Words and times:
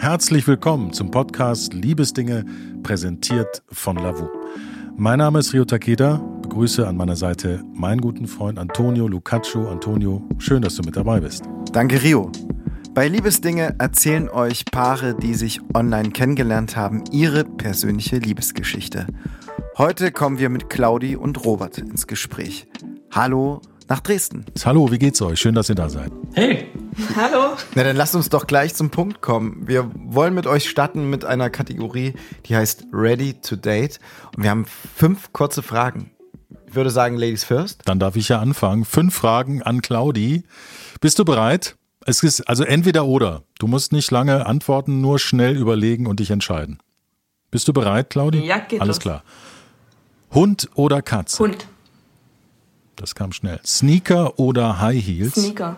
Herzlich 0.00 0.46
willkommen 0.46 0.92
zum 0.92 1.10
Podcast 1.10 1.74
Liebesdinge, 1.74 2.44
präsentiert 2.84 3.64
von 3.72 3.96
Lavu. 3.96 4.28
Mein 4.96 5.18
Name 5.18 5.40
ist 5.40 5.52
Rio 5.52 5.64
Takeda, 5.64 6.22
begrüße 6.40 6.86
an 6.86 6.96
meiner 6.96 7.16
Seite 7.16 7.64
meinen 7.74 8.00
guten 8.00 8.28
Freund 8.28 8.60
Antonio 8.60 9.08
Lucaccio. 9.08 9.68
Antonio, 9.68 10.22
schön, 10.38 10.62
dass 10.62 10.76
du 10.76 10.84
mit 10.84 10.96
dabei 10.96 11.18
bist. 11.18 11.42
Danke, 11.72 12.00
Rio. 12.00 12.30
Bei 12.94 13.08
Liebesdinge 13.08 13.74
erzählen 13.80 14.28
euch 14.28 14.64
Paare, 14.66 15.16
die 15.16 15.34
sich 15.34 15.60
online 15.74 16.10
kennengelernt 16.10 16.76
haben, 16.76 17.02
ihre 17.10 17.42
persönliche 17.42 18.18
Liebesgeschichte. 18.18 19.08
Heute 19.76 20.12
kommen 20.12 20.38
wir 20.38 20.48
mit 20.48 20.70
Claudi 20.70 21.16
und 21.16 21.44
Robert 21.44 21.78
ins 21.78 22.06
Gespräch. 22.06 22.68
Hallo 23.10 23.62
nach 23.88 24.00
Dresden. 24.00 24.44
Hallo, 24.64 24.92
wie 24.92 24.98
geht's 24.98 25.20
euch? 25.22 25.40
Schön, 25.40 25.56
dass 25.56 25.68
ihr 25.68 25.74
da 25.74 25.88
seid. 25.88 26.12
Hey. 26.34 26.68
Hallo. 27.16 27.56
Na, 27.74 27.84
dann 27.84 27.96
lasst 27.96 28.14
uns 28.14 28.28
doch 28.28 28.46
gleich 28.46 28.74
zum 28.74 28.90
Punkt 28.90 29.20
kommen. 29.20 29.66
Wir 29.68 29.90
wollen 29.94 30.34
mit 30.34 30.46
euch 30.46 30.68
starten 30.68 31.08
mit 31.10 31.24
einer 31.24 31.50
Kategorie, 31.50 32.14
die 32.46 32.56
heißt 32.56 32.86
Ready 32.92 33.34
to 33.34 33.56
Date. 33.56 34.00
Und 34.36 34.42
wir 34.42 34.50
haben 34.50 34.66
fünf 34.66 35.32
kurze 35.32 35.62
Fragen. 35.62 36.10
Ich 36.66 36.74
würde 36.74 36.90
sagen, 36.90 37.16
Ladies 37.16 37.44
first. 37.44 37.82
Dann 37.84 37.98
darf 37.98 38.16
ich 38.16 38.28
ja 38.28 38.40
anfangen. 38.40 38.84
Fünf 38.84 39.14
Fragen 39.14 39.62
an 39.62 39.80
Claudi. 39.80 40.44
Bist 41.00 41.18
du 41.18 41.24
bereit? 41.24 41.76
Es 42.04 42.22
ist 42.22 42.48
also 42.48 42.64
entweder 42.64 43.06
oder. 43.06 43.42
Du 43.58 43.66
musst 43.66 43.92
nicht 43.92 44.10
lange 44.10 44.46
antworten, 44.46 45.00
nur 45.00 45.18
schnell 45.18 45.56
überlegen 45.56 46.06
und 46.06 46.20
dich 46.20 46.30
entscheiden. 46.30 46.78
Bist 47.50 47.68
du 47.68 47.72
bereit, 47.72 48.10
Claudi? 48.10 48.44
Ja, 48.44 48.58
geht 48.58 48.80
Alles 48.80 48.96
los. 48.96 49.00
klar. 49.00 49.22
Hund 50.32 50.68
oder 50.74 51.00
Katze? 51.00 51.38
Hund. 51.44 51.68
Das 52.96 53.14
kam 53.14 53.32
schnell. 53.32 53.60
Sneaker 53.64 54.38
oder 54.38 54.80
High 54.80 55.02
Heels? 55.02 55.34
Sneaker. 55.34 55.76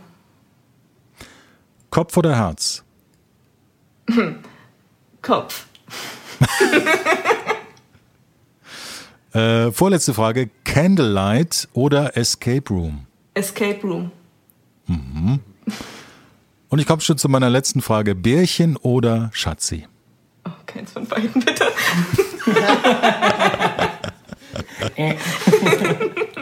Kopf 1.90 2.16
oder 2.16 2.36
Herz? 2.36 2.84
Kopf. 5.22 5.66
Äh, 9.32 9.70
vorletzte 9.70 10.12
Frage. 10.12 10.50
Candlelight 10.64 11.68
oder 11.72 12.16
Escape 12.16 12.64
Room? 12.68 13.06
Escape 13.34 13.78
Room. 13.82 14.10
Und 16.68 16.78
ich 16.80 16.86
komme 16.86 17.00
schon 17.00 17.16
zu 17.16 17.28
meiner 17.28 17.48
letzten 17.48 17.80
Frage. 17.80 18.16
Bärchen 18.16 18.76
oder 18.76 19.30
Schatzi? 19.32 19.86
Oh, 20.44 20.50
keins 20.66 20.90
von 20.90 21.06
beiden, 21.06 21.44
bitte. 21.44 21.64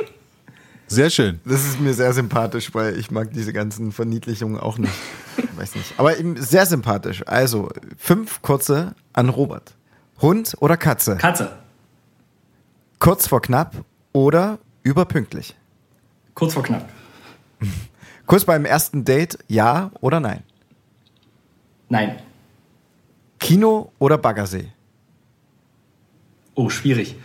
Sehr 0.88 1.10
schön. 1.10 1.40
Das 1.44 1.64
ist 1.64 1.80
mir 1.80 1.92
sehr 1.94 2.12
sympathisch, 2.12 2.74
weil 2.74 2.98
ich 2.98 3.10
mag 3.10 3.32
diese 3.32 3.52
ganzen 3.52 3.92
Verniedlichungen 3.92 4.58
auch 4.58 4.78
nicht. 4.78 4.92
Weiß 5.56 5.74
nicht. 5.74 5.94
Aber 5.98 6.18
eben 6.18 6.36
sehr 6.40 6.66
sympathisch. 6.66 7.22
Also, 7.26 7.68
fünf 7.96 8.42
kurze 8.42 8.94
an 9.12 9.28
Robert. 9.28 9.74
Hund 10.20 10.56
oder 10.60 10.76
Katze? 10.76 11.16
Katze. 11.16 11.58
Kurz 12.98 13.28
vor 13.28 13.40
knapp 13.42 13.76
oder 14.12 14.58
überpünktlich? 14.82 15.54
Kurz 16.34 16.54
vor 16.54 16.62
knapp. 16.62 16.88
Kurz 18.26 18.44
beim 18.44 18.64
ersten 18.64 19.04
Date, 19.04 19.38
ja 19.46 19.90
oder 20.00 20.20
nein? 20.20 20.42
Nein. 21.88 22.16
Kino 23.38 23.92
oder 23.98 24.18
Baggersee? 24.18 24.68
Oh, 26.54 26.68
schwierig. 26.68 27.16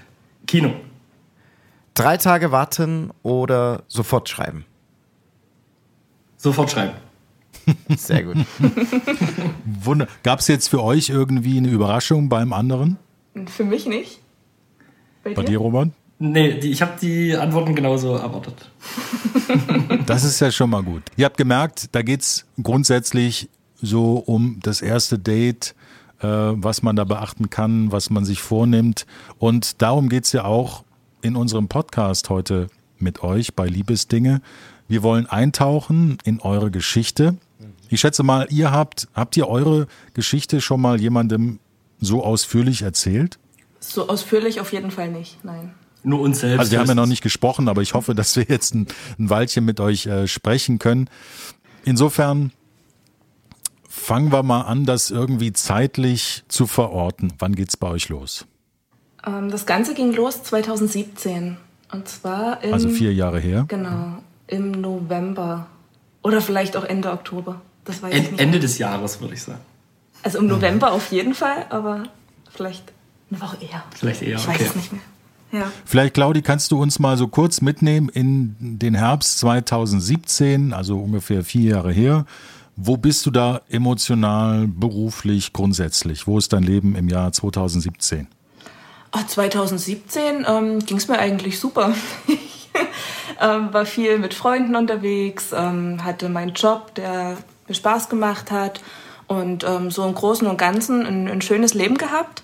Kino. 0.45 0.75
Drei 1.93 2.17
Tage 2.17 2.51
warten 2.51 3.11
oder 3.21 3.83
sofort 3.87 4.29
schreiben? 4.29 4.65
Sofort 6.37 6.71
schreiben. 6.71 6.93
Sehr 7.95 8.23
gut. 8.23 8.37
Wunder. 9.65 10.07
Gab 10.23 10.39
es 10.39 10.47
jetzt 10.47 10.69
für 10.69 10.83
euch 10.83 11.09
irgendwie 11.09 11.57
eine 11.57 11.69
Überraschung 11.69 12.29
beim 12.29 12.51
anderen? 12.51 12.97
Für 13.45 13.63
mich 13.63 13.85
nicht. 13.85 14.19
Bei, 15.23 15.33
Bei 15.33 15.43
dir, 15.43 15.59
Robert? 15.59 15.89
Nee, 16.19 16.59
die, 16.59 16.71
ich 16.71 16.81
habe 16.81 16.93
die 17.01 17.35
Antworten 17.35 17.75
genauso 17.75 18.15
erwartet. 18.15 18.69
Das 20.05 20.23
ist 20.25 20.39
ja 20.41 20.51
schon 20.51 20.69
mal 20.69 20.83
gut. 20.83 21.03
Ihr 21.15 21.25
habt 21.25 21.37
gemerkt, 21.37 21.87
da 21.93 22.01
geht's 22.01 22.45
grundsätzlich 22.61 23.49
so 23.81 24.17
um 24.17 24.59
das 24.61 24.81
erste 24.81 25.17
Date, 25.17 25.75
äh, 26.19 26.27
was 26.27 26.81
man 26.81 26.95
da 26.95 27.05
beachten 27.05 27.49
kann, 27.49 27.91
was 27.91 28.09
man 28.09 28.25
sich 28.25 28.41
vornimmt. 28.41 29.05
Und 29.39 29.81
darum 29.81 30.09
geht's 30.09 30.33
ja 30.33 30.43
auch 30.43 30.83
in 31.23 31.35
unserem 31.35 31.69
Podcast 31.69 32.29
heute 32.29 32.67
mit 32.99 33.23
euch 33.23 33.55
bei 33.55 33.65
Liebesdinge. 33.65 34.41
Wir 34.87 35.03
wollen 35.03 35.25
eintauchen 35.25 36.17
in 36.25 36.41
eure 36.41 36.69
Geschichte. 36.69 37.37
Ich 37.89 38.01
schätze 38.01 38.23
mal, 38.23 38.47
ihr 38.49 38.71
habt, 38.71 39.07
habt 39.13 39.37
ihr 39.37 39.47
eure 39.47 39.87
Geschichte 40.13 40.59
schon 40.59 40.81
mal 40.81 40.99
jemandem 40.99 41.59
so 41.99 42.23
ausführlich 42.23 42.81
erzählt? 42.81 43.39
So 43.79 44.09
ausführlich 44.09 44.59
auf 44.59 44.73
jeden 44.73 44.91
Fall 44.91 45.09
nicht, 45.09 45.43
nein. 45.43 45.73
Nur 46.03 46.19
uns 46.19 46.41
selbst. 46.41 46.59
Also 46.59 46.71
wir 46.73 46.79
haben 46.79 46.87
ja 46.87 46.95
noch 46.95 47.05
nicht 47.05 47.23
gesprochen, 47.23 47.69
aber 47.69 47.81
ich 47.81 47.93
hoffe, 47.93 48.13
dass 48.13 48.35
wir 48.35 48.43
jetzt 48.43 48.75
ein, 48.75 48.87
ein 49.17 49.29
Weilchen 49.29 49.63
mit 49.63 49.79
euch 49.79 50.05
äh, 50.05 50.27
sprechen 50.27 50.77
können. 50.77 51.09
Insofern 51.85 52.51
fangen 53.87 54.33
wir 54.33 54.43
mal 54.43 54.61
an, 54.61 54.85
das 54.85 55.09
irgendwie 55.09 55.53
zeitlich 55.53 56.43
zu 56.49 56.67
verorten. 56.67 57.31
Wann 57.39 57.55
geht's 57.55 57.77
bei 57.77 57.87
euch 57.87 58.09
los? 58.09 58.45
Ähm, 59.25 59.49
das 59.49 59.65
Ganze 59.65 59.93
ging 59.93 60.13
los 60.13 60.43
2017. 60.43 61.57
Und 61.91 62.07
zwar 62.07 62.63
im, 62.63 62.73
Also 62.73 62.89
vier 62.89 63.13
Jahre 63.13 63.39
her. 63.39 63.65
Genau, 63.67 64.17
im 64.47 64.71
November. 64.71 65.67
Oder 66.23 66.41
vielleicht 66.41 66.75
auch 66.77 66.83
Ende 66.83 67.11
Oktober. 67.11 67.61
Das 67.85 68.01
weiß 68.01 68.13
ich 68.13 68.19
En 68.19 68.31
nicht. 68.31 68.39
Ende 68.39 68.59
des 68.59 68.77
Jahres, 68.77 69.19
würde 69.21 69.33
ich 69.33 69.43
sagen. 69.43 69.59
Also 70.23 70.39
im 70.39 70.47
November 70.47 70.93
auf 70.93 71.11
jeden 71.11 71.35
Fall, 71.35 71.65
aber 71.69 72.03
vielleicht 72.49 72.93
eine 73.29 73.41
Woche 73.41 73.57
eher. 73.61 73.83
Vielleicht 73.93 74.21
eher, 74.21 74.37
Ich 74.37 74.47
weiß 74.47 74.55
okay. 74.55 74.65
es 74.69 74.75
nicht 74.75 74.91
mehr. 74.93 75.01
Ja. 75.51 75.71
Vielleicht, 75.85 76.15
Claudi, 76.15 76.41
kannst 76.41 76.71
du 76.71 76.81
uns 76.81 76.97
mal 76.97 77.15
so 77.17 77.27
kurz 77.27 77.61
mitnehmen 77.61 78.09
in 78.09 78.55
den 78.59 78.95
Herbst 78.95 79.37
2017, 79.39 80.73
also 80.73 80.97
ungefähr 80.97 81.43
vier 81.43 81.71
Jahre 81.71 81.91
her. 81.91 82.25
Wo 82.75 82.97
bist 82.97 83.25
du 83.27 83.31
da 83.31 83.61
emotional, 83.69 84.67
beruflich, 84.67 85.53
grundsätzlich? 85.53 86.25
Wo 86.25 86.39
ist 86.39 86.53
dein 86.53 86.63
Leben 86.63 86.95
im 86.95 87.07
Jahr 87.07 87.31
2017? 87.31 88.27
Ah, 89.15 89.27
2017 89.27 90.43
ähm, 90.47 90.79
ging 90.79 90.97
es 90.97 91.07
mir 91.07 91.19
eigentlich 91.19 91.59
super. 91.59 91.93
Ich 92.25 92.71
ähm, 93.39 93.71
war 93.71 93.85
viel 93.85 94.17
mit 94.17 94.33
Freunden 94.33 94.75
unterwegs, 94.75 95.51
ähm, 95.55 96.03
hatte 96.03 96.29
meinen 96.29 96.53
Job, 96.53 96.95
der 96.95 97.37
mir 97.67 97.75
Spaß 97.75 98.09
gemacht 98.09 98.49
hat 98.49 98.81
und 99.27 99.63
ähm, 99.65 99.91
so 99.91 100.03
im 100.03 100.15
Großen 100.15 100.47
und 100.47 100.57
Ganzen 100.57 101.05
ein, 101.05 101.27
ein 101.27 101.41
schönes 101.43 101.75
Leben 101.75 101.95
gehabt. 101.95 102.41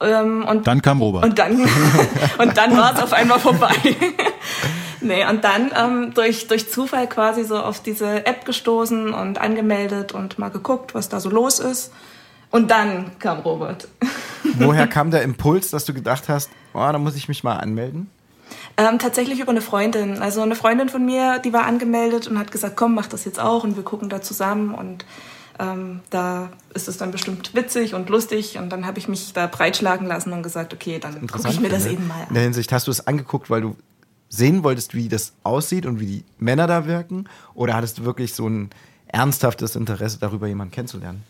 Ähm, 0.00 0.44
und 0.46 0.66
Dann 0.66 0.82
kam 0.82 1.00
Robert. 1.00 1.24
und 1.24 1.38
dann, 1.38 1.60
und 2.38 2.56
dann 2.58 2.76
war 2.76 2.94
es 2.94 3.02
auf 3.02 3.14
einmal 3.14 3.38
vorbei. 3.38 3.74
nee, 5.00 5.24
und 5.26 5.42
dann 5.44 5.70
ähm, 5.74 6.12
durch, 6.12 6.46
durch 6.46 6.70
Zufall 6.70 7.08
quasi 7.08 7.44
so 7.44 7.58
auf 7.58 7.80
diese 7.82 8.26
App 8.26 8.44
gestoßen 8.44 9.14
und 9.14 9.40
angemeldet 9.40 10.12
und 10.12 10.38
mal 10.38 10.50
geguckt, 10.50 10.94
was 10.94 11.08
da 11.08 11.20
so 11.20 11.30
los 11.30 11.58
ist. 11.58 11.90
Und 12.52 12.70
dann 12.70 13.18
kam 13.18 13.40
Robert. 13.40 13.88
Woher 14.58 14.86
kam 14.86 15.10
der 15.10 15.22
Impuls, 15.22 15.70
dass 15.70 15.84
du 15.84 15.92
gedacht 15.94 16.28
hast, 16.28 16.50
oh, 16.74 16.78
da 16.78 16.98
muss 16.98 17.16
ich 17.16 17.26
mich 17.26 17.42
mal 17.42 17.56
anmelden? 17.56 18.08
Ähm, 18.76 18.98
tatsächlich 18.98 19.40
über 19.40 19.50
eine 19.50 19.60
Freundin. 19.62 20.18
Also 20.20 20.42
eine 20.42 20.54
Freundin 20.54 20.88
von 20.88 21.04
mir, 21.04 21.38
die 21.38 21.52
war 21.52 21.64
angemeldet 21.64 22.28
und 22.28 22.38
hat 22.38 22.52
gesagt, 22.52 22.76
komm, 22.76 22.94
mach 22.94 23.06
das 23.06 23.24
jetzt 23.24 23.40
auch 23.40 23.64
und 23.64 23.76
wir 23.76 23.82
gucken 23.82 24.08
da 24.08 24.20
zusammen 24.22 24.74
und 24.74 25.04
ähm, 25.58 26.00
da 26.10 26.50
ist 26.74 26.88
es 26.88 26.96
dann 26.98 27.10
bestimmt 27.10 27.54
witzig 27.54 27.94
und 27.94 28.08
lustig 28.08 28.58
und 28.58 28.70
dann 28.70 28.86
habe 28.86 28.98
ich 28.98 29.08
mich 29.08 29.32
da 29.32 29.46
breitschlagen 29.46 30.06
lassen 30.06 30.32
und 30.32 30.42
gesagt, 30.42 30.72
okay, 30.74 30.98
dann 30.98 31.26
gucke 31.26 31.48
ich 31.48 31.60
mir 31.60 31.68
das 31.68 31.84
finde. 31.84 31.98
eben 31.98 32.08
mal 32.08 32.20
In 32.22 32.28
an. 32.28 32.34
der 32.34 32.42
Hinsicht, 32.44 32.72
hast 32.72 32.86
du 32.86 32.90
es 32.90 33.06
angeguckt, 33.06 33.48
weil 33.50 33.60
du 33.62 33.76
sehen 34.28 34.62
wolltest, 34.64 34.94
wie 34.94 35.08
das 35.08 35.32
aussieht 35.42 35.86
und 35.86 36.00
wie 36.00 36.06
die 36.06 36.24
Männer 36.38 36.66
da 36.66 36.86
wirken? 36.86 37.28
Oder 37.54 37.74
hattest 37.74 37.98
du 37.98 38.04
wirklich 38.04 38.34
so 38.34 38.48
ein 38.48 38.70
ernsthaftes 39.06 39.76
Interesse 39.76 40.18
darüber, 40.18 40.46
jemanden 40.46 40.72
kennenzulernen? 40.72 41.22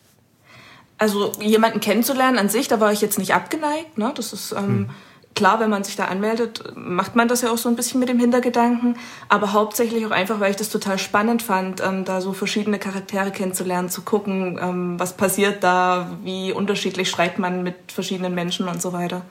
Also 1.03 1.33
jemanden 1.41 1.81
kennenzulernen 1.81 2.39
an 2.39 2.49
sich, 2.49 2.69
da 2.69 2.79
war 2.79 2.93
ich 2.93 3.01
jetzt 3.01 3.19
nicht 3.19 3.35
abgeneigt. 3.35 3.99
Ne? 3.99 4.13
Das 4.15 4.33
ist 4.33 4.53
ähm, 4.53 4.89
klar, 5.35 5.59
wenn 5.59 5.69
man 5.69 5.83
sich 5.83 5.97
da 5.97 6.05
anmeldet, 6.05 6.63
macht 6.77 7.17
man 7.17 7.27
das 7.27 7.43
ja 7.43 7.51
auch 7.51 7.59
so 7.59 7.69
ein 7.69 7.75
bisschen 7.75 7.99
mit 7.99 8.09
dem 8.09 8.21
Hintergedanken. 8.21 8.95
Aber 9.29 9.53
hauptsächlich 9.53 10.07
auch 10.07 10.13
einfach, 10.13 10.39
weil 10.39 10.53
ich 10.53 10.59
das 10.59 10.69
total 10.69 11.01
spannend 11.01 11.43
fand, 11.43 11.81
ähm, 11.81 12.05
da 12.05 12.21
so 12.21 12.33
verschiedene 12.33 12.79
Charaktere 12.79 13.33
kennenzulernen, 13.33 13.89
zu 13.89 14.03
gucken, 14.03 14.61
ähm, 14.63 15.01
was 15.01 15.17
passiert 15.17 15.65
da, 15.65 16.09
wie 16.23 16.53
unterschiedlich 16.53 17.11
schreibt 17.11 17.41
man 17.41 17.65
mit 17.65 17.75
verschiedenen 17.91 18.37
Menschen 18.37 18.69
und 18.69 18.81
so 18.81 18.93
weiter. 18.93 19.23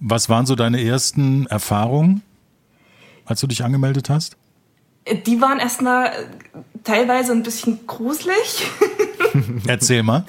Was 0.00 0.30
waren 0.30 0.46
so 0.46 0.54
deine 0.54 0.82
ersten 0.82 1.44
Erfahrungen, 1.48 2.22
als 3.26 3.42
du 3.42 3.46
dich 3.46 3.62
angemeldet 3.62 4.08
hast? 4.08 4.38
Die 5.26 5.38
waren 5.42 5.58
erstmal 5.58 6.06
äh, 6.06 6.12
teilweise 6.82 7.32
ein 7.32 7.42
bisschen 7.42 7.86
gruselig. 7.86 8.70
Erzähl 9.66 10.02
mal. 10.02 10.24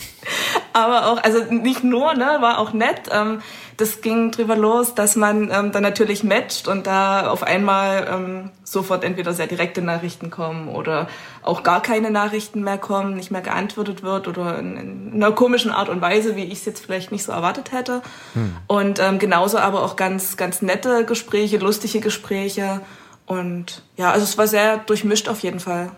Aber 0.74 1.08
auch, 1.08 1.24
also 1.24 1.44
nicht 1.52 1.84
nur, 1.84 2.14
ne, 2.14 2.38
war 2.40 2.60
auch 2.60 2.74
nett. 2.74 3.10
Ähm, 3.12 3.42
das 3.80 4.02
ging 4.02 4.32
drüber 4.32 4.58
los, 4.58 4.94
dass 4.94 5.16
man 5.16 5.50
ähm, 5.52 5.72
dann 5.72 5.84
natürlich 5.84 6.24
matcht 6.24 6.68
und 6.68 6.86
da 6.86 7.30
auf 7.30 7.44
einmal 7.44 8.08
ähm, 8.12 8.52
sofort 8.64 9.06
entweder 9.06 9.34
sehr 9.34 9.48
direkte 9.48 9.82
Nachrichten 9.82 10.30
kommen 10.30 10.68
oder 10.68 11.08
auch 11.44 11.64
gar 11.64 11.82
keine 11.82 12.12
Nachrichten 12.12 12.62
mehr 12.62 12.78
kommen, 12.78 13.16
nicht 13.16 13.32
mehr 13.32 13.42
geantwortet 13.42 14.04
wird 14.04 14.28
oder 14.28 14.60
in, 14.60 14.76
in 14.76 15.14
einer 15.14 15.32
komischen 15.32 15.72
Art 15.72 15.88
und 15.88 16.02
Weise, 16.02 16.36
wie 16.36 16.44
ich 16.44 16.60
es 16.60 16.66
jetzt 16.66 16.84
vielleicht 16.84 17.14
nicht 17.14 17.24
so 17.24 17.32
erwartet 17.32 17.72
hätte. 17.72 18.02
Hm. 18.34 18.54
Und 18.68 19.00
ähm, 19.00 19.18
genauso 19.18 19.58
aber 19.58 19.84
auch 19.84 19.96
ganz, 19.96 20.36
ganz 20.36 20.62
nette 20.62 21.06
Gespräche, 21.06 21.58
lustige 21.58 22.02
Gespräche. 22.02 22.82
Und 23.26 23.84
ja, 23.96 24.12
also 24.12 24.26
es 24.26 24.38
war 24.38 24.48
sehr 24.48 24.78
durchmischt 24.78 25.30
auf 25.30 25.40
jeden 25.40 25.62
Fall. 25.62 25.92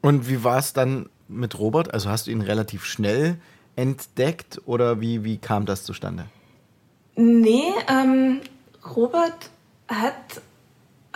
Und 0.00 0.28
wie 0.28 0.42
war 0.42 0.58
es 0.58 0.72
dann 0.72 1.08
mit 1.28 1.58
Robert? 1.58 1.92
Also 1.92 2.08
hast 2.10 2.26
du 2.26 2.30
ihn 2.30 2.40
relativ 2.40 2.84
schnell 2.84 3.38
entdeckt 3.76 4.60
oder 4.66 5.00
wie, 5.00 5.24
wie 5.24 5.38
kam 5.38 5.66
das 5.66 5.84
zustande? 5.84 6.26
Nee, 7.14 7.72
ähm, 7.88 8.40
Robert 8.84 9.50
hat 9.88 10.40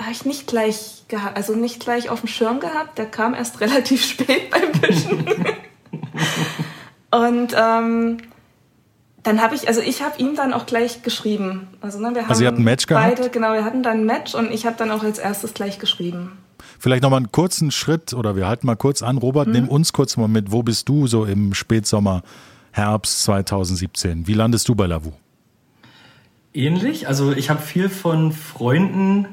habe 0.01 0.13
ich 0.13 0.25
nicht 0.25 0.47
gleich 0.47 1.05
gehabt, 1.09 1.37
also 1.37 1.55
nicht 1.55 1.81
gleich 1.81 2.09
auf 2.09 2.21
dem 2.21 2.29
Schirm 2.29 2.61
gehabt. 2.61 2.99
Der 2.99 3.07
kam 3.07 3.35
erst 3.35 3.61
relativ 3.61 4.05
spät 4.05 4.51
beim 4.51 4.75
Fischen. 4.75 5.27
Und 7.11 7.55
ähm, 7.57 8.19
dann 9.23 9.43
habe 9.43 9.55
ich, 9.55 9.69
also 9.69 9.81
ich 9.81 10.03
habe 10.03 10.19
ihm 10.19 10.37
dann 10.37 10.53
auch 10.53 10.65
gleich 10.65 11.03
geschrieben. 11.03 11.69
Also, 11.81 11.99
ne, 11.99 12.15
wir 12.15 12.23
haben 12.23 12.31
also 12.31 12.43
ihr 12.43 12.49
habt 12.49 12.59
ein 12.59 12.65
Match 12.65 12.87
beide, 12.87 13.17
gehabt? 13.17 13.33
genau, 13.33 13.53
wir 13.53 13.65
hatten 13.65 13.83
dann 13.83 13.99
ein 13.99 14.07
Match 14.07 14.35
und 14.35 14.51
ich 14.53 14.65
habe 14.65 14.77
dann 14.77 14.91
auch 14.91 15.03
als 15.03 15.19
erstes 15.19 15.53
gleich 15.53 15.79
geschrieben. 15.79 16.39
Vielleicht 16.81 17.03
nochmal 17.03 17.19
einen 17.19 17.31
kurzen 17.31 17.71
Schritt 17.71 18.15
oder 18.15 18.37
wir 18.37 18.49
halten 18.49 18.67
mal 18.67 18.75
kurz 18.75 19.03
an. 19.03 19.19
Robert, 19.19 19.47
hm. 19.47 19.53
nimm 19.53 19.69
uns 19.69 19.93
kurz 19.93 20.17
mal 20.17 20.29
mit. 20.29 20.51
Wo 20.51 20.63
bist 20.63 20.89
du 20.89 21.07
so 21.07 21.27
im 21.27 21.53
Spätsommer, 21.53 22.23
Herbst 22.73 23.23
2017? 23.25 24.27
Wie 24.27 24.33
landest 24.33 24.67
du 24.67 24.75
bei 24.75 24.87
Lavu? 24.87 25.13
Ähnlich. 26.55 27.07
Also 27.07 27.33
ich 27.33 27.51
habe 27.51 27.61
viel 27.61 27.91
von 27.91 28.33
Freunden, 28.33 29.27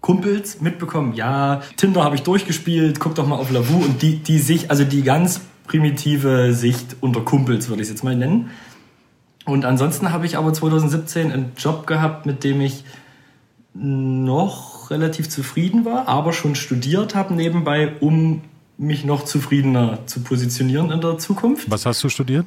Kumpels 0.00 0.60
mitbekommen. 0.60 1.14
Ja, 1.14 1.62
Tinder 1.76 2.02
habe 2.02 2.16
ich 2.16 2.22
durchgespielt. 2.22 2.98
Guck 2.98 3.14
doch 3.14 3.26
mal 3.28 3.36
auf 3.36 3.52
Lavu 3.52 3.84
und 3.84 4.02
die, 4.02 4.16
die 4.16 4.40
sich, 4.40 4.68
also 4.68 4.82
die 4.82 5.02
ganz 5.02 5.42
primitive 5.68 6.52
Sicht 6.54 6.96
unter 7.00 7.20
Kumpels 7.20 7.68
würde 7.68 7.82
ich 7.82 7.86
es 7.86 7.92
jetzt 7.92 8.02
mal 8.02 8.16
nennen. 8.16 8.50
Und 9.44 9.64
ansonsten 9.64 10.10
habe 10.10 10.26
ich 10.26 10.36
aber 10.36 10.52
2017 10.52 11.30
einen 11.30 11.52
Job 11.56 11.86
gehabt, 11.86 12.26
mit 12.26 12.42
dem 12.42 12.60
ich 12.60 12.82
noch 13.74 14.75
relativ 14.90 15.28
zufrieden 15.28 15.84
war, 15.84 16.08
aber 16.08 16.32
schon 16.32 16.54
studiert 16.54 17.14
habe 17.14 17.34
nebenbei, 17.34 17.92
um 18.00 18.42
mich 18.78 19.04
noch 19.04 19.24
zufriedener 19.24 20.06
zu 20.06 20.20
positionieren 20.20 20.90
in 20.90 21.00
der 21.00 21.18
Zukunft. 21.18 21.70
Was 21.70 21.86
hast 21.86 22.02
du 22.04 22.08
studiert? 22.08 22.46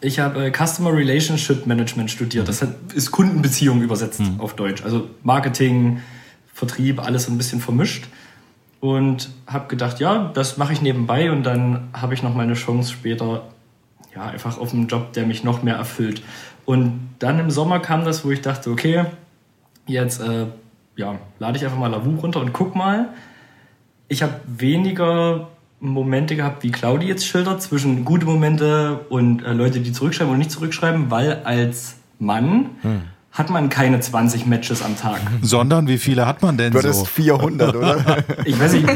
Ich 0.00 0.18
habe 0.18 0.46
äh, 0.46 0.52
Customer 0.52 0.92
Relationship 0.92 1.66
Management 1.66 2.10
studiert. 2.10 2.48
Das 2.48 2.64
ist 2.94 3.10
Kundenbeziehung 3.10 3.82
übersetzt 3.82 4.20
mhm. 4.20 4.40
auf 4.40 4.54
Deutsch. 4.54 4.82
Also 4.82 5.08
Marketing, 5.22 6.00
Vertrieb, 6.52 7.00
alles 7.00 7.24
so 7.24 7.32
ein 7.32 7.38
bisschen 7.38 7.60
vermischt. 7.60 8.06
Und 8.80 9.30
habe 9.46 9.68
gedacht, 9.68 10.00
ja, 10.00 10.30
das 10.34 10.58
mache 10.58 10.72
ich 10.72 10.82
nebenbei 10.82 11.32
und 11.32 11.44
dann 11.44 11.88
habe 11.92 12.14
ich 12.14 12.22
noch 12.22 12.34
meine 12.34 12.54
Chance 12.54 12.92
später, 12.92 13.48
ja, 14.14 14.26
einfach 14.26 14.58
auf 14.58 14.72
einen 14.72 14.86
Job, 14.86 15.12
der 15.14 15.26
mich 15.26 15.44
noch 15.44 15.62
mehr 15.62 15.76
erfüllt. 15.76 16.22
Und 16.66 17.08
dann 17.18 17.38
im 17.38 17.50
Sommer 17.50 17.80
kam 17.80 18.04
das, 18.04 18.24
wo 18.24 18.30
ich 18.30 18.42
dachte, 18.42 18.70
okay, 18.70 19.06
jetzt 19.86 20.20
äh, 20.20 20.46
ja, 20.96 21.18
lade 21.38 21.58
ich 21.58 21.64
einfach 21.64 21.78
mal 21.78 21.88
Lavu 21.88 22.18
runter 22.18 22.40
und 22.40 22.52
guck 22.52 22.74
mal. 22.74 23.10
Ich 24.08 24.22
habe 24.22 24.34
weniger 24.46 25.48
Momente 25.80 26.36
gehabt, 26.36 26.62
wie 26.62 26.70
Claudi 26.70 27.06
jetzt 27.06 27.26
schildert, 27.26 27.62
zwischen 27.62 28.04
gute 28.04 28.24
Momente 28.24 29.00
und 29.08 29.44
äh, 29.44 29.52
Leute, 29.52 29.80
die 29.80 29.92
zurückschreiben 29.92 30.32
und 30.32 30.38
nicht 30.38 30.50
zurückschreiben, 30.50 31.10
weil 31.10 31.42
als 31.44 31.96
Mann 32.18 32.70
hm. 32.82 33.02
hat 33.32 33.50
man 33.50 33.68
keine 33.68 34.00
20 34.00 34.46
Matches 34.46 34.82
am 34.82 34.96
Tag. 34.96 35.20
Sondern 35.42 35.86
wie 35.86 35.98
viele 35.98 36.26
hat 36.26 36.42
man 36.42 36.56
denn 36.56 36.72
du 36.72 36.80
so? 36.80 37.00
Du 37.00 37.04
400, 37.04 37.76
oder? 37.76 38.24
ich 38.44 38.58
weiß 38.58 38.72
nicht. 38.74 38.88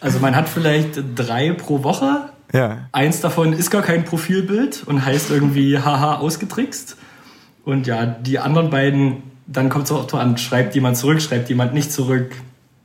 Also 0.00 0.18
man 0.18 0.34
hat 0.34 0.48
vielleicht 0.48 1.00
drei 1.14 1.52
pro 1.52 1.84
Woche. 1.84 2.30
Ja. 2.52 2.88
Eins 2.92 3.20
davon 3.20 3.52
ist 3.52 3.70
gar 3.70 3.82
kein 3.82 4.04
Profilbild 4.04 4.82
und 4.86 5.04
heißt 5.04 5.30
irgendwie 5.30 5.78
haha 5.78 6.16
ausgetrickst. 6.16 6.96
Und 7.64 7.86
ja, 7.86 8.06
die 8.06 8.38
anderen 8.38 8.70
beiden 8.70 9.22
dann 9.48 9.70
kommt 9.70 9.86
es 9.86 9.92
auch 9.92 10.12
an, 10.12 10.36
schreibt 10.36 10.74
jemand 10.74 10.96
zurück, 10.96 11.20
schreibt 11.20 11.48
jemand 11.48 11.74
nicht 11.74 11.90
zurück. 11.90 12.36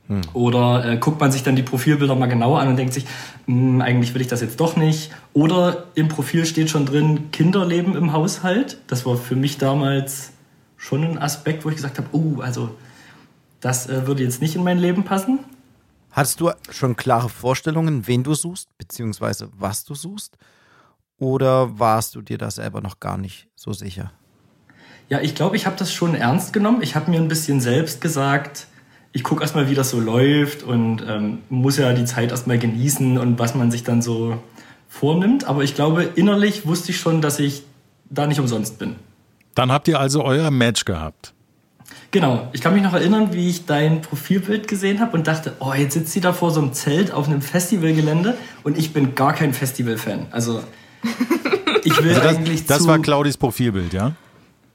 Hm. 0.08 0.22
Oder 0.32 0.84
äh, 0.84 0.96
guckt 0.96 1.20
man 1.20 1.30
sich 1.30 1.42
dann 1.42 1.56
die 1.56 1.62
Profilbilder 1.62 2.14
mal 2.14 2.26
genauer 2.26 2.60
an 2.60 2.68
und 2.68 2.76
denkt 2.76 2.94
sich, 2.94 3.06
hm, 3.46 3.80
eigentlich 3.80 4.14
will 4.14 4.20
ich 4.20 4.28
das 4.28 4.40
jetzt 4.40 4.58
doch 4.60 4.76
nicht. 4.76 5.10
Oder 5.34 5.84
im 5.94 6.08
Profil 6.08 6.44
steht 6.46 6.70
schon 6.70 6.86
drin, 6.86 7.30
Kinderleben 7.30 7.94
im 7.96 8.12
Haushalt. 8.12 8.78
Das 8.86 9.06
war 9.06 9.16
für 9.16 9.36
mich 9.36 9.58
damals 9.58 10.32
schon 10.76 11.04
ein 11.04 11.18
Aspekt, 11.18 11.64
wo 11.64 11.68
ich 11.68 11.76
gesagt 11.76 11.98
habe, 11.98 12.08
oh, 12.12 12.40
also 12.40 12.74
das 13.60 13.88
äh, 13.88 14.06
würde 14.06 14.22
jetzt 14.22 14.42
nicht 14.42 14.56
in 14.56 14.64
mein 14.64 14.78
Leben 14.78 15.04
passen. 15.04 15.40
Hattest 16.10 16.40
du 16.40 16.50
schon 16.70 16.96
klare 16.96 17.28
Vorstellungen, 17.28 18.06
wen 18.06 18.22
du 18.22 18.34
suchst, 18.34 18.68
beziehungsweise 18.78 19.48
was 19.56 19.84
du 19.84 19.94
suchst? 19.94 20.36
Oder 21.18 21.78
warst 21.78 22.14
du 22.14 22.22
dir 22.22 22.38
da 22.38 22.50
selber 22.50 22.80
noch 22.80 23.00
gar 23.00 23.18
nicht 23.18 23.48
so 23.54 23.72
sicher? 23.72 24.12
Ja, 25.08 25.20
ich 25.20 25.34
glaube, 25.34 25.56
ich 25.56 25.66
habe 25.66 25.76
das 25.78 25.92
schon 25.92 26.14
ernst 26.14 26.52
genommen. 26.52 26.82
Ich 26.82 26.96
habe 26.96 27.10
mir 27.10 27.20
ein 27.20 27.28
bisschen 27.28 27.60
selbst 27.60 28.00
gesagt, 28.00 28.66
ich 29.12 29.22
gucke 29.22 29.42
erstmal, 29.42 29.68
wie 29.68 29.74
das 29.74 29.90
so 29.90 30.00
läuft 30.00 30.62
und 30.62 31.02
ähm, 31.06 31.38
muss 31.48 31.76
ja 31.76 31.92
die 31.92 32.04
Zeit 32.04 32.30
erstmal 32.30 32.58
genießen 32.58 33.16
und 33.18 33.38
was 33.38 33.54
man 33.54 33.70
sich 33.70 33.84
dann 33.84 34.02
so 34.02 34.38
vornimmt. 34.88 35.44
Aber 35.44 35.62
ich 35.62 35.74
glaube, 35.74 36.02
innerlich 36.02 36.66
wusste 36.66 36.90
ich 36.90 36.98
schon, 36.98 37.20
dass 37.20 37.38
ich 37.38 37.62
da 38.10 38.26
nicht 38.26 38.40
umsonst 38.40 38.78
bin. 38.78 38.96
Dann 39.54 39.70
habt 39.70 39.86
ihr 39.88 40.00
also 40.00 40.24
euer 40.24 40.50
Match 40.50 40.84
gehabt. 40.84 41.32
Genau. 42.10 42.48
Ich 42.52 42.60
kann 42.60 42.74
mich 42.74 42.82
noch 42.82 42.92
erinnern, 42.92 43.32
wie 43.32 43.50
ich 43.50 43.66
dein 43.66 44.00
Profilbild 44.00 44.68
gesehen 44.68 45.00
habe 45.00 45.16
und 45.16 45.26
dachte, 45.26 45.52
oh, 45.60 45.72
jetzt 45.74 45.94
sitzt 45.94 46.12
sie 46.12 46.20
da 46.20 46.32
vor 46.32 46.50
so 46.50 46.60
einem 46.60 46.72
Zelt 46.72 47.12
auf 47.12 47.28
einem 47.28 47.42
Festivalgelände 47.42 48.36
und 48.62 48.78
ich 48.78 48.92
bin 48.92 49.14
gar 49.14 49.32
kein 49.32 49.52
Festival-Fan. 49.52 50.26
Also 50.30 50.62
ich 51.84 52.02
will 52.02 52.10
also 52.10 52.20
das, 52.20 52.36
eigentlich 52.36 52.66
Das 52.66 52.86
war 52.86 52.98
Claudis 53.00 53.36
Profilbild, 53.36 53.92
ja? 53.92 54.12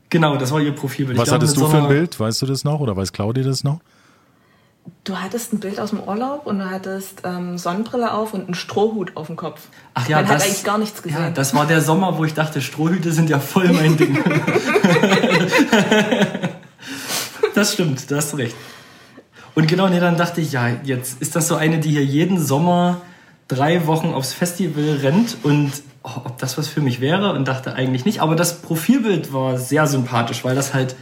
Genau, 0.10 0.38
das 0.38 0.52
war 0.52 0.60
ihr 0.60 0.74
Profilbild. 0.74 1.18
Was 1.18 1.32
hattest 1.32 1.58
du 1.58 1.68
für 1.68 1.78
ein 1.78 1.88
Bild? 1.88 2.20
Weißt 2.20 2.42
du 2.42 2.46
das 2.46 2.64
noch 2.64 2.80
oder 2.80 2.96
weiß 2.96 3.14
Claudia 3.14 3.44
das 3.44 3.64
noch? 3.64 3.80
Du 5.04 5.18
hattest 5.18 5.54
ein 5.54 5.60
Bild 5.60 5.80
aus 5.80 5.92
dem 5.92 6.00
Urlaub 6.02 6.48
und 6.48 6.60
du 6.60 6.70
hattest 6.70 7.22
ähm, 7.24 7.58
Sonnenbrille 7.58 8.12
auf 8.12 8.34
und 8.34 8.46
einen 8.46 8.54
Strohhut 8.56 9.16
auf 9.16 9.28
dem 9.28 9.36
Kopf. 9.36 9.62
Ach 9.94 10.08
ja, 10.10 10.18
Man 10.18 10.26
das, 10.26 10.36
hat 10.36 10.44
eigentlich 10.44 10.64
gar 10.64 10.78
nichts 10.80 11.04
gesehen. 11.04 11.20
Ja, 11.20 11.30
das 11.30 11.54
war 11.54 11.68
der 11.68 11.82
Sommer, 11.82 12.18
wo 12.18 12.26
ich 12.26 12.34
dachte, 12.34 12.62
Strohhüte 12.62 13.12
sind 13.12 13.30
ja 13.30 13.40
voll 13.40 13.72
mein 13.72 13.98
Ding. 13.98 14.18
das 17.56 17.74
stimmt, 17.74 18.10
da 18.10 18.18
hast 18.18 18.34
du 18.34 18.38
recht. 18.38 18.56
Und 19.54 19.68
genau, 19.68 19.90
nee, 19.90 20.00
dann 20.00 20.18
dachte 20.18 20.42
ich, 20.42 20.52
ja, 20.54 20.70
jetzt 20.84 21.22
ist 21.22 21.36
das 21.36 21.48
so 21.48 21.56
eine, 21.56 21.80
die 21.80 21.92
hier 21.92 22.06
jeden 22.06 22.44
Sommer 22.44 23.02
drei 23.48 23.88
Wochen 23.88 24.14
aufs 24.14 24.34
Festival 24.34 25.00
rennt 25.02 25.38
und 25.44 25.72
ob 26.04 26.38
das 26.38 26.58
was 26.58 26.68
für 26.68 26.82
mich 26.82 27.02
wäre 27.02 27.34
und 27.34 27.48
dachte 27.48 27.74
eigentlich 27.74 28.06
nicht. 28.06 28.22
Aber 28.22 28.36
das 28.36 28.62
Profilbild 28.62 29.34
war 29.34 29.58
sehr 29.58 29.88
sympathisch, 29.88 30.44
weil 30.44 30.56
das 30.56 30.74
halt 30.74 30.96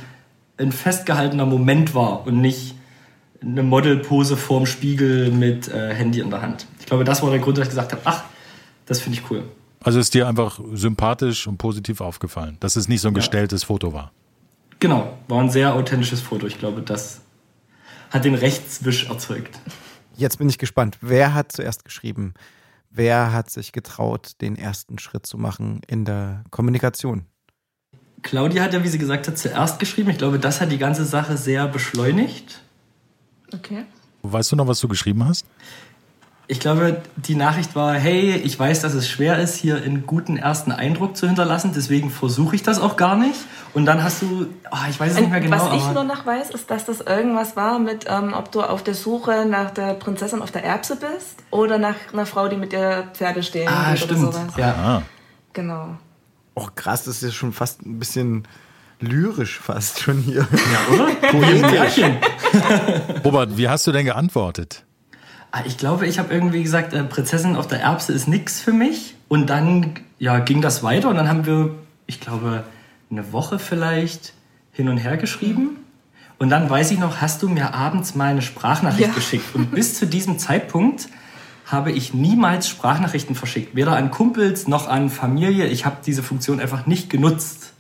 ein 0.58 0.72
festgehaltener 0.72 1.46
Moment 1.46 1.94
war 1.94 2.26
und 2.26 2.42
nicht 2.42 2.76
eine 3.42 3.64
Modelpose 3.64 4.36
vorm 4.36 4.66
Spiegel 4.66 5.32
mit 5.32 5.68
äh, 5.68 5.94
Handy 5.94 6.20
in 6.20 6.30
der 6.30 6.42
Hand. 6.42 6.66
Ich 6.80 6.88
glaube, 6.88 7.04
das 7.04 7.22
war 7.22 7.30
der 7.30 7.40
Grund, 7.40 7.58
dass 7.58 7.66
ich 7.66 7.70
gesagt 7.70 7.92
habe, 7.92 8.02
ach, 8.06 8.24
das 8.86 9.00
finde 9.00 9.20
ich 9.20 9.30
cool. 9.30 9.44
Also 9.82 10.00
ist 10.00 10.14
dir 10.14 10.28
einfach 10.28 10.60
sympathisch 10.74 11.48
und 11.48 11.58
positiv 11.58 12.02
aufgefallen, 12.02 12.58
dass 12.60 12.76
es 12.76 12.88
nicht 12.88 13.02
so 13.02 13.10
ein 13.10 13.14
ja. 13.14 13.20
gestelltes 13.20 13.64
Foto 13.64 13.94
war. 13.94 14.12
Genau, 14.80 15.18
war 15.28 15.42
ein 15.42 15.50
sehr 15.50 15.76
authentisches 15.76 16.22
Foto. 16.22 16.48
Ich 16.48 16.58
glaube, 16.58 16.82
das 16.82 17.22
hat 18.10 18.26
den 18.26 18.36
Rechtswisch 18.36 19.10
erzeugt. 19.10 19.60
Jetzt 20.16 20.38
bin 20.38 20.50
ich 20.50 20.58
gespannt. 20.58 20.98
Wer 21.02 21.34
hat 21.34 21.52
zuerst 21.52 21.86
geschrieben? 21.86 22.34
Wer 22.98 23.32
hat 23.32 23.52
sich 23.52 23.74
getraut, 23.74 24.32
den 24.42 24.56
ersten 24.56 24.98
Schritt 24.98 25.28
zu 25.28 25.38
machen 25.38 25.82
in 25.88 26.04
der 26.04 26.44
Kommunikation? 26.50 27.28
Claudia 28.24 28.64
hat 28.64 28.74
ja, 28.74 28.84
wie 28.84 28.88
sie 28.88 28.98
gesagt 28.98 29.28
hat, 29.28 29.38
zuerst 29.38 29.78
geschrieben. 29.78 30.10
Ich 30.10 30.18
glaube, 30.18 30.40
das 30.40 30.62
hat 30.62 30.72
die 30.72 30.80
ganze 30.80 31.06
Sache 31.06 31.38
sehr 31.38 31.68
beschleunigt. 31.68 32.60
Okay. 33.54 33.86
Weißt 34.24 34.52
du 34.52 34.56
noch, 34.56 34.66
was 34.66 34.80
du 34.80 34.88
geschrieben 34.88 35.24
hast? 35.26 35.46
Ich 36.50 36.62
glaube, 36.62 37.02
die 37.18 37.36
Nachricht 37.36 37.76
war, 37.76 37.94
hey, 37.96 38.36
ich 38.36 38.58
weiß, 38.58 38.82
dass 38.82 38.94
es 38.94 39.10
schwer 39.10 39.38
ist, 39.40 39.56
hier 39.56 39.76
einen 39.76 40.06
guten 40.06 40.38
ersten 40.38 40.72
Eindruck 40.72 41.18
zu 41.18 41.28
hinterlassen, 41.28 41.74
deswegen 41.76 42.10
versuche 42.10 42.56
ich 42.56 42.64
das 42.64 42.80
auch 42.80 42.96
gar 42.96 43.18
nicht. 43.18 43.38
Und 43.74 43.86
dann 43.86 44.02
hast 44.02 44.22
du, 44.22 44.48
oh, 44.72 44.78
ich 44.90 44.98
weiß 44.98 45.14
es 45.14 45.20
nicht 45.20 45.30
mehr 45.30 45.42
genau. 45.42 45.58
Was 45.58 45.76
ich 45.76 45.92
nur 45.92 46.06
noch 46.06 46.26
weiß, 46.26 46.52
ist, 46.52 46.72
dass 46.72 46.86
das 46.86 47.02
irgendwas 47.02 47.58
war 47.58 47.80
mit, 47.80 48.06
ähm, 48.08 48.34
ob 48.34 48.50
du 48.54 48.62
auf 48.62 48.82
der 48.82 48.94
Suche 48.94 49.46
nach 49.46 49.72
der 49.72 49.94
Prinzessin 49.96 50.42
auf 50.42 50.52
der 50.52 50.64
Erbse 50.64 50.96
bist 50.96 51.36
oder 51.52 51.78
nach 51.78 51.96
einer 52.14 52.26
Frau, 52.26 52.48
die 52.48 52.56
mit 52.56 52.72
der 52.72 53.10
Pferde 53.14 53.44
stehen 53.44 53.68
ah, 53.68 53.90
oder 53.90 53.98
stimmt. 53.98 54.20
sowas. 54.22 54.54
Ja. 54.56 54.74
Ah. 54.74 55.02
Genau. 55.52 55.98
Oh 56.56 56.70
krass, 56.76 57.04
das 57.04 57.18
ist 57.18 57.24
ja 57.24 57.32
schon 57.32 57.52
fast 57.52 57.86
ein 57.86 58.00
bisschen 58.00 58.48
lyrisch 59.00 59.60
fast 59.60 60.00
schon 60.00 60.20
hier. 60.20 60.48
Ja, 60.52 60.94
oder? 60.94 61.14
Poetisch. 61.30 62.04
Robert, 63.26 63.58
wie 63.58 63.68
hast 63.68 63.86
du 63.86 63.92
denn 63.92 64.06
geantwortet? 64.06 64.87
Ah, 65.52 65.62
ich 65.66 65.78
glaube, 65.78 66.06
ich 66.08 66.20
habe 66.20 66.34
irgendwie 66.34 66.62
gesagt, 66.64 66.94
äh, 66.94 67.04
Prinzessin 67.04 67.56
auf 67.56 67.68
der 67.68 67.82
Erbse 67.82 68.14
ist 68.14 68.28
nix 68.28 68.60
für 68.62 68.74
mich. 68.74 69.16
Und 69.28 69.50
dann 69.50 69.96
ja, 70.20 70.40
ging 70.40 70.62
das 70.62 70.84
weiter 70.84 71.10
und 71.10 71.16
dann 71.16 71.28
haben 71.28 71.46
wir 71.46 71.76
ich 72.08 72.20
glaube, 72.22 72.64
eine 73.12 73.32
Woche 73.34 73.60
vielleicht 73.60 74.34
hin 74.72 74.90
und 74.90 74.98
her 74.98 75.18
geschrieben. 75.18 75.78
Und 76.40 76.50
dann 76.50 76.70
weiß 76.70 76.92
ich 76.92 77.00
noch, 77.00 77.20
hast 77.22 77.42
du 77.44 77.50
mir 77.50 77.74
abends 77.74 78.16
mal 78.16 78.30
eine 78.30 78.42
Sprachnachricht 78.42 79.10
Ja. 79.10 79.14
geschickt. 79.14 79.56
Und 79.56 79.72
bis 79.72 79.98
zu 79.98 80.06
diesem 80.08 80.40
Zeitpunkt 80.40 81.10
habe 81.66 81.92
ich 81.92 82.14
niemals 82.14 82.70
Sprachnachrichten 82.70 83.36
verschickt. 83.36 83.76
Weder 83.76 83.96
an 83.98 84.10
Kumpels 84.12 84.68
noch 84.68 84.88
an 84.88 85.10
Familie. 85.10 85.66
Ich 85.66 85.86
habe 85.86 85.98
diese 86.06 86.24
Funktion 86.24 86.60
einfach 86.62 86.86
nicht 86.86 87.10
genutzt. 87.10 87.74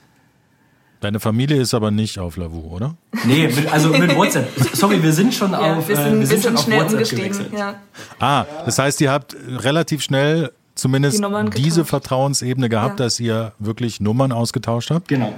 Deine 0.99 1.19
Familie 1.19 1.57
ist 1.61 1.73
aber 1.73 1.91
nicht 1.91 2.17
auf 2.17 2.37
Lavu, 2.37 2.73
oder? 2.75 2.95
Nee, 3.25 3.47
mit, 3.47 3.71
also 3.71 3.89
mit 3.89 4.15
WhatsApp. 4.15 4.49
Sorry, 4.73 5.01
wir 5.03 5.13
sind 5.13 5.33
schon 5.33 5.51
Ja, 5.51 5.75
auf, 5.77 5.87
wir 5.87 5.97
äh, 5.97 6.03
sind, 6.03 6.19
wir 6.19 6.27
sind 6.27 6.43
schon 6.43 6.55
auf 6.57 6.63
schnell 6.63 6.79
WhatsApp 6.79 6.93
umgestiegen. 6.93 7.23
gewechselt. 7.31 7.53
Ja. 7.57 7.75
Ah, 8.19 8.45
das 8.65 8.79
heißt, 8.79 8.99
ihr 9.01 9.11
habt 9.11 9.35
relativ 9.47 10.01
schnell 10.01 10.51
zumindest 10.73 11.23
Die 11.23 11.61
diese. 11.61 11.85
Vertrauensebene 11.85 12.69
gehabt, 12.69 12.99
Ja. 12.99 13.05
dass 13.05 13.19
ihr 13.19 13.51
wirklich 13.59 13.99
Nummern 14.01 14.31
ausgetauscht 14.31 14.89
habt 14.91 15.07
Genau, 15.07 15.33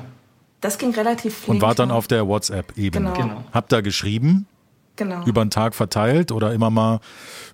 Das 0.62 0.78
ging 0.78 0.94
relativ 0.94 1.36
flink. 1.36 1.56
und 1.56 1.62
wart 1.62 1.80
dann 1.80 1.92
auf 1.92 2.08
der 2.08 2.28
WhatsApp-Ebene. 2.28 3.12
Genau. 3.14 3.22
genau. 3.28 3.44
Habt 3.54 3.72
da 3.72 3.82
geschrieben, 3.82 4.48
Genau. 4.96 5.24
über 5.26 5.44
den 5.46 5.50
Tag 5.50 5.76
verteilt 5.76 6.32
oder 6.34 6.54
immer 6.54 6.70
mal 6.70 7.00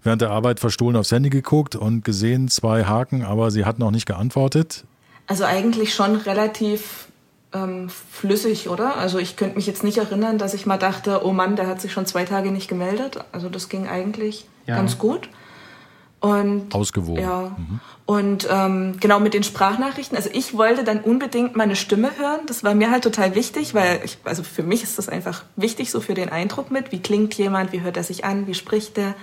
während 0.04 0.22
der 0.22 0.32
Arbeit 0.32 0.60
verstohlen 0.60 0.96
aufs 0.96 1.12
Handy 1.12 1.30
geguckt 1.30 1.76
und 1.76 2.04
gesehen, 2.04 2.48
zwei 2.50 2.86
Haken, 2.86 3.24
aber 3.24 3.52
sie 3.52 3.66
hat 3.66 3.78
noch 3.80 3.92
nicht 3.92 4.06
geantwortet. 4.08 4.84
Also 5.28 5.44
eigentlich 5.44 5.94
schon 5.94 6.16
relativ 6.16 7.08
ähm, 7.56 7.90
flüssig, 7.90 8.70
oder? 8.70 8.98
Also 8.98 9.18
ich 9.18 9.38
könnte 9.38 9.56
mich 9.56 9.66
jetzt 9.66 9.84
nicht 9.84 9.98
erinnern, 9.98 10.38
dass 10.38 10.54
ich 10.54 10.66
mal 10.66 10.78
dachte, 10.78 11.26
oh 11.26 11.32
Mann, 11.32 11.56
der 11.56 11.68
hat 11.68 11.80
sich 11.82 11.94
schon 11.94 12.06
zwei 12.06 12.26
Tage 12.26 12.52
nicht 12.52 12.68
gemeldet. 12.68 13.24
Also 13.32 13.50
das 13.50 13.70
ging 13.70 13.88
eigentlich 13.88 14.46
Ja. 14.68 14.76
ganz 14.76 14.98
gut. 14.98 15.30
Und 16.20 16.74
Ausgewogen. 16.74 17.22
ja. 17.22 17.56
Und 18.08 18.48
ähm, 18.52 18.98
genau 19.00 19.20
mit 19.20 19.34
den 19.36 19.44
Sprachnachrichten. 19.44 20.18
Also 20.18 20.30
ich 20.34 20.58
wollte 20.58 20.84
dann 20.84 21.02
unbedingt 21.02 21.56
meine 21.56 21.76
Stimme 21.76 22.10
hören. 22.18 22.42
Das 22.48 22.64
war 22.64 22.74
mir 22.74 22.90
halt 22.92 23.04
total 23.04 23.36
wichtig, 23.36 23.74
weil 23.76 24.02
ich, 24.04 24.18
also 24.24 24.42
für 24.44 24.64
mich 24.64 24.82
ist 24.84 24.98
das 24.98 25.08
einfach 25.08 25.44
wichtig, 25.56 25.92
so 25.92 26.02
für 26.02 26.14
den 26.16 26.30
Eindruck 26.30 26.72
mit. 26.72 26.92
Wie 26.92 27.00
klingt 27.00 27.36
jemand? 27.36 27.72
Wie 27.74 27.82
hört 27.82 27.98
er 27.98 28.04
sich 28.04 28.26
an? 28.26 28.48
Wie 28.48 28.54
spricht 28.56 28.98
er? 28.98 29.14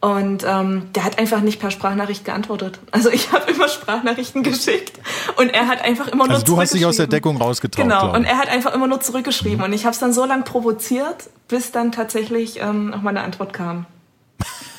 Und 0.00 0.44
ähm, 0.46 0.92
der 0.94 1.04
hat 1.04 1.18
einfach 1.18 1.40
nicht 1.40 1.58
per 1.58 1.72
Sprachnachricht 1.72 2.24
geantwortet. 2.24 2.78
Also 2.92 3.10
ich 3.10 3.32
habe 3.32 3.50
immer 3.50 3.68
Sprachnachrichten 3.68 4.44
geschickt 4.44 5.00
und 5.36 5.48
er 5.48 5.66
hat 5.66 5.82
einfach 5.82 6.06
immer 6.06 6.26
nur 6.26 6.34
Also 6.34 6.46
du 6.46 6.60
hast 6.60 6.72
dich 6.72 6.86
aus 6.86 6.96
der 6.96 7.06
zurückgeschrieben. 7.06 7.10
Deckung 7.10 7.36
rausgetraut. 7.36 7.82
Genau, 7.84 8.14
und 8.14 8.22
ich. 8.22 8.30
er 8.30 8.38
hat 8.38 8.48
einfach 8.48 8.74
immer 8.74 8.86
nur 8.86 9.00
zurückgeschrieben. 9.00 9.64
Und 9.64 9.72
ich 9.72 9.84
habe 9.84 9.94
es 9.94 9.98
dann 9.98 10.12
so 10.12 10.24
lange 10.24 10.44
provoziert, 10.44 11.30
bis 11.48 11.72
dann 11.72 11.90
tatsächlich 11.90 12.60
ähm, 12.60 12.90
noch 12.90 13.02
mal 13.02 13.10
eine 13.10 13.22
Antwort 13.22 13.52
kam. 13.52 13.86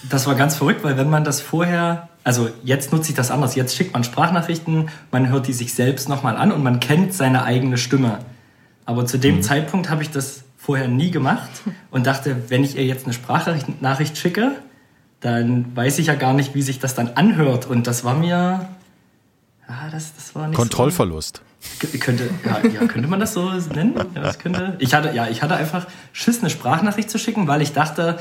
Das 0.10 0.26
war 0.26 0.36
ganz 0.36 0.56
verrückt, 0.56 0.86
weil 0.86 0.96
wenn 0.96 1.10
man 1.10 1.26
das 1.26 1.42
vorher, 1.42 2.08
also 2.24 2.50
jetzt 2.64 2.94
nutze 2.94 3.10
ich 3.10 3.16
das 3.16 3.30
anders. 3.30 3.56
Jetzt 3.56 3.76
schickt 3.76 3.92
man 3.92 4.06
Sprachnachrichten, 4.06 4.90
man 5.12 5.28
hört 5.28 5.48
die 5.48 5.54
sich 5.54 5.74
selbst 5.74 6.08
nochmal 6.08 6.38
an 6.38 6.54
und 6.54 6.64
man 6.64 6.80
kennt 6.80 7.14
seine 7.14 7.44
eigene 7.44 7.78
Stimme. 7.78 8.20
Aber 8.86 9.06
zu 9.06 9.18
dem 9.18 9.44
Zeitpunkt 9.44 9.90
habe 9.90 10.02
ich 10.02 10.12
das 10.12 10.44
vorher 10.58 10.88
nie 10.88 11.12
gemacht 11.12 11.50
und 11.92 12.08
dachte, 12.08 12.44
wenn 12.48 12.64
ich 12.64 12.78
ihr 12.78 12.86
jetzt 12.86 13.04
eine 13.04 13.14
Sprachnachricht 13.14 14.18
schicke, 14.18 14.54
dann 15.20 15.76
weiß 15.76 16.00
ich 16.00 16.08
ja 16.08 16.16
gar 16.16 16.34
nicht, 16.34 16.56
wie 16.56 16.62
sich 16.62 16.80
das 16.80 16.96
dann 16.96 17.10
anhört. 17.10 17.66
Und 17.66 17.88
das 17.88 18.04
war 18.04 18.16
mir, 18.16 18.70
ah, 19.68 19.90
das, 19.92 20.14
das 20.16 20.36
war 20.36 20.48
nicht 20.48 20.58
Kontrollverlust. 20.58 21.42
so, 21.82 21.98
könnte, 21.98 22.30
ja, 22.46 22.70
ja, 22.70 22.88
könnte 22.88 23.08
man 23.08 23.20
das 23.20 23.34
so 23.34 23.50
nennen? 23.74 23.96
Ja, 24.16 24.22
das 24.22 24.40
könnte, 24.40 24.76
ich 24.80 24.94
hatte, 24.94 25.14
ja, 25.14 25.28
ich 25.28 25.42
hatte 25.42 25.56
einfach 25.56 25.88
Schiss, 26.14 26.40
eine 26.40 26.50
Sprachnachricht 26.50 27.10
zu 27.10 27.18
schicken, 27.18 27.48
weil 27.48 27.62
ich 27.62 27.74
dachte, 27.74 28.20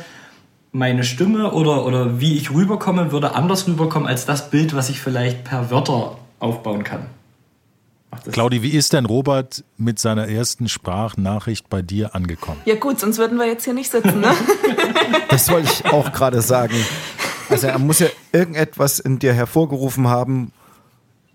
meine 0.73 1.05
Stimme 1.05 1.53
oder, 1.53 1.87
oder 1.87 2.21
wie 2.21 2.37
ich 2.37 2.51
rüberkomme, 2.51 3.13
würde 3.13 3.35
anders 3.35 3.67
rüberkommen 3.67 4.09
als 4.09 4.27
das 4.27 4.51
Bild, 4.51 4.75
was 4.75 4.91
ich 4.91 5.01
vielleicht 5.01 5.45
per 5.45 5.71
Wörter 5.71 6.19
aufbauen 6.41 6.85
kann. 6.85 7.07
Das 8.11 8.35
Claudi, 8.35 8.63
wie 8.63 8.71
ist 8.71 8.93
denn 8.93 9.05
Robert 9.05 9.65
mit 9.77 9.99
seiner 9.99 10.29
ersten 10.29 10.69
Sprachnachricht 10.69 11.69
bei 11.69 11.83
dir 11.83 12.15
angekommen? 12.15 12.61
Ja 12.65 12.75
gut, 12.75 12.99
sonst 12.99 13.19
würden 13.19 13.39
wir 13.39 13.47
jetzt 13.47 13.65
hier 13.65 13.75
nicht 13.75 13.91
sitzen, 13.91 14.21
ne? 14.21 14.35
Das 15.29 15.51
wollte 15.51 15.71
ich 15.71 15.85
auch 15.87 16.13
gerade 16.13 16.41
sagen. 16.41 16.75
Also 17.51 17.67
er 17.67 17.79
muss 17.79 17.99
ja 17.99 18.09
irgendetwas 18.33 18.99
in 18.99 19.19
dir 19.19 19.35
hervorgerufen 19.35 20.09
haben, 20.09 20.53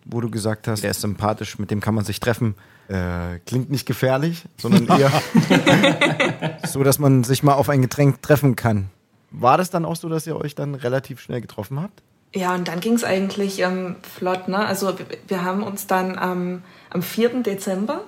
wo 0.06 0.20
du 0.20 0.30
gesagt 0.30 0.68
hast, 0.68 0.84
er 0.84 0.92
ist 0.92 1.02
sympathisch, 1.02 1.60
mit 1.60 1.72
dem 1.72 1.80
kann 1.80 1.96
man 1.96 2.06
sich 2.06 2.20
treffen. 2.20 2.56
Äh, 2.88 3.40
klingt 3.46 3.70
nicht 3.70 3.86
gefährlich, 3.86 4.44
sondern 4.58 5.00
eher 5.00 5.12
so, 6.68 6.84
dass 6.84 7.00
man 7.00 7.24
sich 7.24 7.44
mal 7.44 7.54
auf 7.54 7.70
ein 7.70 7.82
Getränk 7.82 8.22
treffen 8.22 8.56
kann. 8.56 8.90
War 9.32 9.58
das 9.58 9.70
dann 9.70 9.86
auch 9.86 9.96
so, 9.96 10.10
dass 10.10 10.28
ihr 10.28 10.36
euch 10.36 10.54
dann 10.54 10.76
relativ 10.76 11.20
schnell 11.20 11.42
getroffen 11.42 11.80
habt? 11.80 12.04
Ja, 12.36 12.56
und 12.56 12.68
dann 12.68 12.80
ging 12.80 12.96
es 12.96 13.04
eigentlich 13.04 13.60
ähm, 13.60 13.96
flott, 14.02 14.48
ne? 14.48 14.58
Also 14.58 14.96
wir, 15.28 15.44
haben 15.44 15.62
uns 15.62 15.86
dann 15.86 16.18
am 16.18 16.64
am 16.90 17.02
4. 17.02 17.42
Dezember 17.42 18.02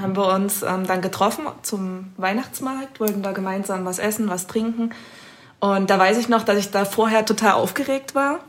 haben 0.00 0.16
wir 0.16 0.32
uns 0.32 0.62
ähm, 0.62 0.86
dann 0.86 1.02
getroffen 1.02 1.46
zum 1.62 2.12
Weihnachtsmarkt, 2.16 3.00
wollten 3.00 3.22
da 3.22 3.32
gemeinsam 3.32 3.84
was 3.84 3.98
essen, 3.98 4.28
was 4.28 4.46
trinken. 4.46 4.90
Und 5.60 5.90
da 5.90 5.98
weiß 5.98 6.16
ich 6.18 6.28
noch, 6.28 6.44
dass 6.44 6.58
ich 6.58 6.70
da 6.70 6.84
vorher 6.84 7.24
total 7.24 7.52
aufgeregt 7.54 8.14
war. 8.14 8.40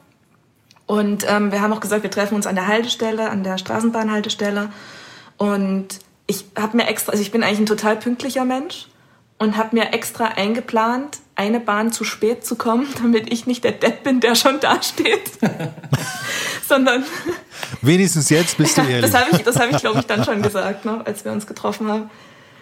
Und 0.86 1.26
ähm, 1.28 1.52
wir 1.52 1.62
haben 1.62 1.74
auch 1.74 1.80
gesagt, 1.80 2.04
wir 2.04 2.12
treffen 2.12 2.36
uns 2.36 2.46
an 2.46 2.56
der 2.56 2.68
Haltestelle, 2.68 3.30
an 3.30 3.44
der 3.44 3.58
Straßenbahnhaltestelle. 3.58 4.70
Und 5.38 6.00
ich 6.28 6.46
habe 6.58 6.78
mir 6.78 6.88
extra, 6.88 7.12
also 7.12 7.22
ich 7.22 7.32
bin 7.32 7.44
eigentlich 7.44 7.60
ein 7.60 7.66
total 7.66 7.96
pünktlicher 7.98 8.46
Mensch 8.46 8.88
und 9.40 9.58
habe 9.58 9.76
mir 9.76 9.94
extra 9.94 10.26
eingeplant, 10.26 11.18
eine 11.36 11.60
Bahn 11.60 11.92
zu 11.92 12.04
spät 12.04 12.46
zu 12.46 12.56
kommen, 12.56 12.88
damit 13.02 13.32
ich 13.32 13.46
nicht 13.48 13.64
der 13.64 13.74
Depp 13.74 14.04
bin, 14.04 14.20
der 14.20 14.36
schon 14.36 14.60
da 14.60 14.82
steht. 14.82 15.32
Sondern 16.68 17.04
Wenigstens 17.82 18.30
jetzt 18.30 18.58
bist 18.58 18.78
du 18.78 18.82
ehrlich. 18.82 19.12
das 19.12 19.14
habe 19.14 19.36
ich, 19.36 19.44
das 19.44 19.60
hab 19.60 19.70
ich 19.72 19.78
glaube 19.78 20.00
ich, 20.00 20.06
dann 20.06 20.24
schon 20.24 20.42
gesagt, 20.42 20.86
ne, 20.86 21.02
als 21.06 21.26
wir 21.26 21.32
uns 21.32 21.46
getroffen 21.48 21.88
haben. 21.90 22.10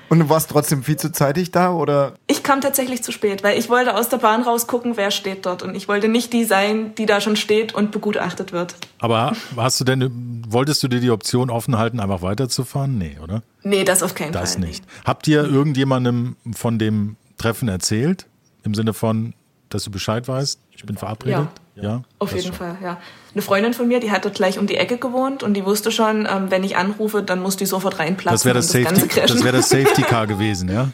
Und 0.10 0.20
du 0.20 0.30
warst 0.30 0.52
trotzdem 0.52 0.84
viel 0.84 0.98
zu 0.98 1.12
zeitig 1.12 1.50
da 1.52 1.72
oder? 1.72 2.14
Ich 2.28 2.44
kam 2.44 2.62
tatsächlich 2.62 3.02
zu 3.04 3.12
spät, 3.12 3.44
weil 3.44 3.58
ich 3.58 3.70
wollte 3.70 3.96
aus 3.96 4.10
der 4.10 4.18
Bahn 4.18 4.44
rausgucken, 4.44 4.96
wer 4.96 5.10
steht 5.10 5.46
dort. 5.46 5.64
Und 5.64 5.74
ich 5.76 5.88
wollte 5.88 6.08
nicht 6.08 6.34
die 6.34 6.44
sein, 6.44 6.94
die 6.96 7.06
da 7.08 7.20
schon 7.22 7.36
steht 7.36 7.74
und 7.74 7.92
begutachtet 7.92 8.52
wird. 8.52 8.76
Aber 9.00 9.34
hast 9.56 9.80
du 9.80 9.86
denn, 9.86 10.44
wolltest 10.48 10.84
du 10.84 10.88
dir 10.88 11.00
die 11.00 11.10
Option 11.10 11.50
offen 11.50 11.78
halten, 11.80 12.00
einfach 12.00 12.22
weiterzufahren? 12.22 12.98
Nee, 12.98 13.18
oder? 13.24 13.42
Nee, 13.64 13.86
das 13.86 14.04
auf 14.04 14.14
keinen 14.14 14.34
Das 14.34 14.54
Fall. 14.54 14.62
nicht. 14.66 14.84
Habt 15.06 15.28
ihr 15.28 15.46
irgendjemandem 15.46 16.36
von 16.54 16.78
dem 16.78 17.16
Treffen 17.40 17.68
erzählt? 17.68 18.28
Im 18.64 18.74
Sinne 18.74 18.94
von, 18.94 19.34
dass 19.70 19.84
du 19.84 19.92
Bescheid 19.92 20.28
weißt? 20.28 20.60
Ich 20.72 20.86
bin 20.86 20.98
verabredet? 20.98 21.48
Ja. 21.76 22.04
Auf 22.20 22.30
das 22.30 22.44
jeden 22.44 22.56
schon. 22.56 22.68
Fall, 22.68 22.78
ja. 22.84 22.98
Eine 23.34 23.42
Freundin 23.42 23.74
von 23.74 23.88
mir, 23.88 24.00
die 24.00 24.12
hat 24.12 24.26
dort 24.26 24.36
gleich 24.36 24.60
um 24.60 24.68
die 24.68 24.78
Ecke 24.78 24.98
gewohnt 24.98 25.44
und 25.44 25.56
die 25.56 25.66
wusste 25.66 25.92
schon, 25.92 26.28
ähm, 26.30 26.52
wenn 26.52 26.64
ich 26.64 26.78
anrufe, 26.78 27.24
dann 27.24 27.42
muss 27.42 27.58
die 27.58 27.66
sofort 27.66 28.00
reinplatzen. 28.00 28.34
Das 28.34 28.46
wäre 28.46 28.56
das, 28.56 28.74
und 28.74 28.84
Safety, 28.84 29.22
das, 29.22 29.44
wär 29.44 29.52
das 29.52 29.70
Safety 29.70 30.04
Car 30.04 30.28
gewesen, 30.28 30.70
ja? 30.70 30.90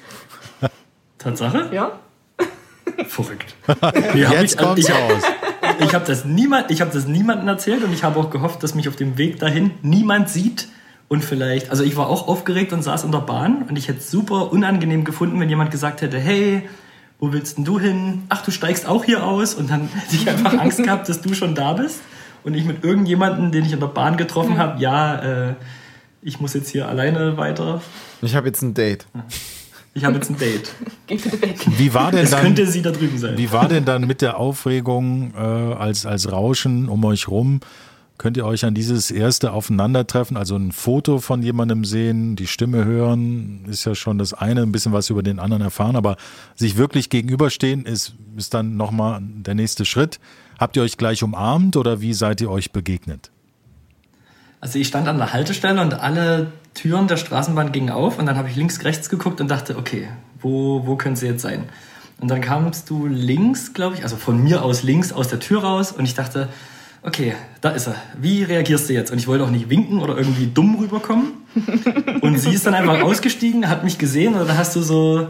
Tatsache? 1.17 1.69
ja? 1.73 1.99
Verrückt. 3.07 3.55
Jetzt 4.13 4.15
ich, 4.15 4.27
also 4.27 4.57
kommt's 4.57 4.87
ich, 4.87 4.93
raus. 4.93 5.23
Ich 5.81 5.93
habe 5.93 6.03
das, 6.05 6.25
niemand, 6.25 6.71
ich 6.71 6.81
hab 6.81 6.91
das 6.91 7.05
niemandem 7.05 7.47
erzählt 7.47 7.83
und 7.83 7.93
ich 7.93 8.03
habe 8.03 8.19
auch 8.19 8.31
gehofft, 8.31 8.63
dass 8.63 8.75
mich 8.75 8.89
auf 8.89 8.97
dem 8.97 9.17
Weg 9.17 9.39
dahin 9.39 9.71
niemand 9.81 10.27
sieht. 10.27 10.67
Und 11.07 11.23
vielleicht, 11.23 11.69
also 11.69 11.83
ich 11.83 11.95
war 11.95 12.07
auch 12.07 12.27
aufgeregt 12.27 12.73
und 12.73 12.83
saß 12.83 13.05
in 13.05 13.11
der 13.11 13.19
Bahn 13.19 13.63
und 13.63 13.77
ich 13.77 13.87
hätte 13.87 13.99
es 13.99 14.11
super 14.11 14.51
unangenehm 14.51 15.05
gefunden, 15.05 15.39
wenn 15.39 15.47
jemand 15.47 15.71
gesagt 15.71 16.01
hätte, 16.01 16.19
hey, 16.19 16.67
wo 17.19 17.33
willst 17.33 17.57
denn 17.57 17.65
du 17.65 17.79
hin? 17.79 18.23
Ach, 18.29 18.43
du 18.43 18.51
steigst 18.51 18.87
auch 18.87 19.03
hier 19.03 19.23
aus? 19.23 19.53
Und 19.53 19.69
dann 19.69 19.89
hätte 19.89 20.15
ich 20.15 20.29
einfach 20.29 20.53
Angst 20.59 20.81
gehabt, 20.81 21.09
dass 21.09 21.21
du 21.21 21.33
schon 21.33 21.53
da 21.55 21.73
bist. 21.73 21.99
Und 22.43 22.53
ich 22.53 22.63
mit 22.63 22.83
irgendjemandem, 22.83 23.51
den 23.51 23.65
ich 23.65 23.73
in 23.73 23.79
der 23.81 23.87
Bahn 23.87 24.15
getroffen 24.15 24.57
habe, 24.57 24.79
ja, 24.81 25.49
äh, 25.49 25.53
ich 26.21 26.39
muss 26.39 26.53
jetzt 26.53 26.69
hier 26.69 26.87
alleine 26.87 27.37
weiter. 27.37 27.81
Ich 28.21 28.35
habe 28.35 28.47
jetzt 28.47 28.61
ein 28.61 28.73
Date. 28.73 29.05
Ich 29.93 30.05
habe 30.05 30.15
jetzt 30.15 30.29
ein 30.29 30.37
Date. 30.37 30.71
Geh 31.07 31.15
bitte 31.17 31.41
weg. 31.41 31.57
Wie 31.77 31.93
war 31.93 32.11
denn 32.11 32.23
Es 32.23 32.31
dann, 32.31 32.41
könnte 32.41 32.65
sie 32.67 32.81
da 32.81 32.91
drüben 32.91 33.17
sein. 33.17 33.37
wie 33.37 33.51
war 33.51 33.67
denn 33.67 33.83
dann 33.83 34.07
mit 34.07 34.21
der 34.21 34.37
Aufregung 34.37 35.33
äh, 35.35 35.39
als, 35.39 36.05
als 36.05 36.31
Rauschen 36.31 36.87
um 36.87 37.03
euch 37.03 37.27
rum? 37.27 37.59
Könnt 38.19 38.35
ihr 38.35 38.45
euch 38.45 38.65
an 38.65 38.73
dieses 38.73 39.11
erste 39.11 39.53
Aufeinandertreffen, 39.53 40.35
also 40.35 40.57
ein 40.57 40.73
Foto 40.73 41.19
von 41.19 41.41
jemandem 41.41 41.85
sehen, 41.85 42.35
die 42.35 42.47
Stimme 42.47 42.83
hören, 42.83 43.63
ist 43.69 43.85
ja 43.85 43.95
schon 43.95 44.17
das 44.17 44.33
eine, 44.33 44.61
ein 44.61 44.73
bisschen 44.73 44.91
was 44.91 45.09
über 45.09 45.23
den 45.23 45.39
anderen 45.39 45.63
erfahren, 45.63 45.95
aber 45.95 46.17
sich 46.53 46.75
wirklich 46.75 47.09
gegenüberstehen 47.09 47.85
ist, 47.85 48.15
ist 48.35 48.53
dann 48.53 48.75
nochmal 48.75 49.21
der 49.21 49.55
nächste 49.55 49.85
Schritt. 49.85 50.19
Habt 50.59 50.75
ihr 50.75 50.83
euch 50.83 50.97
gleich 50.97 51.23
umarmt 51.23 51.77
oder 51.77 52.01
wie 52.01 52.13
seid 52.13 52.41
ihr 52.41 52.51
euch 52.51 52.73
begegnet? 52.73 53.31
Also 54.59 54.79
ich 54.79 54.89
stand 54.89 55.07
an 55.07 55.17
der 55.17 55.31
Haltestelle 55.31 55.79
und 55.79 55.93
alle 55.93 56.51
Türen 56.73 57.07
der 57.07 57.15
Straßenbahn 57.15 57.71
gingen 57.71 57.89
auf 57.89 58.19
und 58.19 58.25
dann 58.25 58.35
habe 58.35 58.49
ich 58.49 58.57
links, 58.57 58.83
rechts 58.83 59.09
geguckt 59.09 59.39
und 59.39 59.47
dachte, 59.49 59.77
okay, 59.77 60.09
wo, 60.41 60.85
wo 60.85 60.97
können 60.97 61.15
sie 61.15 61.27
jetzt 61.27 61.41
sein? 61.41 61.69
Und 62.19 62.27
dann 62.27 62.41
kamst 62.41 62.89
du 62.89 63.05
links, 63.05 63.73
glaube 63.73 63.95
ich, 63.95 64.03
also 64.03 64.17
von 64.17 64.43
mir 64.43 64.61
aus 64.61 64.83
links 64.83 65.13
aus 65.13 65.29
der 65.29 65.39
Tür 65.39 65.63
raus 65.63 65.93
und 65.93 66.03
ich 66.03 66.15
dachte, 66.15 66.49
okay, 67.03 67.33
da 67.61 67.69
ist 67.71 67.87
er. 67.87 67.95
Wie 68.19 68.43
reagierst 68.43 68.89
du 68.89 68.93
jetzt? 68.93 69.11
Und 69.11 69.17
ich 69.17 69.27
wollte 69.27 69.43
auch 69.43 69.49
nicht 69.51 69.69
winken 69.69 69.99
oder 69.99 70.17
irgendwie 70.17 70.47
dumm 70.47 70.75
rüberkommen. 70.79 71.31
Und 72.21 72.37
sie 72.39 72.51
ist 72.53 72.65
dann 72.65 72.73
einfach 72.73 73.01
ausgestiegen, 73.01 73.69
hat 73.69 73.83
mich 73.83 73.97
gesehen 73.97 74.35
und 74.35 74.47
dann 74.47 74.57
hast 74.57 74.75
du 74.75 74.81
so, 74.81 75.27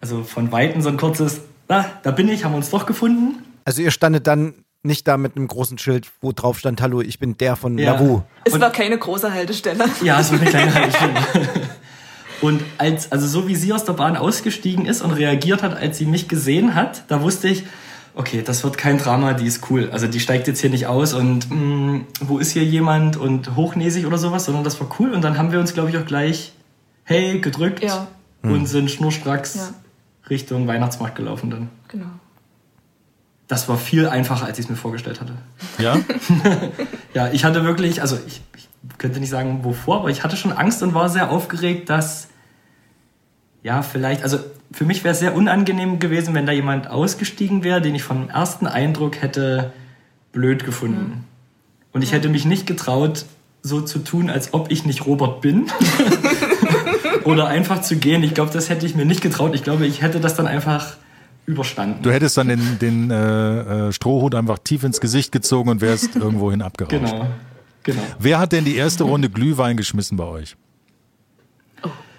also 0.00 0.22
von 0.24 0.50
Weitem 0.52 0.80
so 0.82 0.88
ein 0.88 0.96
kurzes, 0.96 1.42
ah, 1.68 1.84
da 2.02 2.10
bin 2.10 2.28
ich, 2.28 2.44
haben 2.44 2.52
wir 2.52 2.56
uns 2.56 2.70
doch 2.70 2.86
gefunden. 2.86 3.36
Also 3.64 3.82
ihr 3.82 3.90
standet 3.90 4.26
dann 4.26 4.54
nicht 4.82 5.06
da 5.06 5.18
mit 5.18 5.36
einem 5.36 5.46
großen 5.46 5.76
Schild, 5.76 6.08
wo 6.22 6.32
drauf 6.32 6.58
stand, 6.58 6.80
hallo, 6.80 7.02
ich 7.02 7.18
bin 7.18 7.36
der 7.36 7.54
von 7.56 7.76
Ja. 7.76 7.92
Lavu. 7.92 8.22
Es 8.44 8.54
Und- 8.54 8.60
war 8.62 8.70
keine 8.72 8.96
große 8.96 9.30
Haltestelle. 9.32 9.84
Ja, 10.02 10.18
es 10.20 10.32
war 10.32 10.40
eine 10.40 10.48
kleine 10.48 10.74
Haltestelle. 10.74 11.12
Und 12.40 12.62
als, 12.78 13.12
also 13.12 13.26
so 13.26 13.46
wie 13.46 13.54
sie 13.56 13.74
aus 13.74 13.84
der 13.84 13.92
Bahn 13.92 14.16
ausgestiegen 14.16 14.86
ist 14.86 15.02
und 15.02 15.10
reagiert 15.10 15.62
hat, 15.62 15.76
als 15.76 15.98
sie 15.98 16.06
mich 16.06 16.26
gesehen 16.28 16.74
hat, 16.74 17.04
da 17.08 17.20
wusste 17.20 17.48
ich, 17.48 17.64
okay, 18.14 18.42
das 18.42 18.64
wird 18.64 18.76
kein 18.78 18.98
Drama, 18.98 19.32
die 19.34 19.46
ist 19.46 19.70
cool. 19.70 19.90
Also 19.92 20.06
die 20.06 20.20
steigt 20.20 20.46
jetzt 20.48 20.60
hier 20.60 20.70
nicht 20.70 20.86
aus 20.86 21.12
und 21.14 21.50
mh, 21.50 22.00
wo 22.20 22.38
ist 22.38 22.52
hier 22.52 22.64
jemand 22.64 23.16
und 23.16 23.56
hochnäsig 23.56 24.06
oder 24.06 24.18
sowas, 24.18 24.44
sondern 24.44 24.64
das 24.64 24.80
war 24.80 24.88
cool. 24.98 25.12
Und 25.12 25.22
dann 25.22 25.38
haben 25.38 25.52
wir 25.52 25.60
uns, 25.60 25.74
glaube 25.74 25.90
ich, 25.90 25.96
auch 25.98 26.04
gleich 26.06 26.52
hey 27.04 27.40
gedrückt 27.40 27.82
Ja. 27.82 28.06
und 28.42 28.66
sind 28.66 28.90
schnurstracks 28.90 29.54
Ja. 29.56 29.68
Richtung 30.28 30.66
Weihnachtsmarkt 30.66 31.16
gelaufen 31.16 31.50
dann. 31.50 31.68
Genau. 31.88 32.06
Das 33.48 33.68
war 33.68 33.76
viel 33.78 34.06
einfacher, 34.08 34.46
als 34.46 34.58
ich 34.60 34.66
es 34.66 34.70
mir 34.70 34.76
vorgestellt 34.76 35.20
hatte. 35.20 35.32
Ja? 35.78 35.96
Ja, 37.14 37.28
ich 37.32 37.44
hatte 37.44 37.64
wirklich, 37.64 38.00
also 38.00 38.16
ich, 38.28 38.40
ich 38.56 38.68
könnte 38.98 39.18
nicht 39.18 39.30
sagen 39.30 39.64
wovor, 39.64 39.96
aber 39.98 40.10
ich 40.10 40.22
hatte 40.22 40.36
schon 40.36 40.52
Angst 40.52 40.80
und 40.84 40.94
war 40.94 41.08
sehr 41.08 41.30
aufgeregt, 41.32 41.90
dass, 41.90 42.28
ja, 43.64 43.82
vielleicht, 43.82 44.22
also 44.22 44.38
für 44.72 44.84
mich 44.84 45.04
wäre 45.04 45.12
es 45.12 45.18
sehr 45.18 45.34
unangenehm 45.34 45.98
gewesen, 45.98 46.34
wenn 46.34 46.46
da 46.46 46.52
jemand 46.52 46.88
ausgestiegen 46.88 47.64
wäre, 47.64 47.80
den 47.80 47.94
ich 47.94 48.02
vom 48.02 48.28
ersten 48.28 48.66
Eindruck 48.66 49.20
hätte 49.20 49.72
blöd 50.32 50.64
gefunden. 50.64 51.24
Und 51.92 52.02
ich 52.02 52.12
hätte 52.12 52.28
mich 52.28 52.44
nicht 52.44 52.66
getraut, 52.66 53.26
so 53.62 53.80
zu 53.80 53.98
tun, 53.98 54.30
als 54.30 54.54
ob 54.54 54.70
ich 54.70 54.86
nicht 54.86 55.06
Robert 55.06 55.40
bin. 55.40 55.66
Oder 57.24 57.48
einfach 57.48 57.82
zu 57.82 57.96
gehen. 57.96 58.22
Ich 58.22 58.32
glaube, 58.32 58.52
das 58.52 58.68
hätte 58.70 58.86
ich 58.86 58.94
mir 58.94 59.04
nicht 59.04 59.20
getraut. 59.20 59.54
Ich 59.54 59.64
glaube, 59.64 59.86
ich 59.86 60.02
hätte 60.02 60.20
das 60.20 60.34
dann 60.34 60.46
einfach 60.46 60.96
überstanden. 61.46 62.02
Du 62.02 62.12
hättest 62.12 62.36
dann 62.36 62.48
den, 62.48 62.78
den 62.78 63.10
äh, 63.10 63.88
äh, 63.88 63.92
Strohhut 63.92 64.34
einfach 64.34 64.58
tief 64.58 64.84
ins 64.84 65.00
Gesicht 65.00 65.32
gezogen 65.32 65.68
und 65.68 65.80
wärst 65.80 66.16
irgendwohin 66.16 66.62
abgerauscht. 66.62 67.12
Genau. 67.12 67.26
Genau. 67.82 68.02
Wer 68.18 68.38
hat 68.38 68.52
denn 68.52 68.64
die 68.64 68.76
erste 68.76 69.04
Runde 69.04 69.30
Glühwein 69.30 69.76
geschmissen 69.76 70.16
bei 70.16 70.24
euch? 70.24 70.56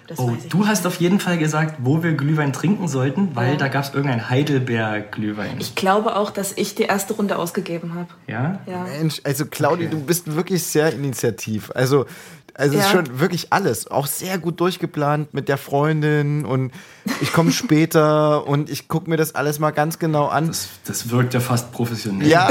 Oh, 0.02 0.06
das 0.08 0.18
Oh, 0.18 0.32
weiß 0.32 0.44
ich. 0.44 0.50
du 0.50 0.66
hast 0.66 0.86
auf 0.86 0.96
jeden 0.96 1.20
Fall 1.20 1.38
gesagt, 1.38 1.76
wo 1.78 2.02
wir 2.02 2.12
Glühwein 2.12 2.52
trinken 2.52 2.88
sollten, 2.88 3.30
weil 3.34 3.52
Ja. 3.52 3.56
da 3.56 3.68
gab 3.68 3.84
es 3.84 3.94
irgendein 3.94 4.28
Heidelberg-Glühwein. 4.28 5.56
Ich 5.60 5.74
glaube 5.74 6.16
auch, 6.16 6.30
dass 6.30 6.52
ich 6.56 6.74
die 6.74 6.82
erste 6.84 7.14
Runde 7.14 7.36
ausgegeben 7.38 7.94
habe. 7.94 8.08
Ja? 8.26 8.60
Ja. 8.66 8.84
Mensch, 8.98 9.20
also 9.24 9.46
Claudi, 9.46 9.88
du 9.88 10.00
bist 10.00 10.34
wirklich 10.34 10.62
sehr 10.64 10.92
initiativ. 10.92 11.70
Also, 11.74 12.06
also 12.54 12.76
es 12.78 12.84
ist 12.84 12.92
Ja. 12.92 12.98
schon 12.98 13.18
wirklich 13.20 13.52
alles. 13.52 13.90
Auch 13.90 14.06
sehr 14.06 14.38
gut 14.38 14.60
durchgeplant 14.60 15.32
mit 15.32 15.48
der 15.48 15.56
Freundin 15.56 16.44
und 16.44 16.72
ich 17.20 17.32
komme 17.32 17.50
später 17.52 18.46
und 18.46 18.68
ich 18.70 18.88
gucke 18.88 19.08
mir 19.08 19.16
das 19.16 19.34
alles 19.34 19.58
mal 19.58 19.70
ganz 19.70 19.98
genau 19.98 20.26
an. 20.26 20.48
Das, 20.48 20.68
das 20.84 21.08
wirkt 21.10 21.32
ja 21.34 21.40
fast 21.40 21.72
professionell. 21.72 22.28
ja, 22.28 22.50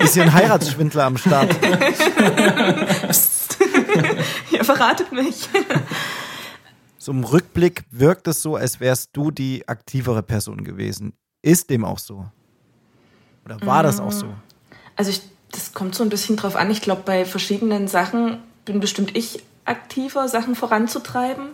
ist 0.00 0.14
hier 0.14 0.22
ein 0.24 0.32
Heiratsschwindler 0.32 1.04
am 1.04 1.16
Start. 1.16 1.56
Ihr 3.94 4.04
verratet 4.64 5.12
mich. 5.12 5.48
So 6.98 7.12
im 7.12 7.24
Rückblick 7.24 7.84
wirkt 7.90 8.26
es 8.28 8.40
so, 8.40 8.56
als 8.56 8.80
wärst 8.80 9.10
du 9.12 9.30
die 9.30 9.68
aktivere 9.68 10.22
Person 10.22 10.64
gewesen. 10.64 11.12
Ist 11.42 11.68
dem 11.68 11.84
auch 11.84 11.98
so? 11.98 12.24
Oder 13.44 13.60
war 13.60 13.82
das 13.82 14.00
auch 14.00 14.10
so? 14.10 14.32
Also 14.96 15.10
ich, 15.10 15.20
das 15.52 15.74
kommt 15.74 15.94
so 15.94 16.02
ein 16.02 16.08
bisschen 16.08 16.36
drauf 16.36 16.56
an. 16.56 16.70
Ich 16.70 16.80
glaube, 16.80 17.02
bei 17.04 17.26
verschiedenen 17.26 17.88
Sachen 17.88 18.38
bin 18.64 18.80
bestimmt 18.80 19.14
ich 19.14 19.42
aktiver, 19.66 20.28
Sachen 20.28 20.54
voranzutreiben. 20.54 21.48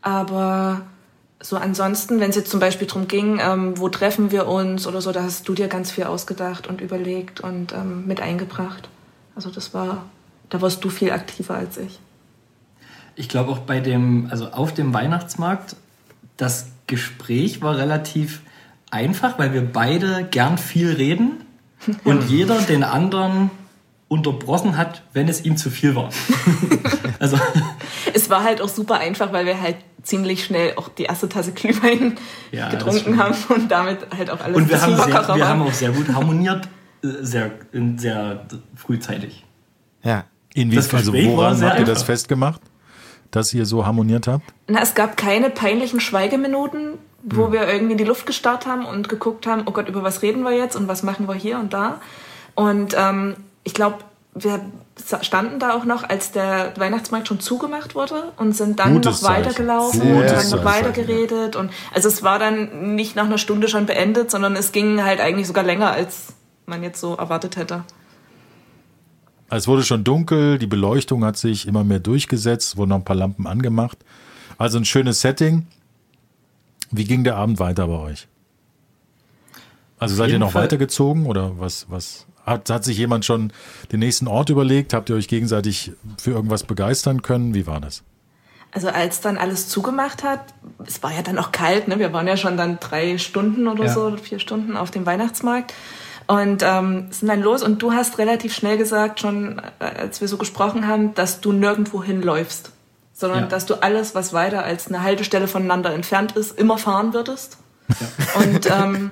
Aber 0.00 0.82
so 1.40 1.56
ansonsten, 1.56 2.20
wenn 2.20 2.30
es 2.30 2.36
jetzt 2.36 2.50
zum 2.50 2.60
Beispiel 2.60 2.86
darum 2.86 3.08
ging, 3.08 3.40
ähm, 3.40 3.78
wo 3.78 3.88
treffen 3.88 4.30
wir 4.30 4.46
uns 4.46 4.86
oder 4.86 5.00
so, 5.00 5.10
da 5.10 5.24
hast 5.24 5.48
du 5.48 5.54
dir 5.54 5.68
ganz 5.68 5.90
viel 5.90 6.04
ausgedacht 6.04 6.66
und 6.66 6.80
überlegt 6.80 7.40
und 7.40 7.72
ähm, 7.72 8.06
mit 8.06 8.20
eingebracht. 8.20 8.88
Also 9.34 9.50
das 9.50 9.74
war, 9.74 10.06
da 10.50 10.60
warst 10.62 10.84
du 10.84 10.88
viel 10.88 11.10
aktiver 11.10 11.54
als 11.54 11.78
ich. 11.78 11.98
Ich 13.18 13.28
glaube 13.28 13.50
auch 13.50 13.58
bei 13.58 13.80
dem, 13.80 14.28
also 14.30 14.50
auf 14.52 14.72
dem 14.72 14.94
Weihnachtsmarkt, 14.94 15.76
das 16.36 16.68
Gespräch 16.86 17.60
war 17.60 17.76
relativ 17.76 18.40
einfach, 18.90 19.38
weil 19.38 19.52
wir 19.52 19.62
beide 19.62 20.24
gern 20.30 20.56
viel 20.56 20.92
reden 20.92 21.44
und 22.04 22.30
jeder 22.30 22.60
den 22.60 22.84
anderen 22.84 23.50
unterbrochen 24.08 24.76
hat, 24.76 25.02
wenn 25.12 25.28
es 25.28 25.44
ihm 25.44 25.56
zu 25.56 25.68
viel 25.68 25.94
war. 25.94 26.10
also 27.18 27.38
Es 28.14 28.30
war 28.30 28.42
halt 28.42 28.60
auch 28.62 28.68
super 28.68 28.98
einfach, 28.98 29.32
weil 29.32 29.44
wir 29.44 29.60
halt 29.60 29.76
ziemlich 30.02 30.44
schnell 30.44 30.72
auch 30.76 30.88
die 30.88 31.04
erste 31.04 31.28
Tasse 31.28 31.52
Glühwein 31.52 32.16
Ja, 32.52 32.70
getrunken 32.70 33.18
haben 33.18 33.34
und 33.50 33.70
damit 33.70 33.98
halt 34.16 34.30
auch 34.30 34.40
alles 34.40 34.56
und 34.56 34.68
wir 34.70 34.80
haben, 34.80 34.92
bisschen 34.92 35.04
sehr, 35.04 35.14
lockerer 35.14 35.34
wir 35.34 35.42
war. 35.42 35.48
haben 35.48 35.62
auch 35.62 35.72
sehr 35.72 35.90
gut 35.90 36.08
harmoniert, 36.08 36.68
äh, 37.02 37.08
sehr, 37.20 37.50
sehr 37.96 38.46
frühzeitig. 38.76 39.44
Ja. 40.02 40.24
Inwie 40.54 40.76
Das 40.76 40.92
also 40.94 41.12
woran 41.12 41.60
habt 41.62 41.78
ihr 41.78 41.84
das 41.84 42.02
festgemacht, 42.02 42.62
dass 43.30 43.52
ihr 43.54 43.66
so 43.66 43.86
harmoniert 43.86 44.26
habt? 44.26 44.44
Na, 44.66 44.80
es 44.80 44.94
gab 44.94 45.16
keine 45.16 45.50
peinlichen 45.50 46.00
Schweigeminuten, 46.00 46.98
wo 47.22 47.52
wir 47.52 47.68
irgendwie 47.68 47.92
in 47.92 47.98
die 47.98 48.04
Luft 48.04 48.26
gestarrt 48.26 48.66
haben 48.66 48.86
und 48.86 49.08
geguckt 49.08 49.46
haben, 49.46 49.62
oh 49.66 49.72
Gott, 49.72 49.88
über 49.88 50.02
was 50.02 50.22
reden 50.22 50.42
wir 50.42 50.52
jetzt 50.52 50.76
und 50.76 50.88
was 50.88 51.02
machen 51.02 51.28
wir 51.28 51.34
hier 51.34 51.58
und 51.58 51.72
da. 51.72 52.00
Und 52.54 52.94
ähm, 52.98 53.36
ich 53.64 53.74
glaube, 53.74 53.98
wir 54.34 54.60
standen 55.22 55.58
da 55.58 55.74
auch 55.74 55.84
noch, 55.84 56.08
als 56.08 56.32
der 56.32 56.72
Weihnachtsmarkt 56.76 57.28
schon 57.28 57.40
zugemacht 57.40 57.94
wurde 57.94 58.32
und 58.36 58.56
sind 58.56 58.78
dann 58.78 58.94
Gutes 58.94 59.22
noch 59.22 59.28
Zeichen. 59.28 59.46
weitergelaufen 59.46 60.00
Gutes 60.00 60.12
und 60.12 60.28
haben 60.28 60.38
Zeichen, 60.38 60.56
noch 60.56 60.64
weiter 60.64 60.90
geredet. 60.90 61.56
Und 61.56 61.70
also 61.94 62.08
es 62.08 62.22
war 62.22 62.38
dann 62.38 62.94
nicht 62.94 63.16
nach 63.16 63.26
einer 63.26 63.38
Stunde 63.38 63.68
schon 63.68 63.86
beendet, 63.86 64.30
sondern 64.30 64.56
es 64.56 64.72
ging 64.72 65.02
halt 65.02 65.20
eigentlich 65.20 65.46
sogar 65.46 65.64
länger, 65.64 65.90
als 65.90 66.34
man 66.66 66.82
jetzt 66.82 67.00
so 67.00 67.14
erwartet 67.14 67.56
hätte. 67.56 67.84
Es 69.50 69.66
wurde 69.66 69.82
schon 69.82 70.04
dunkel, 70.04 70.58
die 70.58 70.66
Beleuchtung 70.66 71.24
hat 71.24 71.36
sich 71.36 71.66
immer 71.66 71.84
mehr 71.84 72.00
durchgesetzt, 72.00 72.76
wurden 72.76 72.90
noch 72.90 72.96
ein 72.96 73.04
paar 73.04 73.16
Lampen 73.16 73.46
angemacht. 73.46 73.98
Also 74.58 74.78
ein 74.78 74.84
schönes 74.84 75.20
Setting. 75.20 75.66
Wie 76.90 77.04
ging 77.04 77.24
der 77.24 77.36
Abend 77.36 77.58
weiter 77.58 77.86
bei 77.86 77.98
euch? 77.98 78.28
Also 79.98 80.14
seid 80.14 80.30
ihr 80.30 80.38
noch 80.38 80.52
Fall- 80.52 80.64
weitergezogen 80.64 81.26
oder 81.26 81.58
was, 81.58 81.86
was 81.88 82.26
hat, 82.44 82.70
hat 82.70 82.84
sich 82.84 82.96
jemand 82.98 83.24
schon 83.24 83.52
den 83.90 84.00
nächsten 84.00 84.26
Ort 84.28 84.48
überlegt? 84.50 84.94
Habt 84.94 85.10
ihr 85.10 85.16
euch 85.16 85.28
gegenseitig 85.28 85.92
für 86.18 86.30
irgendwas 86.30 86.62
begeistern 86.64 87.22
können? 87.22 87.54
Wie 87.54 87.66
war 87.66 87.80
das? 87.80 88.02
Also 88.70 88.88
als 88.88 89.20
dann 89.22 89.38
alles 89.38 89.68
zugemacht 89.68 90.22
hat, 90.22 90.40
es 90.86 91.02
war 91.02 91.12
ja 91.12 91.22
dann 91.22 91.38
auch 91.38 91.52
kalt, 91.52 91.88
ne? 91.88 91.98
wir 91.98 92.12
waren 92.12 92.26
ja 92.26 92.36
schon 92.36 92.56
dann 92.58 92.78
drei 92.80 93.16
Stunden 93.16 93.66
oder 93.66 93.86
Ja. 93.86 93.92
so, 93.94 94.14
vier 94.18 94.38
Stunden 94.38 94.76
auf 94.76 94.90
dem 94.90 95.06
Weihnachtsmarkt 95.06 95.72
und 96.28 96.62
ähm, 96.62 97.08
sind 97.10 97.26
dann 97.28 97.42
los 97.42 97.62
und 97.64 97.82
du 97.82 97.92
hast 97.92 98.18
relativ 98.18 98.54
schnell 98.54 98.78
gesagt, 98.78 99.18
schon 99.20 99.60
äh, 99.80 99.84
als 99.84 100.20
wir 100.20 100.28
so 100.28 100.36
gesprochen 100.36 100.86
haben, 100.86 101.14
dass 101.14 101.40
du 101.40 101.50
nirgendwo 101.52 102.02
hinläufst, 102.04 102.70
sondern 103.12 103.40
Ja. 103.40 103.46
dass 103.46 103.66
du 103.66 103.74
alles, 103.82 104.14
was 104.14 104.32
weiter 104.32 104.62
als 104.62 104.86
eine 104.86 105.02
Haltestelle 105.02 105.48
voneinander 105.48 105.92
entfernt 105.92 106.32
ist, 106.36 106.56
immer 106.56 106.78
fahren 106.78 107.12
würdest. 107.14 107.58
Und 108.36 108.66
ähm, 108.70 109.10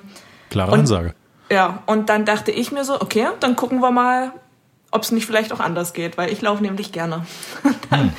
Klare 0.49 0.71
Und- 0.71 0.79
Ansage. 0.81 1.13
ja, 1.51 1.83
und 1.87 2.07
dann 2.09 2.23
dachte 2.23 2.51
ich 2.51 2.71
mir 2.71 2.85
so, 2.85 3.01
okay, 3.01 3.27
dann 3.41 3.55
gucken 3.57 3.79
wir 3.81 3.91
mal, 3.91 4.31
ob 4.91 5.01
es 5.01 5.11
nicht 5.11 5.25
vielleicht 5.25 5.51
auch 5.51 5.59
anders 5.59 5.91
geht, 5.93 6.17
weil 6.17 6.31
ich 6.31 6.41
laufe 6.41 6.61
nämlich 6.63 6.91
gerne. 6.93 7.25
dann 7.89 8.13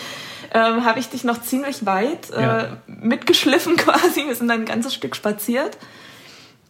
ähm, 0.52 0.84
habe 0.84 0.98
ich 0.98 1.08
dich 1.08 1.24
noch 1.24 1.40
ziemlich 1.40 1.86
weit 1.86 2.30
äh, 2.30 2.42
Ja. 2.42 2.66
mitgeschliffen 2.86 3.76
quasi. 3.78 4.26
Wir 4.26 4.34
sind 4.34 4.48
dann 4.48 4.60
ein 4.60 4.66
ganzes 4.66 4.92
Stück 4.92 5.14
spaziert. 5.16 5.78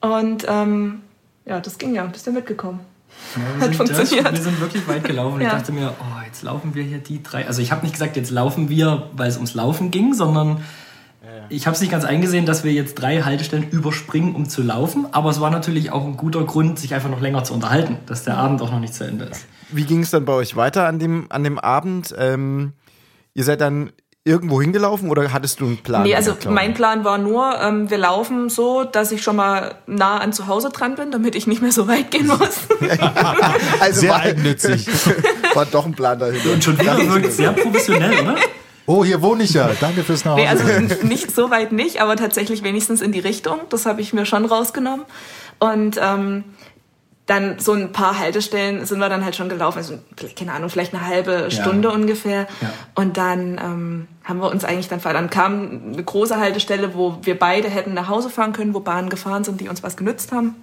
Und 0.01 0.45
ähm, 0.49 1.01
ja, 1.49 1.61
das 1.61 1.79
ging 1.79 1.95
ja, 1.95 2.05
bist 2.07 2.27
ja 2.27 2.33
mitgekommen. 2.33 2.81
wir, 3.35 3.45
Hat 3.55 3.63
sind, 3.65 3.77
funktioniert. 3.77 4.27
Das, 4.27 4.33
wir 4.35 4.43
sind 4.43 4.61
wirklich 4.61 4.87
weit 4.87 5.05
gelaufen. 5.05 5.41
Ich 5.41 5.47
Ja. 5.47 5.55
dachte 5.57 5.73
mir, 5.73 5.95
oh, 5.99 6.23
jetzt 6.27 6.43
laufen 6.43 6.75
wir 6.75 6.83
hier 6.85 6.99
die 6.99 7.23
drei. 7.23 7.47
Also 7.47 7.63
ich 7.63 7.73
habe 7.73 7.83
nicht 7.83 7.93
gesagt, 7.93 8.17
jetzt 8.17 8.31
laufen 8.31 8.69
wir, 8.69 9.09
weil 9.15 9.29
es 9.29 9.37
ums 9.37 9.55
Laufen 9.55 9.91
ging, 9.91 10.15
sondern 10.15 10.63
ich 11.51 11.67
habe 11.67 11.75
es 11.75 11.81
nicht 11.81 11.91
ganz 11.91 12.05
eingesehen, 12.05 12.45
dass 12.47 12.63
wir 12.65 12.73
jetzt 12.73 12.95
drei 12.97 13.23
Haltestellen 13.23 13.69
überspringen, 13.71 14.35
um 14.35 14.49
zu 14.49 14.63
laufen. 14.63 15.07
Aber 15.13 15.31
es 15.31 15.41
war 15.41 15.51
natürlich 15.51 15.91
auch 15.91 16.05
ein 16.05 16.17
guter 16.17 16.45
Grund, 16.45 16.79
sich 16.79 16.95
einfach 16.95 17.09
noch 17.11 17.21
länger 17.21 17.43
zu 17.45 17.55
unterhalten, 17.55 17.97
dass 18.07 18.25
der 18.25 18.37
Abend 18.37 18.61
auch 18.61 18.71
noch 18.71 18.81
nicht 18.81 18.95
zu 18.95 19.05
Ende 19.05 19.25
ist. 19.25 19.47
Wie 19.71 19.85
ging 19.85 20.03
es 20.03 20.11
dann 20.11 20.25
bei 20.25 20.33
euch 20.35 20.57
weiter 20.57 20.87
an 20.87 20.99
dem, 20.99 21.27
an 21.31 21.45
dem 21.45 21.59
Abend? 21.59 22.15
Ähm, 22.19 22.73
ihr 23.35 23.45
seid 23.45 23.61
dann 23.61 23.93
irgendwo 24.29 24.61
hingelaufen 24.61 25.11
oder 25.11 25.33
hattest 25.33 25.61
du 25.61 25.67
einen 25.67 25.79
Plan? 25.79 26.03
Nee, 26.03 26.14
also 26.14 26.37
mein 26.49 26.75
Plan 26.75 27.05
war 27.05 27.19
nur, 27.19 27.59
ähm, 27.61 27.91
wir 27.91 27.99
laufen 27.99 28.51
so, 28.51 28.85
dass 28.85 29.11
ich 29.11 29.23
schon 29.23 29.37
mal 29.37 29.75
nah 29.87 30.19
an 30.19 30.33
zu 30.33 30.47
Hause 30.47 30.69
dran 30.69 30.95
bin, 30.95 31.11
damit 31.11 31.35
ich 31.35 31.47
nicht 31.47 31.62
mehr 31.62 31.73
so 31.73 31.88
weit 31.88 32.11
gehen 32.11 32.27
muss. 32.27 32.38
also 33.81 34.01
Sehr 34.01 34.11
war, 34.11 34.21
eigennützig. 34.21 34.87
war 35.55 35.67
doch 35.67 35.87
ein 35.87 35.95
Plan 35.95 36.19
dahinter. 36.19 36.53
Und 36.53 36.62
schon 36.62 36.79
wieder 36.79 36.97
wirkt 36.99 37.33
sehr 37.33 37.53
professionell, 37.53 38.21
oder? 38.21 38.37
Oh, 38.87 39.05
hier 39.05 39.21
wohne 39.21 39.43
ich 39.43 39.53
ja. 39.53 39.71
Danke 39.81 40.03
fürs 40.03 40.25
Nachhause. 40.25 40.43
Nee, 40.43 40.49
also 40.49 41.07
nicht 41.07 41.35
so 41.35 41.51
weit 41.51 41.73
nicht, 41.73 42.01
aber 42.01 42.17
tatsächlich 42.17 42.62
wenigstens 42.62 43.03
in 43.03 43.12
die 43.12 43.21
Richtung. 43.21 43.59
Das 43.69 43.85
habe 43.85 44.01
ich 44.01 44.12
mir 44.12 44.25
schon 44.25 44.47
rausgenommen. 44.47 45.05
Und 45.59 45.99
ähm, 46.01 46.45
dann 47.29 47.59
so 47.59 47.75
ein 47.75 47.93
paar 47.93 48.19
Haltestellen 48.19 48.87
sind 48.87 48.99
wir 49.01 49.11
dann 49.11 49.23
halt 49.23 49.37
schon 49.37 49.51
gelaufen. 49.51 49.77
Also, 49.79 49.99
keine 50.35 50.53
Ahnung, 50.53 50.71
vielleicht 50.71 50.95
eine 50.95 51.07
halbe 51.07 51.51
Stunde 51.51 51.91
ungefähr. 51.91 52.47
Ja. 52.62 52.73
Und 52.95 53.19
dann 53.19 53.59
ähm, 53.62 54.09
haben 54.25 54.41
wir 54.41 54.51
uns 54.51 54.64
eigentlich 54.64 54.88
dann, 54.88 55.01
dann 55.03 55.29
kam 55.29 55.93
eine 55.93 56.03
große 56.03 56.38
Haltestelle, 56.38 56.95
wo 56.95 57.19
wir 57.23 57.38
beide 57.38 57.69
hätten 57.69 57.93
nach 57.93 58.09
Hause 58.09 58.31
fahren 58.31 58.55
können, 58.55 58.73
wo 58.73 58.81
Bahnen 58.81 59.11
gefahren 59.11 59.45
sind, 59.45 59.61
die 59.61 59.69
uns 59.69 59.83
was 59.83 59.99
genützt 59.99 60.33
haben. 60.33 60.55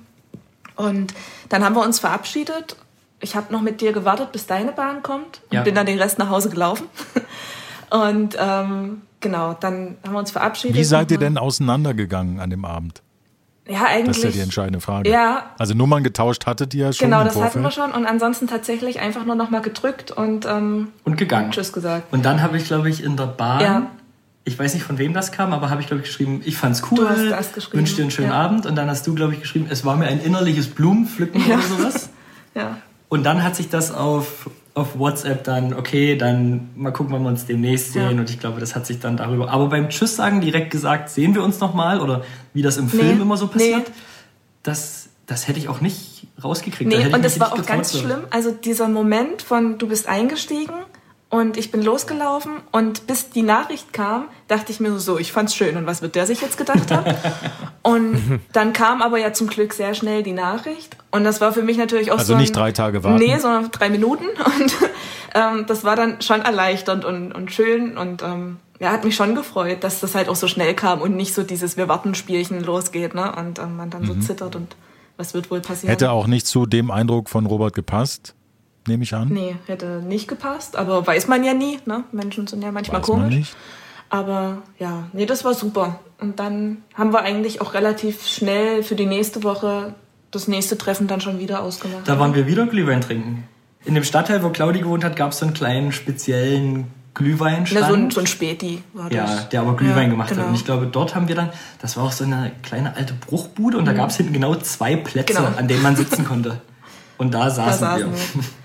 Und 0.75 1.13
dann 1.49 1.63
haben 1.63 1.75
wir 1.75 1.83
uns 1.83 1.99
verabschiedet. 1.99 2.75
Ich 3.19 3.35
habe 3.35 3.53
noch 3.53 3.61
mit 3.61 3.79
dir 3.79 3.93
gewartet, 3.93 4.31
bis 4.31 4.47
deine 4.47 4.71
Bahn 4.71 5.03
kommt 5.03 5.41
und 5.49 5.53
Ja. 5.53 5.61
bin 5.61 5.75
dann 5.75 5.85
den 5.85 5.99
Rest 5.99 6.17
nach 6.17 6.29
Hause 6.29 6.49
gelaufen. 6.49 6.87
Und 7.91 8.35
ähm, 8.39 9.03
genau, 9.19 9.53
dann 9.53 9.97
haben 10.03 10.13
wir 10.13 10.19
uns 10.19 10.31
verabschiedet. 10.31 10.75
Wie 10.75 10.83
seid 10.83 11.11
ihr 11.11 11.19
denn 11.19 11.37
auseinandergegangen 11.37 12.39
an 12.39 12.49
dem 12.49 12.65
Abend? 12.65 13.03
Ja, 13.67 13.79
Das 13.79 13.89
eigentlich. 13.89 14.17
ist 14.17 14.23
ja 14.23 14.29
die 14.31 14.39
entscheidende 14.41 14.79
Frage. 14.79 15.09
Ja. 15.09 15.51
Also 15.57 15.73
Nummern 15.73 16.03
getauscht 16.03 16.45
hattet 16.45 16.73
ihr 16.75 16.85
ja 16.87 16.93
schon 16.93 17.07
Genau, 17.07 17.19
im 17.21 17.25
das 17.25 17.33
Vorfeld. 17.33 17.53
hatten 17.55 17.63
wir 17.63 17.71
schon. 17.71 17.91
Und 17.91 18.05
ansonsten 18.05 18.45
tatsächlich 18.47 18.99
einfach 18.99 19.25
nur 19.25 19.35
nochmal 19.35 19.61
gedrückt 19.61 20.11
und 20.11 20.45
ähm, 20.45 20.89
Und 21.03 21.17
gegangen. 21.17 21.51
Tschüss 21.51 21.73
gesagt. 21.73 22.11
Und 22.13 22.25
dann 22.25 22.41
habe 22.43 22.57
ich, 22.57 22.65
glaube 22.65 22.89
ich, 22.89 23.03
in 23.03 23.17
der 23.17 23.25
Bahn, 23.25 23.61
Ja. 23.61 23.87
ich 24.43 24.57
weiß 24.59 24.75
nicht 24.75 24.83
von 24.83 24.99
wem 24.99 25.13
das 25.13 25.31
kam, 25.31 25.51
aber 25.51 25.71
habe 25.71 25.81
ich, 25.81 25.87
glaube 25.87 26.01
ich, 26.03 26.07
geschrieben, 26.09 26.41
ich 26.45 26.57
fand's 26.57 26.83
cool, 26.91 26.97
Du 26.99 27.09
hast 27.09 27.31
das 27.31 27.53
geschrieben, 27.53 27.79
wünsche 27.79 27.95
dir 27.95 28.03
einen 28.03 28.11
schönen 28.11 28.29
ja. 28.29 28.35
Abend. 28.39 28.65
Und 28.67 28.75
dann 28.75 28.87
hast 28.89 29.07
du, 29.07 29.15
glaube 29.15 29.33
ich, 29.33 29.41
geschrieben, 29.41 29.65
es 29.69 29.83
war 29.83 29.95
mir 29.95 30.05
ein 30.07 30.19
innerliches 30.21 30.67
Blumenpflücken 30.67 31.41
Ja. 31.47 31.55
oder 31.55 31.63
sowas. 31.63 32.09
Ja. 32.53 32.77
Und 33.09 33.23
dann 33.23 33.43
hat 33.43 33.55
sich 33.55 33.69
das 33.69 33.91
auf, 33.91 34.49
auf 34.75 34.99
WhatsApp 34.99 35.45
dann, 35.45 35.73
okay, 35.73 36.17
dann 36.17 36.69
mal 36.75 36.91
gucken, 36.91 37.13
wann 37.13 37.23
wir 37.23 37.29
uns 37.29 37.45
demnächst 37.45 37.93
sehen. 37.93 38.15
Ja. 38.15 38.19
Und 38.19 38.29
ich 38.29 38.39
glaube, 38.39 38.59
das 38.59 38.75
hat 38.75 38.85
sich 38.85 38.99
dann 38.99 39.15
darüber. 39.15 39.49
Aber 39.49 39.69
beim 39.69 39.89
Tschüss 39.89 40.17
sagen 40.17 40.41
direkt 40.41 40.69
gesagt, 40.69 41.09
sehen 41.09 41.33
wir 41.33 41.43
uns 41.43 41.61
nochmal 41.61 42.01
oder 42.01 42.23
wie 42.53 42.61
das 42.61 42.75
im 42.77 42.89
Film 42.89 43.15
Nee, 43.15 43.21
immer 43.21 43.37
so 43.37 43.47
passiert, 43.47 43.87
nee. 43.87 43.95
das, 44.63 45.07
das 45.27 45.47
hätte 45.47 45.59
ich 45.59 45.69
auch 45.69 45.79
nicht 45.79 46.27
rausgekriegt. 46.43 46.91
Da 46.91 46.97
Nee, 46.97 47.07
ich 47.07 47.13
und 47.13 47.23
das 47.23 47.39
war 47.39 47.53
auch 47.53 47.65
ganz 47.65 47.97
schlimm. 47.97 48.25
Also 48.31 48.51
dieser 48.51 48.89
Moment 48.89 49.41
von 49.41 49.77
du 49.77 49.87
bist 49.87 50.09
eingestiegen 50.09 50.73
und 51.35 51.57
ich 51.57 51.69
bin 51.69 51.83
losgelaufen 51.83 52.53
und 52.71 53.07
bis 53.07 53.29
die 53.29 53.41
Nachricht 53.41 53.91
kam, 53.91 54.27
dachte 54.47 54.71
ich 54.71 54.79
mir 54.79 54.91
so, 54.91 54.99
so, 54.99 55.19
ich 55.19 55.33
fand's 55.33 55.53
schön 55.53 55.75
und 55.75 55.85
was 55.85 56.01
wird 56.01 56.15
der 56.15 56.25
sich 56.25 56.39
jetzt 56.39 56.57
gedacht 56.57 56.91
haben? 56.91 57.13
und 57.83 58.39
dann 58.53 58.71
kam 58.71 59.01
aber 59.01 59.17
ja 59.17 59.33
zum 59.33 59.47
Glück 59.47 59.73
sehr 59.73 59.95
schnell 59.95 60.23
die 60.23 60.31
Nachricht 60.31 60.95
und 61.11 61.25
das 61.25 61.41
war 61.41 61.51
für 61.51 61.61
mich 61.61 61.77
natürlich 61.77 62.11
auch 62.11 62.19
Also 62.19 62.27
so 62.27 62.33
ein, 62.35 62.39
nicht 62.39 62.55
drei 62.55 62.71
Tage 62.71 63.03
warten? 63.03 63.21
Nee, 63.21 63.37
sondern 63.37 63.69
drei 63.71 63.89
Minuten 63.89 64.23
und 64.45 64.75
ähm, 65.35 65.65
das 65.67 65.83
war 65.83 65.97
dann 65.97 66.21
schon 66.21 66.41
erleichternd 66.41 67.03
und, 67.03 67.33
und 67.33 67.51
schön 67.51 67.97
und 67.97 68.23
ähm, 68.23 68.57
ja, 68.79 68.91
hat 68.91 69.03
mich 69.03 69.15
schon 69.15 69.35
gefreut, 69.35 69.83
dass 69.83 69.99
das 69.99 70.15
halt 70.15 70.29
auch 70.29 70.35
so 70.35 70.47
schnell 70.47 70.73
kam 70.73 71.01
und 71.01 71.17
nicht 71.17 71.33
so 71.33 71.43
dieses 71.43 71.75
wir 71.75 71.89
warten 71.89 72.15
Spielchen 72.15 72.63
losgeht, 72.63 73.13
ne? 73.13 73.33
Und 73.35 73.59
ähm, 73.59 73.77
man 73.77 73.89
dann 73.89 74.05
so 74.05 74.15
zittert 74.15 74.55
und 74.55 74.75
was 75.17 75.33
wird 75.33 75.49
wohl 75.51 75.61
passieren? 75.61 75.87
Mhm. 75.87 75.91
Hätte 75.91 76.11
auch 76.11 76.27
nicht 76.27 76.45
zu 76.45 76.65
dem 76.65 76.91
Eindruck 76.91 77.29
von 77.29 77.45
Robert 77.45 77.73
gepasst, 77.73 78.35
nehme 78.87 79.03
ich 79.03 79.13
an. 79.13 79.29
Nee, 79.29 79.55
hätte 79.67 80.01
nicht 80.05 80.27
gepasst, 80.27 80.75
aber 80.75 81.05
weiß 81.05 81.27
man 81.27 81.43
ja 81.43 81.53
nie, 81.53 81.79
ne? 81.85 82.03
Menschen 82.11 82.47
sind 82.47 82.63
ja 82.63 82.71
manchmal 82.71 83.01
Weiß 83.01 83.07
man 83.09 83.19
komisch. 83.21 83.35
nicht. 83.35 83.55
Aber 84.09 84.59
ja, 84.79 85.07
nee, 85.13 85.25
das 85.25 85.43
war 85.43 85.53
super. 85.53 85.99
Und 86.19 86.39
dann 86.39 86.77
haben 86.93 87.11
wir 87.11 87.21
eigentlich 87.21 87.59
auch 87.61 87.73
relativ 87.73 88.25
schnell 88.25 88.83
für 88.83 88.95
die 88.95 89.05
nächste 89.07 89.43
Woche 89.43 89.95
das 90.31 90.47
nächste 90.47 90.77
Treffen 90.77 91.07
dann 91.07 91.21
schon 91.21 91.39
wieder 91.39 91.63
ausgemacht. 91.63 92.07
Da 92.07 92.19
waren 92.19 92.35
wir 92.35 92.45
wieder 92.47 92.65
Glühwein 92.67 93.01
trinken. 93.01 93.43
In 93.83 93.95
dem 93.95 94.03
Stadtteil, 94.03 94.43
wo 94.43 94.49
Claudi 94.49 94.79
gewohnt 94.79 95.03
hat, 95.03 95.15
gab 95.15 95.31
es 95.31 95.39
so 95.39 95.45
einen 95.45 95.53
kleinen 95.53 95.91
speziellen 95.91 96.87
Glühweinstand. 97.13 97.81
Na, 97.81 97.87
so, 97.87 97.93
ein, 97.95 98.11
so 98.11 98.19
ein 98.19 98.27
Späti 98.27 98.83
war 98.93 99.09
das. 99.09 99.13
Ja, 99.17 99.41
der 99.43 99.61
aber 99.61 99.75
Glühwein 99.75 100.03
Ja, 100.05 100.09
gemacht 100.09 100.29
genau. 100.29 100.41
hat. 100.43 100.49
Und 100.49 100.55
ich 100.55 100.65
glaube, 100.65 100.87
dort 100.87 101.15
haben 101.15 101.27
wir 101.27 101.35
dann, 101.35 101.49
das 101.81 101.95
war 101.97 102.03
auch 102.03 102.11
so 102.11 102.23
eine 102.25 102.51
kleine 102.63 102.95
alte 102.95 103.13
Bruchbude 103.13 103.77
und 103.77 103.85
da 103.85 103.93
gab 103.93 104.09
es 104.09 104.17
hinten 104.17 104.33
genau 104.33 104.55
zwei 104.55 104.95
Plätze, 104.97 105.33
Genau. 105.33 105.47
an 105.57 105.67
denen 105.67 105.81
man 105.83 105.95
sitzen 105.95 106.25
konnte. 106.25 106.61
Und 107.17 107.33
da 107.33 107.45
Da 107.45 107.49
saßen, 107.51 107.79
saßen 107.79 107.99
wir. 108.11 108.13
wir. 108.13 108.43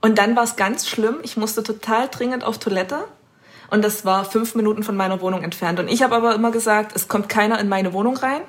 Und 0.00 0.18
dann 0.18 0.36
war 0.36 0.44
es 0.44 0.56
ganz 0.56 0.88
schlimm. 0.88 1.16
Ich 1.22 1.36
musste 1.36 1.62
total 1.62 2.08
dringend 2.08 2.44
auf 2.44 2.58
Toilette. 2.58 3.04
Und 3.70 3.84
das 3.84 4.04
war 4.04 4.24
fünf 4.24 4.54
Minuten 4.54 4.82
von 4.82 4.96
meiner 4.96 5.20
Wohnung 5.20 5.42
entfernt. 5.42 5.78
Und 5.80 5.88
ich 5.88 6.02
habe 6.02 6.14
aber 6.14 6.34
immer 6.34 6.50
gesagt, 6.50 6.92
es 6.96 7.08
kommt 7.08 7.28
keiner 7.28 7.58
in 7.58 7.68
meine 7.68 7.92
Wohnung 7.92 8.16
rein. 8.16 8.40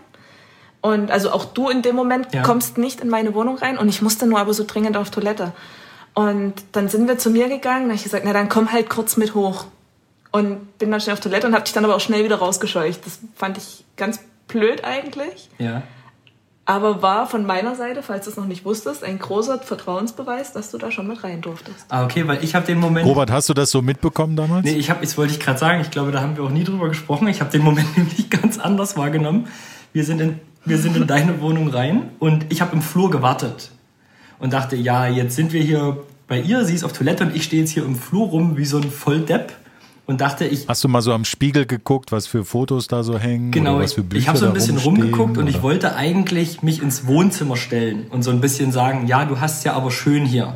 Und 0.82 1.12
also 1.12 1.32
auch 1.32 1.46
du 1.46 1.70
in 1.70 1.82
dem 1.82 1.96
Moment 1.96 2.34
Ja. 2.34 2.42
kommst 2.44 2.78
nicht 2.78 3.02
in 3.02 3.10
meine 3.10 3.34
Wohnung 3.34 3.58
rein. 3.58 3.78
Und 3.78 3.90
ich 3.90 4.02
musste 4.02 4.26
nur 4.28 4.40
aber 4.40 4.54
so 4.54 4.64
dringend 4.66 4.96
auf 4.96 5.10
Toilette. 5.10 5.52
Und 6.14 6.54
dann 6.72 6.88
sind 6.88 7.08
wir 7.08 7.18
zu 7.18 7.30
mir 7.32 7.50
gegangen. 7.50 7.86
Habe 7.86 7.96
ich 7.96 8.04
gesagt, 8.04 8.24
na 8.26 8.32
dann 8.34 8.48
komm 8.48 8.72
halt 8.72 8.90
kurz 8.90 9.18
mit 9.18 9.34
hoch. 9.36 9.66
Und 10.32 10.78
bin 10.78 10.92
dann 10.92 11.02
schnell 11.02 11.14
auf 11.14 11.20
Toilette 11.20 11.48
und 11.48 11.54
habe 11.54 11.64
dich 11.64 11.74
dann 11.74 11.84
aber 11.84 11.96
auch 11.96 12.00
schnell 12.00 12.24
wieder 12.24 12.38
rausgescheucht. 12.38 13.06
Das 13.06 13.20
fand 13.36 13.58
ich 13.58 13.84
ganz 13.98 14.20
blöd 14.48 14.84
eigentlich. 14.86 15.50
Ja. 15.58 15.82
Aber 16.70 17.02
war 17.02 17.26
von 17.26 17.48
meiner 17.48 17.76
Seite, 17.76 18.04
falls 18.04 18.26
du 18.26 18.30
es 18.30 18.38
noch 18.38 18.46
nicht 18.46 18.64
wusstest, 18.64 19.04
ein 19.04 19.18
großer 19.18 19.58
Vertrauensbeweis, 19.58 20.54
dass 20.54 20.70
du 20.70 20.78
da 20.78 20.92
schon 20.92 21.08
mit 21.08 21.24
rein 21.24 21.42
durftest. 21.42 21.88
Ah, 21.90 22.04
okay, 22.06 22.28
weil 22.28 22.44
ich 22.44 22.54
habe 22.54 22.64
den 22.68 22.80
Moment. 22.80 23.08
Robert, 23.08 23.32
hast 23.32 23.50
du 23.50 23.56
das 23.56 23.72
so 23.72 23.82
mitbekommen 23.82 24.36
damals? 24.36 24.66
Nee, 24.66 24.76
ich 24.76 24.92
habe, 24.92 25.02
das 25.02 25.18
wollte 25.18 25.34
ich 25.34 25.40
gerade 25.40 25.58
sagen, 25.58 25.82
ich 25.82 25.90
glaube, 25.90 26.12
da 26.12 26.22
haben 26.22 26.38
wir 26.38 26.44
auch 26.44 26.52
nie 26.52 26.64
drüber 26.64 26.88
gesprochen. 26.88 27.28
Ich 27.28 27.42
habe 27.42 27.50
den 27.50 27.64
Moment 27.64 27.98
nämlich 27.98 28.30
ganz 28.30 28.60
anders 28.60 28.96
wahrgenommen. 28.98 29.48
Wir 29.94 30.04
sind 30.04 30.22
in, 30.22 30.40
wir 30.64 30.78
sind 30.78 30.96
in 30.96 31.08
deine 31.08 31.42
Wohnung 31.42 31.70
rein 31.70 32.12
und 32.20 32.46
ich 32.50 32.62
habe 32.62 32.76
im 32.76 32.84
Flur 32.84 33.10
gewartet 33.10 33.72
und 34.38 34.54
dachte, 34.54 34.76
ja, 34.76 35.08
jetzt 35.08 35.36
sind 35.36 35.54
wir 35.54 35.64
hier 35.64 35.98
bei 36.28 36.40
ihr, 36.40 36.66
sie 36.66 36.76
ist 36.76 36.84
auf 36.84 36.94
Toilette 36.94 37.24
und 37.24 37.36
ich 37.36 37.46
stehe 37.46 37.64
jetzt 37.64 37.72
hier 37.72 37.84
im 37.84 37.96
Flur 37.96 38.28
rum 38.28 38.58
wie 38.58 38.66
so 38.66 38.78
ein 38.78 38.92
Volldepp 38.92 39.54
und 40.10 40.20
dachte, 40.22 40.46
ich 40.46 40.68
Hast 40.68 40.84
du 40.84 40.88
mal 40.88 41.02
so 41.04 41.14
am 41.14 41.24
Spiegel 41.24 41.66
geguckt, 41.68 42.12
was 42.12 42.26
für 42.26 42.44
Fotos 42.44 42.88
da 42.88 43.04
so 43.04 43.18
hängen? 43.20 43.52
Genau, 43.52 43.76
oder 43.76 43.84
was 43.84 43.92
ich, 43.92 43.96
für 43.96 44.04
Bücher 44.04 44.22
ich 44.22 44.28
habe 44.28 44.38
so 44.40 44.48
ein 44.48 44.54
bisschen 44.54 44.78
rumgeguckt 44.78 45.38
und 45.38 45.48
ich 45.48 45.56
oder? 45.58 45.64
wollte 45.64 45.96
eigentlich 45.96 46.64
mich 46.64 46.82
ins 46.82 47.06
Wohnzimmer 47.06 47.56
stellen 47.58 48.08
und 48.10 48.24
so 48.24 48.32
ein 48.32 48.42
bisschen 48.42 48.72
sagen, 48.72 49.06
ja, 49.08 49.26
du 49.26 49.40
hast 49.40 49.64
ja 49.66 49.74
aber 49.74 49.92
schön 49.92 50.26
hier. 50.26 50.56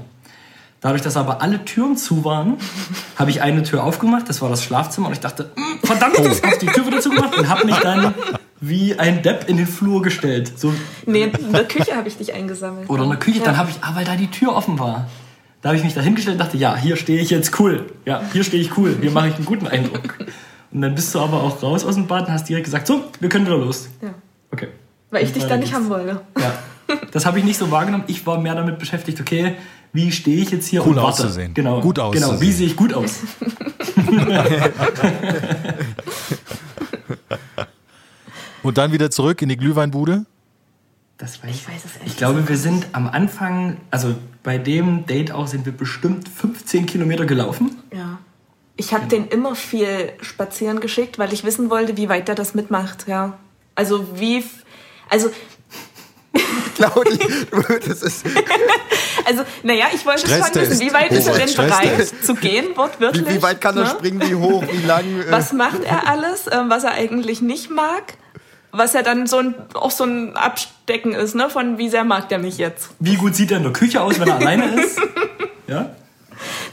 Dadurch, 0.81 1.01
dass 1.03 1.15
aber 1.15 1.41
alle 1.41 1.63
Türen 1.63 1.95
zu 1.95 2.25
waren, 2.25 2.57
habe 3.15 3.29
ich 3.29 3.41
eine 3.41 3.63
Tür 3.63 3.83
aufgemacht, 3.83 4.27
das 4.27 4.41
war 4.41 4.49
das 4.49 4.63
Schlafzimmer 4.63 5.07
und 5.07 5.13
ich 5.13 5.19
dachte, 5.19 5.51
"Mm, 5.55 5.85
verdammt, 5.85 6.15
Oh. 6.19 6.23
habe 6.25 6.57
die 6.59 6.65
Tür 6.65 6.87
wieder 6.87 6.99
zugemacht 6.99 7.37
und 7.37 7.47
habe 7.47 7.65
mich 7.65 7.75
dann 7.77 8.13
wie 8.59 8.97
ein 8.97 9.21
Depp 9.21 9.47
in 9.49 9.57
den 9.57 9.67
Flur 9.67 10.01
gestellt. 10.01 10.51
So, 10.57 10.73
Nee, 11.05 11.23
in 11.25 11.51
der 11.53 11.65
Küche 11.65 11.95
habe 11.95 12.07
ich 12.07 12.17
dich 12.17 12.33
eingesammelt. 12.33 12.89
oder 12.89 13.03
in 13.03 13.09
der 13.09 13.19
Küche, 13.19 13.39
Ja. 13.39 13.45
dann 13.45 13.57
habe 13.57 13.69
ich, 13.69 13.75
ah, 13.81 13.91
weil 13.93 14.03
da 14.05 14.15
die 14.15 14.27
Tür 14.31 14.55
offen 14.55 14.79
war. 14.79 15.07
Da 15.63 15.69
habe 15.69 15.77
ich 15.77 15.83
mich 15.83 15.93
da 15.93 16.01
hingestellt 16.01 16.35
und 16.35 16.45
dachte, 16.45 16.57
ja, 16.57 16.75
hier 16.75 16.95
stehe 16.97 17.21
ich 17.21 17.29
jetzt 17.29 17.57
cool. 17.59 17.85
Ja, 18.05 18.21
hier 18.33 18.43
stehe 18.43 18.61
ich 18.61 18.77
cool. 18.77 18.97
Hier 19.01 19.11
mache 19.11 19.29
ich 19.29 19.35
einen 19.35 19.45
guten 19.45 19.65
Eindruck. 19.67 20.17
Und 20.71 20.81
dann 20.81 20.93
bist 20.93 21.15
du 21.15 21.19
aber 21.19 21.41
auch 21.41 21.63
raus 21.63 21.85
aus 21.85 21.95
dem 21.95 22.05
Bad 22.07 22.27
und 22.27 22.33
hast 22.33 22.49
direkt 22.49 22.65
gesagt, 22.65 22.85
so, 22.85 23.05
wir 23.21 23.29
können 23.29 23.45
wieder 23.45 23.57
los. 23.57 23.87
Ja. 24.01 24.13
Okay. 24.51 24.67
Weil 25.09 25.23
ich 25.23 25.31
dich 25.31 25.45
dann 25.45 25.61
nicht 25.61 25.73
haben 25.73 25.87
wollte. 25.89 26.19
Ja. 26.39 26.53
Das 27.11 27.25
habe 27.25 27.39
ich 27.39 27.45
nicht 27.45 27.57
so 27.57 27.71
wahrgenommen. 27.71 28.03
Ich 28.07 28.25
war 28.27 28.39
mehr 28.39 28.55
damit 28.55 28.77
beschäftigt, 28.77 29.21
okay, 29.21 29.55
wie 29.93 30.11
stehe 30.11 30.41
ich 30.41 30.51
jetzt 30.51 30.67
hier 30.67 30.81
Cool 30.81 30.89
und 30.89 30.95
warte. 30.97 31.09
auszusehen. 31.23 31.53
Genau. 31.53 31.79
Gut 31.79 31.95
Genau, 31.95 32.09
auszusehen. 32.09 32.41
wie 32.41 32.51
sehe 32.51 32.67
ich 32.67 32.75
gut 32.75 32.93
aus? 32.93 33.19
Und 38.63 38.77
dann 38.77 38.91
wieder 38.93 39.11
zurück 39.11 39.41
in 39.41 39.49
die 39.49 39.57
Glühweinbude? 39.57 40.25
Das 41.23 41.41
weiß 41.41 41.51
ich. 41.51 41.67
Weiß 41.69 41.85
es 41.85 41.95
ehrlich 41.95 42.11
Ich 42.11 42.17
glaube, 42.17 42.49
wir 42.49 42.57
sind 42.57 42.87
am 42.91 43.07
Anfang, 43.07 43.77
also 43.91 44.13
bei 44.43 44.57
dem 44.57 45.05
Date 45.05 45.31
auch 45.31 45.47
sind 45.47 45.65
wir 45.65 45.71
bestimmt 45.71 46.27
15 46.27 46.85
Kilometer 46.85 47.25
gelaufen. 47.25 47.81
Ja. 47.93 48.19
Ich 48.75 48.93
habe 48.93 49.05
den 49.05 49.29
immer 49.29 49.55
viel 49.55 50.11
spazieren 50.19 50.81
geschickt, 50.81 51.19
weil 51.19 51.31
ich 51.31 51.45
wissen 51.45 51.69
wollte, 51.69 51.95
wie 51.95 52.09
weit 52.09 52.27
der 52.27 52.35
das 52.35 52.55
mitmacht. 52.55 53.07
Ja. 53.07 53.37
Also 53.73 54.19
wie, 54.19 54.43
also 55.09 55.31
Claudi, 56.75 57.17
das 57.87 58.01
ist, 58.01 58.25
also 59.25 59.43
naja, 59.63 59.85
ich 59.95 60.05
wollte 60.05 60.27
schon 60.27 60.39
wissen, 60.55 60.79
wie 60.81 60.93
weit 60.93 61.11
ist 61.13 61.27
er 61.27 61.37
denn 61.37 61.55
bereit 61.55 62.13
zu 62.21 62.35
gehen, 62.35 62.75
wortwörtlich. 62.75 63.25
wie, 63.29 63.35
wie 63.35 63.41
weit 63.41 63.61
kann 63.61 63.77
er 63.77 63.83
ne? 63.83 63.89
springen, 63.91 64.21
wie 64.29 64.35
hoch, 64.35 64.65
wie 64.69 64.85
lang? 64.85 65.05
Äh, 65.05 65.31
Was 65.31 65.53
macht 65.53 65.85
er 65.85 66.05
alles, 66.05 66.47
ähm, 66.51 66.69
was 66.69 66.83
er 66.83 66.91
eigentlich 66.91 67.41
nicht 67.41 67.69
mag? 67.69 68.15
Was 68.75 68.93
ja 68.93 69.03
dann 69.03 69.27
so 69.27 69.37
ein, 69.37 69.53
auch 69.75 69.91
so 69.91 70.03
ein 70.03 70.35
Abstecken 70.35 71.13
ist, 71.13 71.35
ne? 71.35 71.49
Von 71.49 71.77
wie 71.77 71.89
sehr 71.89 72.03
mag 72.03 72.27
der 72.29 72.39
mich 72.39 72.57
jetzt. 72.57 72.89
Wie 72.99 73.15
gut 73.15 73.35
sieht 73.35 73.51
er 73.51 73.57
in 73.57 73.63
der 73.63 73.71
Küche 73.71 74.01
aus, 74.01 74.19
wenn 74.19 74.27
er 74.27 74.35
alleine 74.37 74.81
ist? 74.81 74.99
Ja? 75.67 75.95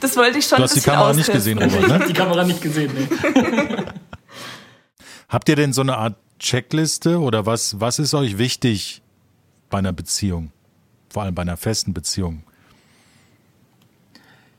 Das 0.01 0.17
wollte 0.17 0.37
ich 0.37 0.45
schon 0.45 0.57
Du 0.57 0.63
hast 0.63 0.75
die 0.75 0.81
Kamera 0.81 1.13
nicht 1.13 1.31
gesehen, 1.31 1.57
Robert, 1.63 1.81
Ich 1.81 1.87
ne? 1.87 2.05
die 2.09 2.13
Kamera 2.13 2.43
nicht 2.43 2.61
gesehen. 2.61 2.91
Nee. 2.93 3.07
Habt 5.29 5.47
ihr 5.47 5.55
denn 5.55 5.71
so 5.71 5.79
eine 5.79 5.95
Art 5.97 6.15
Checkliste 6.39 7.19
oder 7.21 7.45
was, 7.45 7.79
was 7.79 7.99
ist 7.99 8.13
euch 8.13 8.37
wichtig 8.37 9.01
bei 9.69 9.77
einer 9.77 9.93
Beziehung? 9.93 10.51
Vor 11.09 11.23
allem 11.23 11.33
bei 11.33 11.43
einer 11.43 11.55
festen 11.55 11.93
Beziehung. 11.93 12.43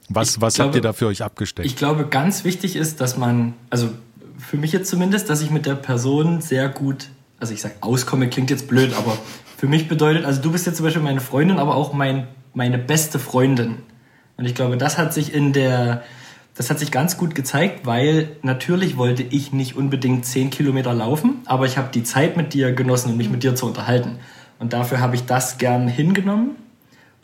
Was, 0.09 0.41
was 0.41 0.55
habt 0.59 0.73
glaube- 0.73 0.79
ihr 0.79 0.83
da 0.83 0.93
für 0.95 1.07
euch 1.09 1.23
abgesteckt? 1.23 1.67
Ich 1.67 1.77
glaube, 1.77 2.07
ganz 2.07 2.45
wichtig 2.45 2.75
ist, 2.77 3.01
dass 3.03 3.17
man, 3.19 3.53
also 3.69 3.91
für 4.39 4.57
mich 4.57 4.73
jetzt 4.73 4.89
zumindest, 4.89 5.29
dass 5.29 5.43
ich 5.43 5.51
mit 5.51 5.67
der 5.67 5.75
Person 5.75 6.41
sehr 6.41 6.69
gut, 6.71 7.09
also 7.43 7.53
ich 7.53 7.61
sag 7.61 7.73
auskomme, 7.81 8.29
klingt 8.29 8.51
jetzt 8.51 8.69
blöd, 8.69 8.95
aber 8.97 9.19
für 9.59 9.67
mich 9.67 9.89
bedeutet, 9.89 10.25
also 10.25 10.41
du 10.41 10.53
bist 10.53 10.65
jetzt 10.65 10.77
zum 10.77 10.87
Beispiel 10.87 11.03
meine 11.03 11.21
Freundin, 11.21 11.59
aber 11.59 11.75
auch 11.75 11.93
mein, 11.93 12.29
meine 12.55 12.79
beste 12.79 13.19
Freundin. 13.19 13.79
Und 14.37 14.45
ich 14.45 14.55
glaube, 14.55 14.77
das 14.77 14.97
hat 14.97 15.13
sich 15.13 15.35
in 15.35 15.53
der, 15.53 16.05
das 16.55 16.71
hat 16.71 16.79
sich 16.79 16.93
ganz 16.93 17.19
gut 17.19 17.35
gezeigt, 17.35 17.85
weil 17.85 18.29
natürlich 18.43 18.97
wollte 18.97 19.25
ich 19.25 19.53
nicht 19.53 19.75
unbedingt 19.75 20.25
10 20.25 20.51
Kilometer 20.51 20.95
laufen, 20.95 21.41
aber 21.45 21.67
ich 21.67 21.77
habe 21.77 21.89
die 21.93 22.05
Zeit 22.05 22.37
mit 22.37 22.55
dir 22.55 22.73
genossen 22.73 23.11
und 23.11 23.17
mich 23.17 23.29
mit 23.29 23.43
dir 23.43 23.57
zu 23.57 23.67
unterhalten. 23.67 24.21
Und 24.61 24.73
dafür 24.73 25.01
habe 25.01 25.17
ich 25.17 25.27
das 25.27 25.59
gern 25.59 25.89
hingenommen. 25.89 26.53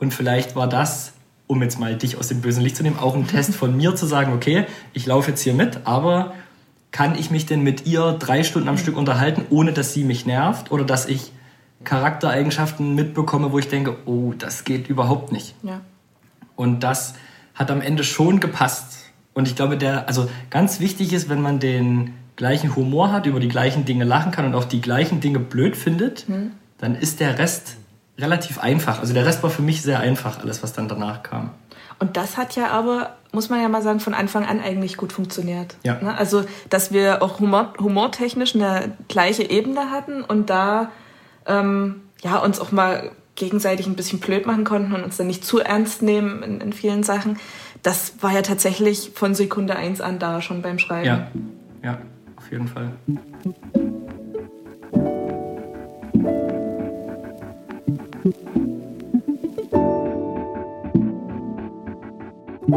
Und 0.00 0.12
vielleicht 0.12 0.56
war 0.56 0.68
das, 0.68 1.12
um 1.46 1.62
jetzt 1.62 1.78
mal 1.78 1.94
dich 1.94 2.18
aus 2.18 2.26
dem 2.26 2.40
bösen 2.40 2.64
Licht 2.64 2.74
zu 2.74 2.82
nehmen, 2.82 2.98
auch 2.98 3.14
ein 3.14 3.28
Test 3.28 3.54
von 3.54 3.76
mir 3.76 3.94
zu 3.94 4.06
sagen, 4.06 4.32
okay, 4.32 4.66
ich 4.94 5.06
laufe 5.06 5.30
jetzt 5.30 5.42
hier 5.42 5.54
mit, 5.54 5.86
aber 5.86 6.34
kann 6.90 7.18
ich 7.18 7.30
mich 7.30 7.46
denn 7.46 7.62
mit 7.62 7.86
ihr 7.86 8.12
drei 8.12 8.42
Stunden 8.42 8.68
am 8.68 8.78
Stück 8.78 8.96
unterhalten, 8.96 9.44
ohne 9.50 9.72
dass 9.72 9.92
sie 9.92 10.04
mich 10.04 10.26
nervt 10.26 10.70
oder 10.70 10.84
dass 10.84 11.06
ich 11.06 11.32
Charaktereigenschaften 11.84 12.94
mitbekomme, 12.94 13.52
wo 13.52 13.58
ich 13.58 13.68
denke, 13.68 13.96
oh, 14.06 14.32
das 14.36 14.64
geht 14.64 14.88
überhaupt 14.88 15.32
nicht. 15.32 15.54
Ja. 15.62 15.80
Und 16.56 16.80
das 16.80 17.14
hat 17.54 17.70
am 17.70 17.80
Ende 17.80 18.04
schon 18.04 18.40
gepasst. 18.40 18.98
Und 19.34 19.46
ich 19.46 19.54
glaube, 19.54 19.76
der, 19.76 20.08
also 20.08 20.28
ganz 20.50 20.80
wichtig 20.80 21.12
ist, 21.12 21.28
wenn 21.28 21.40
man 21.40 21.60
den 21.60 22.14
gleichen 22.36 22.74
Humor 22.74 23.12
hat, 23.12 23.26
über 23.26 23.40
die 23.40 23.48
gleichen 23.48 23.84
Dinge 23.84 24.04
lachen 24.04 24.32
kann 24.32 24.44
und 24.46 24.54
auch 24.54 24.64
die 24.64 24.80
gleichen 24.80 25.20
Dinge 25.20 25.38
blöd 25.38 25.76
findet, 25.76 26.26
dann 26.78 26.94
ist 26.94 27.20
der 27.20 27.38
Rest 27.38 27.76
relativ 28.18 28.58
einfach. 28.58 29.00
Also 29.00 29.14
der 29.14 29.26
Rest 29.26 29.42
war 29.42 29.50
für 29.50 29.62
mich 29.62 29.82
sehr 29.82 30.00
einfach, 30.00 30.40
alles, 30.40 30.62
was 30.62 30.72
dann 30.72 30.88
danach 30.88 31.22
kam. 31.22 31.50
Und 31.98 32.16
das 32.16 32.36
hat 32.36 32.54
ja 32.56 32.68
aber, 32.68 33.16
muss 33.32 33.50
man 33.50 33.60
ja 33.60 33.68
mal 33.68 33.82
sagen, 33.82 34.00
von 34.00 34.14
Anfang 34.14 34.46
an 34.46 34.60
eigentlich 34.60 34.96
gut 34.96 35.12
funktioniert. 35.12 35.76
Ja. 35.82 36.00
Ne? 36.00 36.16
Also, 36.16 36.44
dass 36.70 36.92
wir 36.92 37.22
auch 37.22 37.40
humor, 37.40 37.72
humortechnisch 37.78 38.54
eine 38.54 38.96
gleiche 39.08 39.48
Ebene 39.48 39.90
hatten 39.90 40.22
und 40.22 40.50
da 40.50 40.90
ähm, 41.46 42.02
ja, 42.22 42.38
uns 42.38 42.60
auch 42.60 42.72
mal 42.72 43.10
gegenseitig 43.34 43.86
ein 43.86 43.94
bisschen 43.94 44.18
blöd 44.18 44.46
machen 44.46 44.64
konnten 44.64 44.92
und 44.92 45.02
uns 45.02 45.16
dann 45.16 45.28
nicht 45.28 45.44
zu 45.44 45.60
ernst 45.60 46.02
nehmen 46.02 46.42
in, 46.42 46.60
in 46.60 46.72
vielen 46.72 47.02
Sachen. 47.02 47.38
Das 47.82 48.14
war 48.20 48.32
ja 48.32 48.42
tatsächlich 48.42 49.12
von 49.14 49.34
Sekunde 49.34 49.76
eins 49.76 50.00
an 50.00 50.18
da 50.18 50.42
schon 50.42 50.62
beim 50.62 50.78
Schreiben. 50.78 51.06
Ja, 51.06 51.28
ja, 51.82 51.98
auf 52.36 52.50
jeden 52.50 52.66
Fall. 52.66 52.92
Ihr 62.68 62.74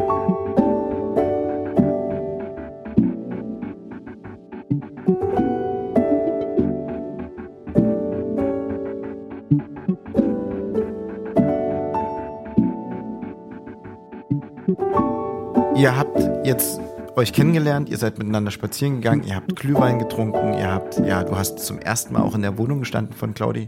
habt 15.97 16.45
jetzt 16.45 16.79
euch 17.17 17.33
kennengelernt, 17.33 17.89
ihr 17.89 17.97
seid 17.97 18.17
miteinander 18.17 18.51
spazieren 18.51 19.01
gegangen, 19.01 19.23
ihr 19.23 19.35
habt 19.35 19.57
Glühwein 19.57 19.99
getrunken, 19.99 20.53
ihr 20.53 20.71
habt, 20.71 20.99
ja, 20.99 21.23
du 21.25 21.35
hast 21.35 21.59
zum 21.59 21.79
ersten 21.79 22.13
Mal 22.13 22.21
auch 22.21 22.35
in 22.35 22.43
der 22.43 22.57
Wohnung 22.57 22.79
gestanden 22.79 23.13
von 23.13 23.33
Claudi. 23.33 23.67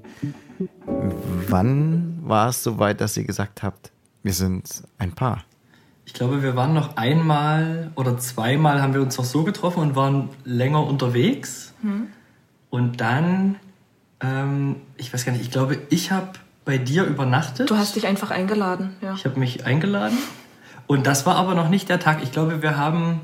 Wann 1.49 2.19
war 2.21 2.47
es 2.47 2.63
soweit, 2.63 3.01
dass 3.01 3.17
ihr 3.17 3.25
gesagt 3.25 3.61
habt, 3.61 3.91
wir 4.21 4.33
sind 4.33 4.83
ein 4.97 5.11
Paar? 5.11 5.43
Ich 6.05 6.13
glaube, 6.13 6.43
wir 6.43 6.55
waren 6.55 6.73
noch 6.73 6.97
einmal 6.97 7.91
oder 7.95 8.17
zweimal 8.17 8.81
haben 8.81 8.93
wir 8.93 9.01
uns 9.01 9.17
noch 9.17 9.25
so 9.25 9.43
getroffen 9.43 9.79
und 9.81 9.95
waren 9.95 10.29
länger 10.43 10.85
unterwegs. 10.85 11.73
Und 12.69 13.01
dann, 13.01 13.55
ähm, 14.21 14.77
ich 14.97 15.13
weiß 15.13 15.25
gar 15.25 15.31
nicht, 15.31 15.41
ich 15.43 15.51
glaube, 15.51 15.77
ich 15.89 16.11
habe 16.11 16.29
bei 16.65 16.77
dir 16.77 17.03
übernachtet. 17.05 17.69
Du 17.69 17.77
hast 17.77 17.95
dich 17.95 18.05
einfach 18.07 18.31
eingeladen, 18.31 18.95
ja. 19.01 19.13
Ich 19.13 19.25
habe 19.25 19.39
mich 19.39 19.65
eingeladen. 19.65 20.17
Und 20.87 21.07
das 21.07 21.25
war 21.25 21.35
aber 21.35 21.55
noch 21.55 21.69
nicht 21.69 21.89
der 21.89 21.99
Tag. 21.99 22.21
Ich 22.23 22.31
glaube, 22.31 22.61
wir 22.61 22.77
haben. 22.77 23.21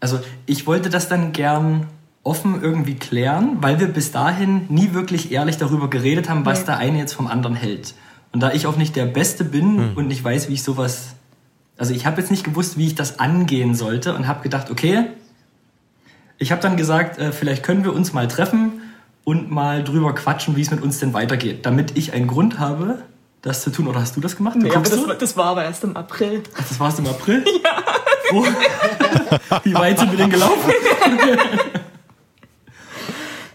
Also, 0.00 0.20
ich 0.46 0.66
wollte 0.66 0.88
das 0.90 1.08
dann 1.08 1.32
gern 1.32 1.86
offen 2.22 2.62
irgendwie 2.62 2.94
klären, 2.96 3.58
weil 3.60 3.80
wir 3.80 3.88
bis 3.88 4.12
dahin 4.12 4.66
nie 4.68 4.92
wirklich 4.92 5.32
ehrlich 5.32 5.56
darüber 5.58 5.88
geredet 5.88 6.28
haben, 6.28 6.44
was 6.46 6.60
Nee. 6.60 6.66
der 6.66 6.76
eine 6.78 6.98
jetzt 6.98 7.12
vom 7.14 7.26
anderen 7.26 7.54
hält. 7.54 7.94
Und 8.32 8.40
da 8.40 8.52
ich 8.52 8.66
auch 8.66 8.76
nicht 8.76 8.94
der 8.96 9.06
Beste 9.06 9.44
bin 9.44 9.94
und 9.94 10.06
nicht 10.08 10.22
weiß, 10.22 10.48
wie 10.48 10.54
ich 10.54 10.62
sowas. 10.62 11.14
Also, 11.80 11.94
ich 11.94 12.04
habe 12.04 12.20
jetzt 12.20 12.30
nicht 12.30 12.44
gewusst, 12.44 12.76
wie 12.76 12.86
ich 12.86 12.94
das 12.94 13.18
angehen 13.18 13.74
sollte 13.74 14.14
und 14.14 14.28
habe 14.28 14.42
gedacht, 14.42 14.70
okay. 14.70 15.06
Ich 16.38 16.52
habe 16.52 16.60
dann 16.62 16.76
gesagt, 16.76 17.18
äh, 17.18 17.32
vielleicht 17.32 17.62
können 17.62 17.84
wir 17.84 17.92
uns 17.94 18.12
mal 18.12 18.28
treffen 18.28 18.82
und 19.24 19.50
mal 19.50 19.82
drüber 19.82 20.14
quatschen, 20.14 20.56
wie 20.56 20.60
es 20.62 20.70
mit 20.70 20.82
uns 20.82 20.98
denn 20.98 21.14
weitergeht, 21.14 21.64
damit 21.64 21.96
ich 21.96 22.12
einen 22.12 22.26
Grund 22.26 22.58
habe, 22.58 22.98
das 23.42 23.62
zu 23.62 23.70
tun. 23.70 23.86
Oder 23.88 24.00
hast 24.00 24.14
du 24.16 24.20
das 24.20 24.36
gemacht? 24.36 24.56
Nee, 24.56 24.66
aber 24.68 24.76
Guckst 24.76 24.92
das, 24.92 25.00
du? 25.02 25.08
war- 25.08 25.14
das 25.14 25.36
war 25.38 25.44
aber 25.46 25.64
erst 25.64 25.82
im 25.84 25.96
April. 25.96 26.42
Ach, 26.54 26.68
das 26.68 26.78
war's 26.78 26.98
im 26.98 27.06
April? 27.06 27.44
Ja. 27.64 27.82
Wo? 28.32 28.44
Wie 29.64 29.74
weit 29.74 29.98
sind 29.98 30.10
wir 30.12 30.18
denn 30.18 30.30
gelaufen? 30.30 30.70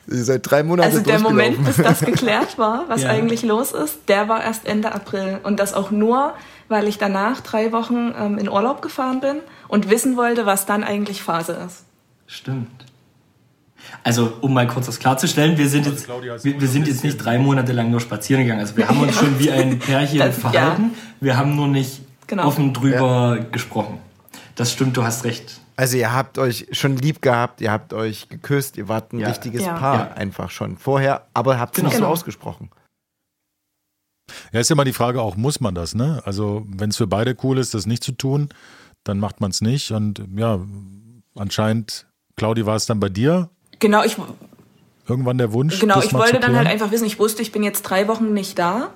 Ihr 0.07 0.23
seid 0.23 0.41
drei 0.49 0.63
Monate 0.63 0.89
Also 0.89 1.01
der. 1.01 1.19
Moment, 1.19 1.63
bis 1.65 1.77
das 1.77 2.01
geklärt 2.01 2.57
war, 2.57 2.85
was 2.87 3.01
Ja. 3.03 3.09
eigentlich 3.09 3.41
los 3.43 3.71
ist, 3.71 3.99
der 4.07 4.27
war 4.29 4.43
erst 4.43 4.65
Ende 4.67 4.91
April. 4.93 5.39
Und 5.43 5.59
das 5.59 5.73
auch 5.73 5.89
nur, 5.91 6.33
weil 6.67 6.87
ich 6.87 6.97
danach 6.97 7.41
drei 7.41 7.71
Wochen 7.71 8.13
ähm, 8.19 8.37
in 8.37 8.49
Urlaub 8.49 8.81
gefahren 8.81 9.19
bin 9.19 9.37
und 9.67 9.89
wissen 9.89 10.17
wollte, 10.17 10.45
was 10.45 10.65
dann 10.65 10.83
eigentlich 10.83 11.21
Phase 11.23 11.53
ist. 11.65 11.83
Stimmt. 12.27 12.85
Also, 14.03 14.33
um 14.41 14.53
mal 14.53 14.65
kurz 14.67 14.87
das 14.87 14.99
klarzustellen, 14.99 15.57
wir 15.57 15.69
sind 15.69 15.85
Also, 15.87 16.21
jetzt, 16.21 16.43
wir, 16.45 16.59
wir 16.59 16.67
sind 16.67 16.87
jetzt 16.87 17.03
nicht 17.03 17.17
drei 17.17 17.37
Monate 17.37 17.71
lang 17.71 17.91
nur 17.91 17.99
spazieren 17.99 18.43
gegangen. 18.43 18.61
Also, 18.61 18.75
wir 18.77 18.87
haben 18.87 18.99
uns 18.99 19.15
schon 19.19 19.37
wie 19.39 19.51
ein 19.51 19.77
Pärchen 19.79 20.19
Das- 20.19 20.37
verhalten. 20.37 20.91
Wir 21.21 21.37
haben 21.37 21.55
nur 21.55 21.67
nicht 21.67 22.01
Genau. 22.27 22.47
offen 22.47 22.73
drüber 22.73 23.37
gesprochen. 23.51 23.99
Das 24.55 24.71
stimmt, 24.71 24.97
du 24.97 25.03
hast 25.03 25.23
recht. 25.25 25.59
Also 25.77 25.97
ihr 25.97 26.11
habt 26.13 26.37
euch 26.39 26.65
schon 26.71 26.95
lieb 26.97 27.21
gehabt, 27.21 27.61
ihr 27.61 27.71
habt 27.71 27.93
euch 27.93 28.29
geküsst, 28.29 28.77
ihr 28.77 28.87
wart 28.87 29.13
ein 29.13 29.19
Ja. 29.19 29.27
richtiges 29.27 29.63
Ja. 29.63 29.73
Paar 29.73 29.95
Ja. 29.95 30.11
einfach 30.13 30.49
schon 30.49 30.77
vorher, 30.77 31.27
aber 31.35 31.59
habt 31.59 31.75
es 31.75 31.81
Genau. 31.81 31.89
nicht 31.89 31.97
so 31.97 32.01
Genau. 32.03 32.13
ausgesprochen. 32.13 32.69
Ja, 34.51 34.59
ist 34.59 34.71
immer 34.71 34.85
die 34.85 34.93
Frage 34.93 35.21
auch, 35.21 35.35
muss 35.35 35.59
man 35.59 35.75
das, 35.75 35.95
ne? 35.95 36.21
Also, 36.25 36.65
wenn 36.67 36.89
es 36.89 36.97
für 36.97 37.07
beide 37.07 37.35
cool 37.43 37.57
ist, 37.57 37.73
das 37.73 37.85
nicht 37.85 38.03
zu 38.03 38.11
tun, 38.11 38.49
dann 39.03 39.19
macht 39.19 39.41
man 39.41 39.51
es 39.51 39.61
nicht. 39.61 39.91
Und 39.91 40.21
ja, 40.35 40.59
anscheinend, 41.35 42.07
Claudi, 42.35 42.65
war 42.65 42.75
es 42.75 42.85
dann 42.85 42.99
bei 42.99 43.09
dir 43.09 43.49
Genau, 43.79 44.03
ich, 44.03 44.17
irgendwann 45.07 45.37
der 45.37 45.53
Wunsch? 45.53 45.79
genau, 45.79 46.01
ich 46.01 46.13
wollte 46.13 46.39
dann 46.39 46.55
halt 46.55 46.67
einfach 46.67 46.91
wissen, 46.91 47.05
ich 47.05 47.19
wusste, 47.19 47.41
ich 47.41 47.51
bin 47.51 47.63
jetzt 47.63 47.83
drei 47.83 48.07
Wochen 48.07 48.33
nicht 48.33 48.57
da. 48.57 48.89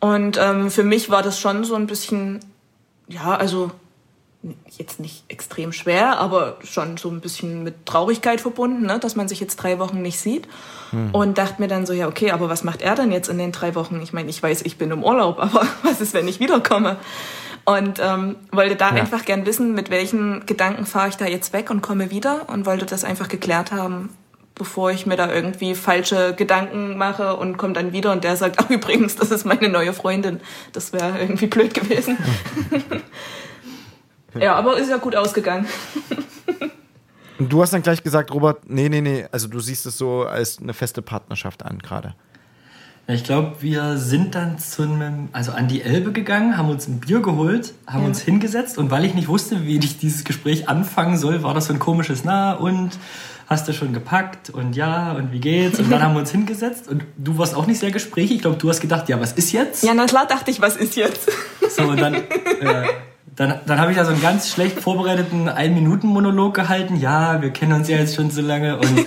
Und 0.00 0.38
ähm, 0.40 0.70
für 0.70 0.82
mich 0.82 1.10
war 1.10 1.22
das 1.22 1.38
schon 1.38 1.64
so 1.64 1.74
ein 1.74 1.86
bisschen, 1.86 2.40
ja, 3.08 3.36
also 3.36 3.70
jetzt 4.76 5.00
nicht 5.00 5.24
extrem 5.28 5.72
schwer, 5.72 6.18
aber 6.18 6.58
schon 6.64 6.96
so 6.96 7.08
ein 7.08 7.20
bisschen 7.20 7.62
mit 7.62 7.86
Traurigkeit 7.86 8.40
verbunden, 8.40 8.86
ne, 8.86 8.98
dass 8.98 9.16
man 9.16 9.26
sich 9.28 9.40
jetzt 9.40 9.56
drei 9.56 9.78
Wochen 9.78 10.02
nicht 10.02 10.18
sieht. 10.18 10.46
Und 11.12 11.38
dachte 11.38 11.60
mir 11.60 11.66
dann 11.66 11.86
so, 11.86 11.92
ja, 11.92 12.06
okay, 12.06 12.30
aber 12.30 12.48
was 12.48 12.62
macht 12.62 12.80
er 12.80 12.94
denn 12.94 13.10
jetzt 13.10 13.28
in 13.28 13.36
den 13.36 13.50
drei 13.50 13.74
Wochen? 13.74 14.00
Ich 14.00 14.12
meine, 14.12 14.30
ich 14.30 14.40
weiß, 14.40 14.62
ich 14.62 14.78
bin 14.78 14.92
im 14.92 15.02
Urlaub, 15.02 15.38
aber 15.40 15.66
was 15.82 16.00
ist, 16.00 16.14
wenn 16.14 16.28
ich 16.28 16.38
wiederkomme? 16.38 16.98
Und 17.64 17.98
ähm, 18.00 18.36
wollte 18.52 18.76
da 18.76 18.90
Ja. 18.94 19.00
einfach 19.02 19.24
gern 19.24 19.44
wissen, 19.44 19.74
mit 19.74 19.90
welchen 19.90 20.46
Gedanken 20.46 20.86
fahre 20.86 21.08
ich 21.08 21.16
da 21.16 21.24
jetzt 21.26 21.52
weg 21.52 21.70
und 21.70 21.80
komme 21.82 22.10
wieder 22.12 22.48
und 22.48 22.64
wollte 22.64 22.86
das 22.86 23.02
einfach 23.02 23.26
geklärt 23.28 23.72
haben, 23.72 24.10
bevor 24.54 24.92
ich 24.92 25.04
mir 25.04 25.16
da 25.16 25.32
irgendwie 25.32 25.74
falsche 25.74 26.34
Gedanken 26.34 26.96
mache 26.96 27.34
und 27.36 27.56
komme 27.56 27.72
dann 27.72 27.92
wieder 27.92 28.12
und 28.12 28.22
der 28.22 28.36
sagt, 28.36 28.58
ach 28.60 28.70
übrigens, 28.70 29.16
das 29.16 29.32
ist 29.32 29.44
meine 29.46 29.70
neue 29.70 29.94
Freundin. 29.94 30.40
Das 30.72 30.92
wäre 30.92 31.18
irgendwie 31.18 31.46
blöd 31.48 31.74
gewesen. 31.74 32.18
ja, 34.40 34.54
aber 34.54 34.76
ist 34.78 34.90
ja 34.90 34.96
gut 34.98 35.14
ausgegangen. 35.16 35.66
Und 37.38 37.52
du 37.52 37.62
hast 37.62 37.72
dann 37.72 37.82
gleich 37.82 38.02
gesagt, 38.02 38.32
Robert, 38.32 38.68
nee, 38.68 38.88
nee, 38.88 39.00
nee, 39.00 39.26
also 39.32 39.48
du 39.48 39.58
siehst 39.60 39.86
es 39.86 39.98
so 39.98 40.22
als 40.22 40.58
eine 40.60 40.72
feste 40.72 41.02
Partnerschaft 41.02 41.64
an 41.64 41.78
gerade. 41.80 42.14
Ja, 43.08 43.14
ich 43.14 43.24
glaube, 43.24 43.56
wir 43.60 43.98
sind 43.98 44.34
dann 44.34 44.58
zu 44.58 44.82
einem, 44.82 45.28
also 45.32 45.52
an 45.52 45.66
die 45.68 45.82
Elbe 45.82 46.12
gegangen, 46.12 46.56
haben 46.56 46.70
uns 46.70 46.86
ein 46.88 47.00
Bier 47.00 47.20
geholt, 47.20 47.74
haben 47.86 48.02
Ja. 48.02 48.06
uns 48.08 48.20
hingesetzt 48.20 48.78
und 48.78 48.90
weil 48.90 49.04
ich 49.04 49.14
nicht 49.14 49.28
wusste, 49.28 49.66
wie 49.66 49.76
ich 49.78 49.98
dieses 49.98 50.24
Gespräch 50.24 50.68
anfangen 50.68 51.18
soll, 51.18 51.42
war 51.42 51.52
das 51.54 51.66
so 51.66 51.72
ein 51.74 51.78
komisches 51.80 52.24
Na 52.24 52.52
und 52.54 52.90
hast 53.46 53.68
du 53.68 53.74
schon 53.74 53.92
gepackt 53.92 54.48
und 54.48 54.74
ja 54.74 55.12
und 55.12 55.32
wie 55.32 55.40
geht's 55.40 55.78
und 55.78 55.90
dann 55.90 56.02
haben 56.02 56.14
wir 56.14 56.20
uns 56.20 56.30
hingesetzt 56.30 56.88
und 56.88 57.04
du 57.18 57.36
warst 57.36 57.54
auch 57.56 57.66
nicht 57.66 57.78
sehr 57.80 57.90
gesprächig. 57.90 58.36
Ich 58.36 58.42
glaube, 58.42 58.56
du 58.56 58.70
hast 58.70 58.80
gedacht, 58.80 59.06
ja, 59.10 59.20
was 59.20 59.32
ist 59.32 59.52
jetzt? 59.52 59.82
Ja, 59.84 59.92
na 59.92 60.06
klar 60.06 60.26
dachte 60.26 60.50
ich, 60.50 60.62
was 60.62 60.76
ist 60.76 60.96
jetzt? 60.96 61.28
So, 61.76 61.82
und 61.82 62.00
dann, 62.00 62.14
äh, 62.14 62.22
dann, 63.36 63.60
dann 63.66 63.80
habe 63.80 63.90
ich 63.90 63.96
da 63.96 64.04
so 64.04 64.12
einen 64.12 64.22
ganz 64.22 64.50
schlecht 64.50 64.80
vorbereiteten 64.80 65.48
Ein-Minuten-Monolog 65.48 66.54
gehalten. 66.54 66.96
Ja, 66.96 67.42
wir 67.42 67.50
kennen 67.50 67.72
uns 67.72 67.88
ja 67.88 67.96
jetzt 67.96 68.14
schon 68.14 68.30
so 68.30 68.40
lange 68.40 68.78
und 68.78 69.06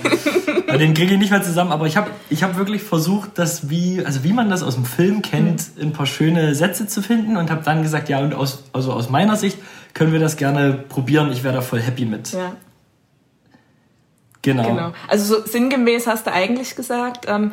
den 0.78 0.92
kriege 0.94 1.14
ich 1.14 1.18
nicht 1.18 1.30
mehr 1.30 1.42
zusammen. 1.42 1.72
Aber 1.72 1.86
ich 1.86 1.96
habe 1.96 2.10
ich 2.28 2.42
hab 2.42 2.56
wirklich 2.56 2.82
versucht, 2.82 3.38
das 3.38 3.70
wie, 3.70 4.04
also 4.04 4.24
wie 4.24 4.32
man 4.32 4.50
das 4.50 4.62
aus 4.62 4.74
dem 4.74 4.84
Film 4.84 5.22
kennt, 5.22 5.70
ein 5.80 5.92
paar 5.92 6.06
schöne 6.06 6.54
Sätze 6.54 6.86
zu 6.86 7.00
finden 7.02 7.36
und 7.36 7.50
habe 7.50 7.62
dann 7.64 7.82
gesagt, 7.82 8.08
ja, 8.08 8.18
und 8.18 8.34
aus, 8.34 8.64
also 8.72 8.92
aus 8.92 9.08
meiner 9.08 9.36
Sicht 9.36 9.58
können 9.94 10.12
wir 10.12 10.20
das 10.20 10.36
gerne 10.36 10.72
probieren. 10.74 11.32
Ich 11.32 11.42
wäre 11.42 11.54
da 11.54 11.60
voll 11.62 11.80
happy 11.80 12.04
mit. 12.04 12.32
Ja, 12.32 12.52
Genau. 14.42 14.68
genau. 14.68 14.92
Also 15.08 15.36
so 15.36 15.46
sinngemäß 15.46 16.06
hast 16.06 16.26
du 16.26 16.32
eigentlich 16.32 16.76
gesagt, 16.76 17.26
ähm, 17.28 17.52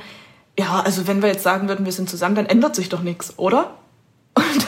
ja, 0.57 0.81
also 0.81 1.07
wenn 1.07 1.21
wir 1.21 1.29
jetzt 1.29 1.43
sagen 1.43 1.67
würden, 1.67 1.85
wir 1.85 1.91
sind 1.91 2.09
zusammen, 2.09 2.35
dann 2.35 2.45
ändert 2.45 2.75
sich 2.75 2.89
doch 2.89 3.01
nichts, 3.01 3.37
oder? 3.37 3.71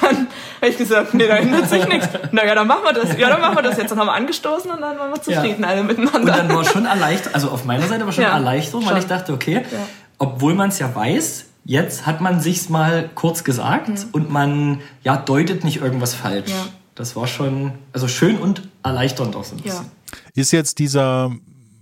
Und 0.09 0.17
dann 0.17 0.27
habe 0.61 0.67
ich 0.71 0.77
gesagt, 0.77 1.13
nee, 1.13 1.27
da 1.27 1.35
ändert 1.37 1.69
sich 1.69 1.87
nichts. 1.87 2.07
Naja, 2.31 2.55
dann 2.55 2.67
machen 2.67 2.83
wir 2.83 2.93
das. 2.93 3.17
Ja, 3.17 3.29
dann 3.29 3.41
machen 3.41 3.55
wir 3.55 3.61
das 3.63 3.77
jetzt. 3.77 3.91
Dann 3.91 3.99
haben 3.99 4.07
wir 4.07 4.13
angestoßen 4.13 4.69
und 4.71 4.81
dann 4.81 4.97
waren 4.97 5.11
wir 5.11 5.21
zufrieden 5.21 5.63
alle 5.65 5.81
Und 5.81 5.87
miteinander. 5.87 6.33
dann 6.33 6.53
war 6.53 6.63
schon 6.63 6.85
erleichtert, 6.85 7.33
also 7.35 7.49
auf 7.49 7.65
meiner 7.65 7.87
Seite 7.87 8.05
war 8.05 8.11
schon 8.11 8.23
Ja, 8.23 8.31
Erleichterung, 8.33 8.83
weil 8.85 8.93
schon. 8.93 8.99
ich 9.01 9.07
dachte, 9.07 9.33
okay, 9.33 9.63
Ja. 9.71 9.79
obwohl 10.19 10.53
man 10.55 10.69
es 10.69 10.79
ja 10.79 10.93
weiß, 10.93 11.45
jetzt 11.65 12.05
hat 12.05 12.21
man 12.21 12.39
sich's 12.39 12.69
mal 12.69 13.09
kurz 13.15 13.43
gesagt 13.43 14.07
und 14.13 14.31
man 14.31 14.79
ja 15.03 15.17
deutet 15.17 15.63
nicht 15.63 15.81
irgendwas 15.81 16.13
falsch. 16.15 16.49
Mhm. 16.51 16.55
Ja. 16.57 16.65
Das 16.95 17.15
war 17.15 17.27
schon, 17.27 17.73
also 17.93 18.07
schön 18.07 18.37
und 18.37 18.67
erleichternd 18.83 19.35
auch 19.35 19.43
so 19.43 19.55
ein 19.55 19.59
ja. 19.59 19.65
bisschen. 19.65 19.91
Ist 20.33 20.51
jetzt 20.51 20.79
dieser 20.79 21.29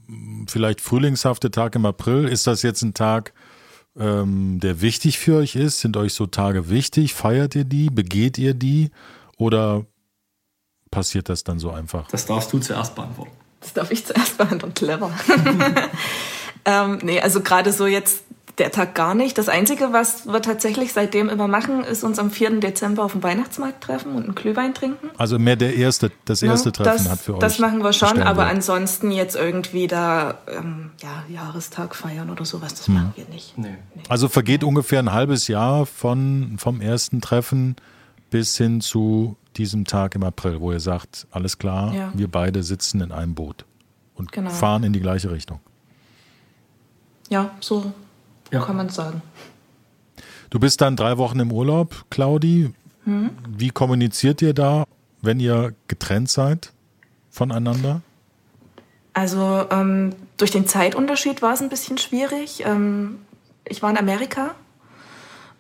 mh, 0.08 0.46
vielleicht 0.48 0.82
frühlingshafte 0.82 1.52
Tag 1.52 1.76
im 1.76 1.86
April, 1.86 2.28
ist 2.28 2.48
das 2.48 2.64
jetzt 2.64 2.82
ein 2.82 2.94
Tag, 2.94 3.32
ähm, 3.98 4.60
der 4.60 4.82
wichtig 4.82 5.20
für 5.20 5.38
euch 5.38 5.56
ist? 5.56 5.80
Sind 5.80 5.98
euch 5.98 6.14
so 6.14 6.26
Tage 6.26 6.70
wichtig? 6.70 7.14
Feiert 7.14 7.56
ihr 7.56 7.64
die? 7.64 7.90
Begeht 7.90 8.38
ihr 8.38 8.54
die? 8.54 8.92
Oder 9.38 9.86
passiert 10.92 11.30
das 11.30 11.44
dann 11.44 11.60
so 11.60 11.72
einfach? 11.72 12.08
Das 12.10 12.26
darfst 12.26 12.52
du 12.54 12.60
zuerst 12.60 12.96
beantworten. 12.96 13.32
Das 13.62 13.74
darf 13.74 13.92
ich 13.92 14.06
zuerst 14.06 14.38
beantworten. 14.38 14.74
Clever. 14.74 15.12
ähm, 16.66 17.00
nee, 17.02 17.20
also 17.20 17.42
gerade 17.42 17.74
so 17.74 17.88
jetzt 17.88 18.24
der 18.58 18.72
Tag 18.72 18.96
gar 18.96 19.16
nicht. 19.16 19.38
Das 19.38 19.50
Einzige, 19.50 19.92
was 19.92 20.26
wir 20.28 20.42
tatsächlich 20.42 20.94
seitdem 20.94 21.28
immer 21.30 21.48
machen, 21.48 21.84
ist 21.84 22.04
uns 22.04 22.20
am 22.20 22.32
4. 22.32 22.60
Dezember 22.62 23.04
auf 23.04 23.12
dem 23.12 23.22
Weihnachtsmarkt 23.24 23.84
treffen 23.84 24.16
und 24.16 24.24
einen 24.24 24.36
Glühwein 24.36 24.74
trinken. 24.74 25.10
Also 25.18 25.38
mehr 25.40 25.56
der 25.58 25.76
erste, 25.76 26.12
das 26.26 26.42
erste 26.42 26.70
Ja, 26.70 26.74
Treffen 26.74 27.04
das, 27.04 27.10
hat 27.12 27.20
für 27.20 27.34
euch. 27.34 27.40
Das 27.40 27.60
machen 27.60 27.84
wir 27.84 27.92
schon, 27.94 28.22
aber 28.22 28.46
ansonsten 28.48 29.12
jetzt 29.12 29.36
irgendwie 29.36 29.88
da 29.88 30.38
ähm, 30.48 30.92
ja, 31.02 31.24
Jahrestag 31.28 31.96
feiern 31.96 32.30
oder 32.30 32.46
sowas, 32.46 32.74
das 32.76 32.88
machen 32.88 33.14
wir 33.16 33.26
nicht. 33.26 33.58
Nee. 33.58 33.76
Also 34.10 34.30
vergeht 34.30 34.64
ungefähr 34.64 35.00
ein 35.00 35.12
halbes 35.12 35.48
Jahr 35.48 35.86
von, 35.86 36.56
vom 36.58 36.80
ersten 36.82 37.20
Treffen 37.22 37.76
bis 38.30 38.58
hin 38.58 38.80
zu 38.82 39.36
diesem 39.58 39.86
Tag 39.86 40.16
im 40.16 40.24
April, 40.24 40.60
wo 40.62 40.72
ihr 40.72 40.80
sagt, 40.80 41.28
alles 41.32 41.58
klar, 41.58 41.94
Ja. 41.94 42.12
wir 42.14 42.30
beide 42.30 42.64
sitzen 42.64 43.02
in 43.02 43.12
einem 43.12 43.36
Boot 43.36 43.66
und 44.16 44.32
Genau. 44.32 44.50
fahren 44.50 44.84
in 44.84 44.94
die 44.94 45.00
gleiche 45.02 45.32
Richtung. 45.32 45.60
Ja, 47.30 47.52
so 47.60 47.92
Ja. 48.52 48.62
kann 48.62 48.78
man 48.78 48.90
sagen. 48.90 49.22
Du 50.50 50.60
bist 50.60 50.82
dann 50.82 50.96
drei 50.96 51.18
Wochen 51.18 51.40
im 51.40 51.52
Urlaub, 51.52 52.06
Claudi. 52.10 52.74
Mhm. 53.06 53.32
Wie 53.50 53.70
kommuniziert 53.70 54.42
ihr 54.42 54.54
da, 54.54 54.86
wenn 55.22 55.40
ihr 55.40 55.74
getrennt 55.88 56.30
seid 56.30 56.72
voneinander? 57.30 58.02
Also 59.14 59.66
ähm, 59.72 60.14
durch 60.38 60.52
den 60.52 60.68
Zeitunterschied 60.68 61.42
war 61.42 61.54
es 61.54 61.62
ein 61.62 61.70
bisschen 61.70 61.98
schwierig. 61.98 62.64
Ähm, 62.66 63.20
ich 63.64 63.82
war 63.82 63.90
in 63.90 63.98
Amerika 63.98 64.56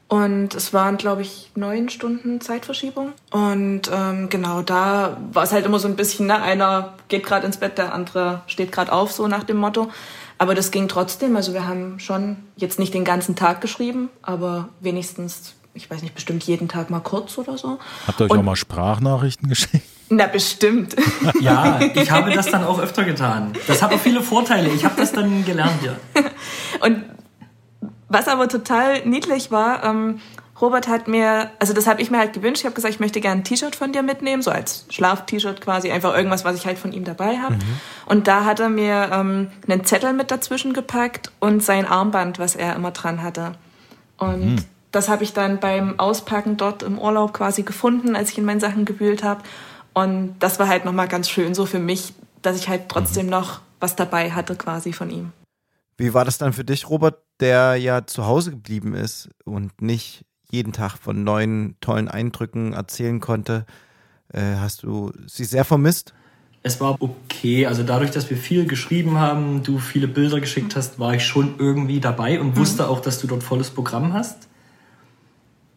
und 0.07 0.53
es 0.53 0.71
waren, 0.73 0.97
glaube 0.97 1.23
ich, 1.23 1.51
neun 1.55 1.89
Stunden 1.89 2.39
Zeitverschiebung. 2.39 3.13
Und 3.31 3.89
ähm, 3.91 4.29
genau 4.29 4.61
da 4.61 5.17
war 5.31 5.43
es 5.43 5.51
halt 5.51 5.65
immer 5.65 5.79
so 5.79 5.87
ein 5.87 5.95
bisschen, 5.95 6.27
ne, 6.27 6.41
einer 6.41 6.93
geht 7.07 7.25
gerade 7.25 7.45
ins 7.45 7.57
Bett, 7.57 7.77
der 7.77 7.93
andere 7.93 8.41
steht 8.47 8.71
gerade 8.71 8.91
auf, 8.91 9.11
so 9.11 9.27
nach 9.27 9.43
dem 9.43 9.57
Motto. 9.57 9.89
Aber 10.37 10.53
das 10.55 10.71
ging 10.71 10.87
trotzdem. 10.87 11.35
Also 11.35 11.53
wir 11.53 11.67
haben 11.67 11.99
schon 11.99 12.37
jetzt 12.57 12.79
nicht 12.79 12.93
den 12.93 13.05
ganzen 13.05 13.35
Tag 13.35 13.61
geschrieben, 13.61 14.09
aber 14.21 14.69
wenigstens, 14.81 15.53
ich 15.73 15.89
weiß 15.89 16.01
nicht, 16.01 16.13
bestimmt 16.13 16.43
jeden 16.43 16.67
Tag 16.67 16.89
mal 16.89 16.99
kurz 16.99 17.37
oder 17.37 17.57
so. 17.57 17.79
Habt 18.07 18.19
ihr 18.19 18.25
euch 18.25 18.31
Und- 18.31 18.39
auch 18.39 18.43
mal 18.43 18.55
Sprachnachrichten 18.55 19.47
geschickt? 19.49 19.85
Na, 20.09 20.27
bestimmt. 20.27 20.95
Ja, 21.41 21.79
ich 21.95 22.11
habe 22.11 22.31
das 22.31 22.47
dann 22.51 22.63
auch 22.63 22.79
öfter 22.79 23.03
getan. 23.05 23.53
Das 23.65 23.81
hat 23.81 23.91
auch 23.91 23.99
viele 23.99 24.21
Vorteile. 24.21 24.69
Ich 24.69 24.85
habe 24.85 24.95
das 24.97 25.11
dann 25.13 25.43
gelernt, 25.45 25.81
ja. 25.83 25.95
Und 26.85 27.03
was 28.07 28.27
aber 28.27 28.47
total 28.47 29.03
niedlich 29.07 29.49
war, 29.49 29.83
ähm, 29.83 30.19
Robert 30.59 30.87
hat 30.87 31.07
mir, 31.07 31.51
also 31.59 31.73
das 31.73 31.85
habe 31.85 32.01
ich 32.01 32.11
mir 32.11 32.17
halt 32.17 32.33
gewünscht. 32.33 32.61
Ich 32.61 32.65
habe 32.65 32.75
gesagt, 32.75 32.93
ich 32.93 32.99
möchte 32.99 33.19
gerne 33.19 33.41
ein 33.41 33.43
T-Shirt 33.43 33.75
von 33.75 33.91
dir 33.91 34.03
mitnehmen, 34.03 34.41
so 34.41 34.51
als 34.51 34.85
Schlaf-T-Shirt 34.89 35.59
quasi, 35.59 35.91
einfach 35.91 36.15
irgendwas, 36.15 36.45
was 36.45 36.55
ich 36.55 36.65
halt 36.65 36.77
von 36.77 36.93
ihm 36.93 37.03
dabei 37.03 37.37
habe. 37.39 37.55
Und 38.05 38.27
da 38.27 38.45
hat 38.45 38.61
er 38.61 38.69
mir 38.69 39.09
ähm, 39.11 39.49
einen 39.67 39.83
Zettel 39.83 40.13
mit 40.13 40.31
dazwischen 40.31 40.73
gepackt 40.73 41.31
und 41.39 41.61
sein 41.61 41.85
Armband, 41.85 42.39
was 42.39 42.55
er 42.55 42.75
immer 42.75 42.91
dran 42.91 43.21
hatte. 43.21 43.55
Und 44.17 44.65
das 44.91 45.09
habe 45.09 45.25
ich 45.25 45.33
dann 45.33 45.59
beim 45.59 45.99
Auspacken 45.99 46.55
dort 46.55 46.83
im 46.83 46.97
Urlaub 46.99 47.33
quasi 47.33 47.63
gefunden, 47.63 48.15
als 48.15 48.31
ich 48.31 48.37
in 48.37 48.45
meinen 48.45 48.61
Sachen 48.61 48.85
gewühlt 48.85 49.23
habe. 49.23 49.43
Und 49.93 50.35
das 50.39 50.57
war 50.57 50.69
halt 50.69 50.85
nochmal 50.85 51.09
ganz 51.09 51.29
schön 51.29 51.53
so 51.53 51.65
für 51.65 51.79
mich, 51.79 52.13
dass 52.41 52.57
ich 52.57 52.69
halt 52.69 52.87
trotzdem 52.87 53.27
noch 53.27 53.59
was 53.81 53.97
dabei 53.97 54.31
hatte 54.31 54.55
quasi 54.55 54.93
von 54.93 55.09
ihm. 55.09 55.33
Wie 55.97 56.13
war 56.13 56.23
das 56.23 56.37
dann 56.37 56.53
für 56.53 56.63
dich, 56.63 56.89
Robert, 56.89 57.21
der 57.39 57.75
ja 57.75 58.05
zu 58.05 58.25
Hause 58.25 58.51
geblieben 58.51 58.93
ist 58.93 59.29
und 59.43 59.81
nicht 59.81 60.25
jeden 60.49 60.73
Tag 60.73 60.97
von 60.97 61.23
neuen 61.23 61.75
tollen 61.81 62.08
Eindrücken 62.08 62.73
erzählen 62.73 63.19
konnte? 63.19 63.65
Äh, 64.34 64.55
hast 64.60 64.84
du 64.84 65.12
sie 65.27 65.45
sehr 65.45 65.65
vermisst? 65.65 66.13
Es 66.63 66.81
war 66.81 66.99
okay. 66.99 67.67
Also 67.67 67.84
dadurch, 67.84 68.10
dass 68.12 68.29
wir 68.29 68.38
viel 68.38 68.65
geschrieben 68.65 69.19
haben, 69.19 69.62
du 69.62 69.77
viele 69.77 70.08
Bilder 70.08 70.39
geschickt 70.39 70.75
hast, 70.75 70.99
war 70.99 71.13
ich 71.13 71.25
schon 71.25 71.55
irgendwie 71.60 71.99
dabei 71.99 72.39
und 72.39 72.58
wusste 72.58 72.89
auch, 72.89 73.01
dass 73.01 73.19
du 73.19 73.27
dort 73.27 73.43
volles 73.43 73.69
Programm 73.69 74.13
hast. 74.13 74.47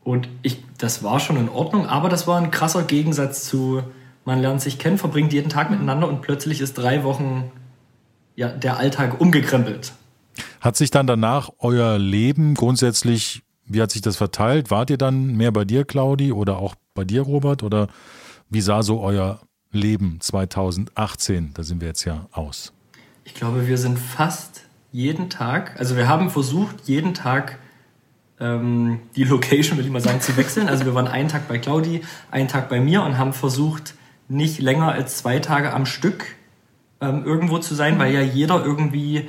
Und 0.03 0.31
ich, 0.41 0.65
das 0.79 1.03
war 1.03 1.21
schon 1.21 1.37
in 1.37 1.51
Ordnung, 1.51 1.87
aber 1.87 2.09
das 2.09 2.27
war 2.27 2.41
ein 2.41 2.51
krasser 2.51 2.85
Gegensatz 2.85 3.45
zu, 3.45 3.83
man 4.25 4.41
lernt 4.41 4.63
sich 4.63 4.79
kennen, 4.79 4.97
verbringt 4.97 5.35
jeden 5.35 5.51
Tag 5.51 5.71
miteinander 5.71 6.09
und 6.09 6.23
plötzlich 6.23 6.63
ist 6.63 6.79
drei 6.79 7.05
Wochen 7.05 7.53
ja, 8.35 8.49
der 8.49 8.79
Alltag 8.79 9.21
umgekrempelt. 9.21 9.93
Hat 10.63 10.77
sich 10.77 10.91
dann 10.91 11.07
danach 11.07 11.51
euer 11.59 11.99
Leben 11.99 12.55
grundsätzlich, 12.55 13.43
wie 13.69 13.83
hat 13.83 13.91
sich 13.91 14.03
das 14.03 14.17
verteilt? 14.17 14.71
Wart 14.71 14.91
ihr 14.91 14.99
dann 14.99 15.37
mehr 15.37 15.53
bei 15.53 15.65
dir, 15.65 15.85
Claudi, 15.85 16.33
oder 16.33 16.59
auch 16.59 16.75
bei 16.95 17.05
dir, 17.05 17.23
Robert? 17.23 17.63
Oder 17.63 17.89
wie 18.49 18.61
sah 18.61 18.83
so 18.83 19.01
euer 19.01 19.41
Leben 19.71 20.19
2018, 20.21 21.53
da 21.55 21.63
sind 21.63 21.81
wir 21.81 21.89
jetzt 21.89 22.05
ja 22.05 22.27
aus? 22.33 22.73
Ich 23.25 23.35
glaube, 23.35 23.67
wir 23.69 23.77
sind 23.77 23.99
fast 23.99 24.63
jeden 24.91 25.29
Tag, 25.29 25.79
also 25.79 25.97
wir 25.97 26.09
haben 26.09 26.31
versucht, 26.31 26.89
jeden 26.89 27.13
Tag 27.13 27.59
ähm, 28.41 29.01
die 29.17 29.25
Location, 29.25 29.77
will 29.77 29.85
ich 29.85 29.91
mal 29.91 30.01
sagen, 30.01 30.21
zu 30.21 30.37
wechseln. 30.37 30.69
Also 30.69 30.87
wir 30.87 30.95
waren 30.95 31.09
einen 31.09 31.29
Tag 31.29 31.49
bei 31.49 31.59
Claudi, 31.59 32.03
einen 32.31 32.49
Tag 32.49 32.69
bei 32.69 32.81
mir 32.81 33.03
und 33.03 33.19
haben 33.19 33.33
versucht, 33.33 33.95
nicht 34.29 34.61
länger 34.61 34.93
als 34.93 35.19
zwei 35.19 35.39
Tage 35.39 35.73
am 35.73 35.87
Stück 35.87 36.37
ähm, 37.01 37.25
irgendwo 37.25 37.59
zu 37.59 37.75
sein, 37.75 37.99
weil 37.99 38.13
ja 38.13 38.21
jeder 38.21 38.65
irgendwie 38.65 39.29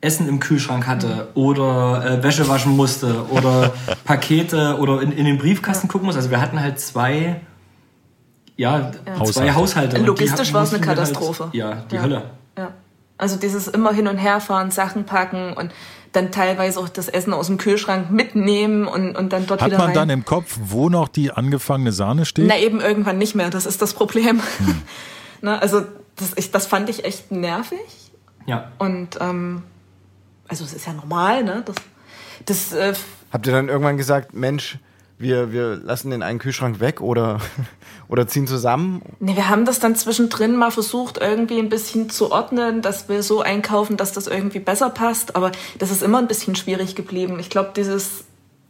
Essen 0.00 0.28
im 0.28 0.38
Kühlschrank 0.40 0.86
hatte 0.86 1.28
oder 1.34 2.04
äh, 2.04 2.22
Wäsche 2.22 2.48
waschen 2.48 2.76
musste 2.76 3.24
oder 3.30 3.72
Pakete 4.04 4.76
oder 4.78 5.02
in, 5.02 5.10
in 5.12 5.24
den 5.24 5.38
Briefkasten 5.38 5.88
gucken 5.88 6.06
muss. 6.06 6.16
Also 6.16 6.30
wir 6.30 6.40
hatten 6.40 6.60
halt 6.60 6.78
zwei, 6.78 7.40
ja, 8.56 8.92
zwei 8.92 9.18
Haushalte. 9.18 9.54
Haushalte. 9.54 9.96
und 9.96 10.02
die 10.02 10.06
Logistisch 10.06 10.52
war 10.52 10.62
es 10.62 10.72
eine 10.72 10.80
wir 10.80 10.86
Katastrophe. 10.94 11.44
Halt, 11.44 11.54
ja, 11.54 11.82
die 11.90 11.96
Ja. 11.96 12.02
Hölle. 12.02 12.22
Ja. 12.56 12.70
Also 13.16 13.36
dieses 13.36 13.66
immer 13.66 13.92
hin 13.92 14.06
und 14.06 14.18
her 14.18 14.40
fahren, 14.40 14.70
Sachen 14.70 15.04
packen 15.04 15.52
und 15.54 15.72
dann 16.12 16.30
teilweise 16.30 16.78
auch 16.80 16.88
das 16.88 17.08
Essen 17.08 17.32
aus 17.32 17.48
dem 17.48 17.58
Kühlschrank 17.58 18.10
mitnehmen 18.10 18.86
und, 18.86 19.16
und 19.16 19.32
dann 19.32 19.46
dort 19.46 19.60
Hat 19.60 19.68
wieder 19.68 19.78
man 19.78 19.88
rein. 19.88 19.94
dann 19.94 20.10
im 20.10 20.24
Kopf, 20.24 20.58
wo 20.62 20.88
noch 20.88 21.08
die 21.08 21.32
angefangene 21.32 21.90
Sahne 21.92 22.24
steht? 22.24 22.46
Na 22.48 22.56
eben 22.58 22.80
irgendwann 22.80 23.18
nicht 23.18 23.34
mehr, 23.34 23.50
das 23.50 23.66
ist 23.66 23.82
das 23.82 23.92
Problem. 23.94 24.40
Hm. 24.58 24.82
Na, 25.42 25.58
also 25.58 25.82
das, 26.16 26.32
ich, 26.36 26.50
das 26.50 26.66
fand 26.66 26.88
ich 26.88 27.04
echt 27.04 27.30
nervig 27.30 27.78
Ja. 28.46 28.70
und 28.78 29.18
ähm, 29.20 29.62
also 30.48 30.64
es 30.64 30.72
ist 30.72 30.86
ja 30.86 30.92
normal, 30.92 31.44
ne? 31.44 31.62
Das, 31.64 31.76
das 32.46 32.72
äh, 32.72 32.94
Habt 33.32 33.46
ihr 33.46 33.52
dann 33.52 33.68
irgendwann 33.68 33.96
gesagt, 33.96 34.34
Mensch, 34.34 34.78
wir, 35.18 35.52
wir 35.52 35.76
lassen 35.76 36.10
den 36.10 36.22
einen 36.22 36.38
Kühlschrank 36.38 36.80
weg 36.80 37.00
oder, 37.00 37.40
oder 38.08 38.26
ziehen 38.26 38.46
zusammen? 38.46 39.02
Nee, 39.20 39.36
wir 39.36 39.48
haben 39.48 39.64
das 39.64 39.80
dann 39.80 39.96
zwischendrin 39.96 40.56
mal 40.56 40.70
versucht, 40.70 41.18
irgendwie 41.18 41.58
ein 41.58 41.68
bisschen 41.68 42.08
zu 42.08 42.30
ordnen, 42.30 42.82
dass 42.82 43.08
wir 43.08 43.22
so 43.22 43.40
einkaufen, 43.40 43.96
dass 43.96 44.12
das 44.12 44.26
irgendwie 44.26 44.60
besser 44.60 44.90
passt. 44.90 45.36
Aber 45.36 45.52
das 45.78 45.90
ist 45.90 46.02
immer 46.02 46.18
ein 46.18 46.28
bisschen 46.28 46.56
schwierig 46.56 46.94
geblieben. 46.94 47.38
Ich 47.40 47.50
glaube, 47.50 47.72
dieses 47.76 48.24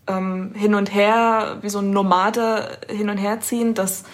ähm, 0.07 0.53
Hin 0.55 0.75
und 0.75 0.93
Her, 0.93 1.59
wie 1.61 1.69
so 1.69 1.81
ein 1.81 1.91
Nomade 1.91 2.79
hin 2.89 3.11
und 3.11 3.19
her 3.19 3.41
ziehen, 3.41 3.75
das 3.75 4.05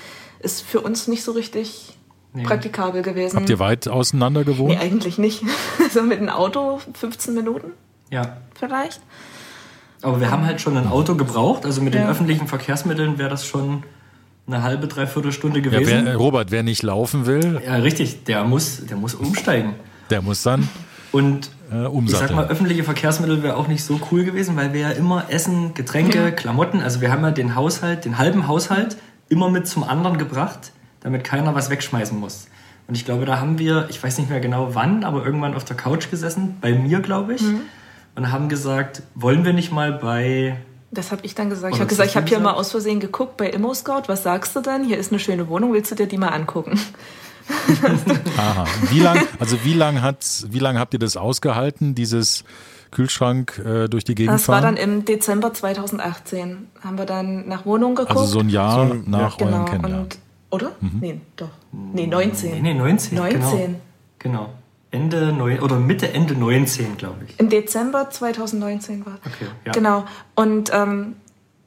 ist 0.41 0.63
für 0.63 0.81
uns 0.81 1.09
nicht 1.09 1.23
so 1.23 1.33
richtig 1.33 1.94
Nee. 2.37 2.43
praktikabel 2.43 3.03
gewesen. 3.03 3.37
Habt 3.37 3.49
ihr 3.49 3.59
weit 3.61 3.87
auseinander 3.89 4.43
gewohnt? 4.45 4.71
nee, 4.71 4.77
eigentlich 4.79 5.19
nicht. 5.19 5.43
so 5.93 6.03
mit 6.03 6.21
dem 6.21 6.29
Auto 6.29 6.81
15 6.95 7.33
Minuten 7.35 7.69
Ja. 8.11 8.37
vielleicht. 8.59 9.01
Aber 10.03 10.21
wir 10.21 10.31
haben 10.31 10.45
halt 10.45 10.61
schon 10.61 10.77
ein 10.77 10.87
Auto 10.89 11.15
gebraucht. 11.15 11.65
Also 11.65 11.81
mit 11.81 11.95
den 11.95 12.03
Ja. 12.03 12.11
öffentlichen 12.11 12.47
Verkehrsmitteln 12.49 13.19
wäre 13.19 13.31
das 13.31 13.47
schon 13.47 13.85
eine 14.47 14.63
halbe, 14.63 14.87
dreiviertel 14.89 15.33
Stunde 15.33 15.61
ja, 15.61 15.65
gewesen. 15.71 16.05
wer, 16.05 16.13
äh, 16.13 16.15
Robert, 16.17 16.51
wer 16.51 16.63
nicht 16.63 16.83
laufen 16.83 17.25
will, 17.25 17.63
Ja, 17.65 17.77
richtig. 17.77 18.25
Der 18.25 18.45
muss, 18.45 18.85
der 18.85 18.97
muss 18.97 19.15
umsteigen. 19.15 19.75
der 20.11 20.21
muss 20.21 20.43
dann 20.43 20.69
Und 21.13 21.51
äh, 21.73 21.87
ich 22.05 22.11
sag 22.11 22.35
mal, 22.35 22.49
öffentliche 22.49 22.85
Verkehrsmittel 22.85 23.43
wäre 23.43 23.57
auch 23.57 23.69
nicht 23.69 23.83
so 23.85 23.99
cool 24.11 24.25
gewesen, 24.25 24.57
weil 24.57 24.73
wir 24.75 24.81
ja 24.81 24.91
immer 24.91 25.27
Essen, 25.31 25.73
Getränke, 25.73 26.33
Klamotten, 26.33 26.81
also 26.83 27.01
wir 27.01 27.11
haben 27.11 27.23
ja 27.23 27.31
den 27.31 27.55
Haushalt, 27.55 28.05
den 28.05 28.19
halben 28.19 28.47
Haushalt 28.49 28.97
immer 29.31 29.49
mit 29.49 29.67
zum 29.67 29.85
anderen 29.85 30.19
gebracht, 30.19 30.73
damit 31.05 31.23
keiner 31.23 31.55
was 31.55 31.71
wegschmeißen 31.71 32.19
muss. 32.19 32.49
Und 32.89 32.97
ich 32.97 33.05
glaube, 33.05 33.25
da 33.25 33.39
haben 33.39 33.59
wir, 33.61 33.87
ich 33.89 34.03
weiß 34.03 34.19
nicht 34.19 34.29
mehr 34.29 34.41
genau 34.41 34.75
wann, 34.75 35.05
aber 35.05 35.25
irgendwann 35.25 35.55
auf 35.55 35.65
der 35.65 35.77
Couch 35.77 36.11
gesessen, 36.11 36.57
bei 36.61 36.73
mir, 36.73 37.01
glaube 37.01 37.35
ich, 37.35 37.43
und 38.17 38.33
haben 38.33 38.49
gesagt, 38.49 39.03
wollen 39.15 39.45
wir 39.45 39.53
nicht 39.53 39.71
mal 39.73 39.93
bei 39.93 40.57
Das 40.91 41.13
habe 41.13 41.25
ich 41.25 41.35
dann 41.35 41.49
gesagt. 41.51 41.73
Ich 41.73 41.77
Oder 41.77 41.81
habe 41.83 41.89
gesagt, 41.89 42.11
ich 42.11 42.17
habe 42.17 42.27
hier 42.27 42.41
mal 42.41 42.53
aus 42.53 42.73
Versehen 42.73 43.01
geguckt 43.01 43.37
bei 43.37 43.49
Immo 43.49 43.73
Scout. 43.75 44.03
Was 44.07 44.23
sagst 44.25 44.55
du 44.57 44.61
denn? 44.61 44.85
Hier 44.85 44.99
ist 44.99 45.13
eine 45.13 45.19
schöne 45.19 45.49
Wohnung. 45.49 45.73
Willst 45.73 45.91
du 45.93 45.95
dir 45.95 46.07
die 46.07 46.19
mal 46.19 46.29
angucken? 46.29 46.79
Aha. 48.39 48.65
Wie 48.91 49.01
lang, 49.01 49.19
also 49.39 49.65
wie 49.65 49.75
lang 49.75 50.01
hat's, 50.03 50.47
wie 50.51 50.59
lang 50.59 50.79
habt 50.79 50.95
ihr 50.95 50.99
das 51.01 51.17
ausgehalten, 51.17 51.95
dieses 51.95 52.45
Kühlschrank 52.91 53.61
äh, 53.65 53.89
durch 53.89 54.05
die 54.05 54.15
Gegend 54.15 54.35
Das 54.35 54.49
war 54.49 54.61
fahren? 54.63 54.77
dann 54.77 54.83
im 54.83 55.05
Dezember 55.05 55.53
2018. 55.53 56.69
Haben 56.83 56.99
wir 56.99 57.07
dann 57.07 57.49
nach 57.49 57.67
Wohnungen 57.67 57.97
geguckt. 57.97 58.13
also 58.19 58.25
so 58.27 58.39
ein 58.41 58.49
Jahr 58.49 58.89
So 58.89 58.95
nach 59.07 59.37
genau. 59.37 59.51
eurem 59.51 59.65
Kennenlernen. 59.67 60.03
Und, 60.05 60.19
oder? 60.55 60.73
Nee, 60.81 61.21
doch. 61.37 61.49
Nee, 61.73 62.07
19. 62.07 62.51
Nee, 62.51 62.61
nee, 62.61 62.75
19. 62.75 63.19
19. 63.19 63.41
Genau. 63.41 63.77
genau. 64.19 64.49
Ende 64.95 65.33
9 65.33 65.61
oder 65.61 65.77
Mitte, 65.81 66.13
Ende 66.13 66.35
19, 66.35 66.97
glaube 66.97 67.25
ich. 67.27 67.41
Im 67.41 67.49
Dezember 67.49 68.11
2019 68.11 69.05
war. 69.05 69.19
Okay, 69.27 69.47
ja. 69.65 69.73
Genau. 69.73 70.05
Und 70.37 70.71
ähm, 70.73 71.17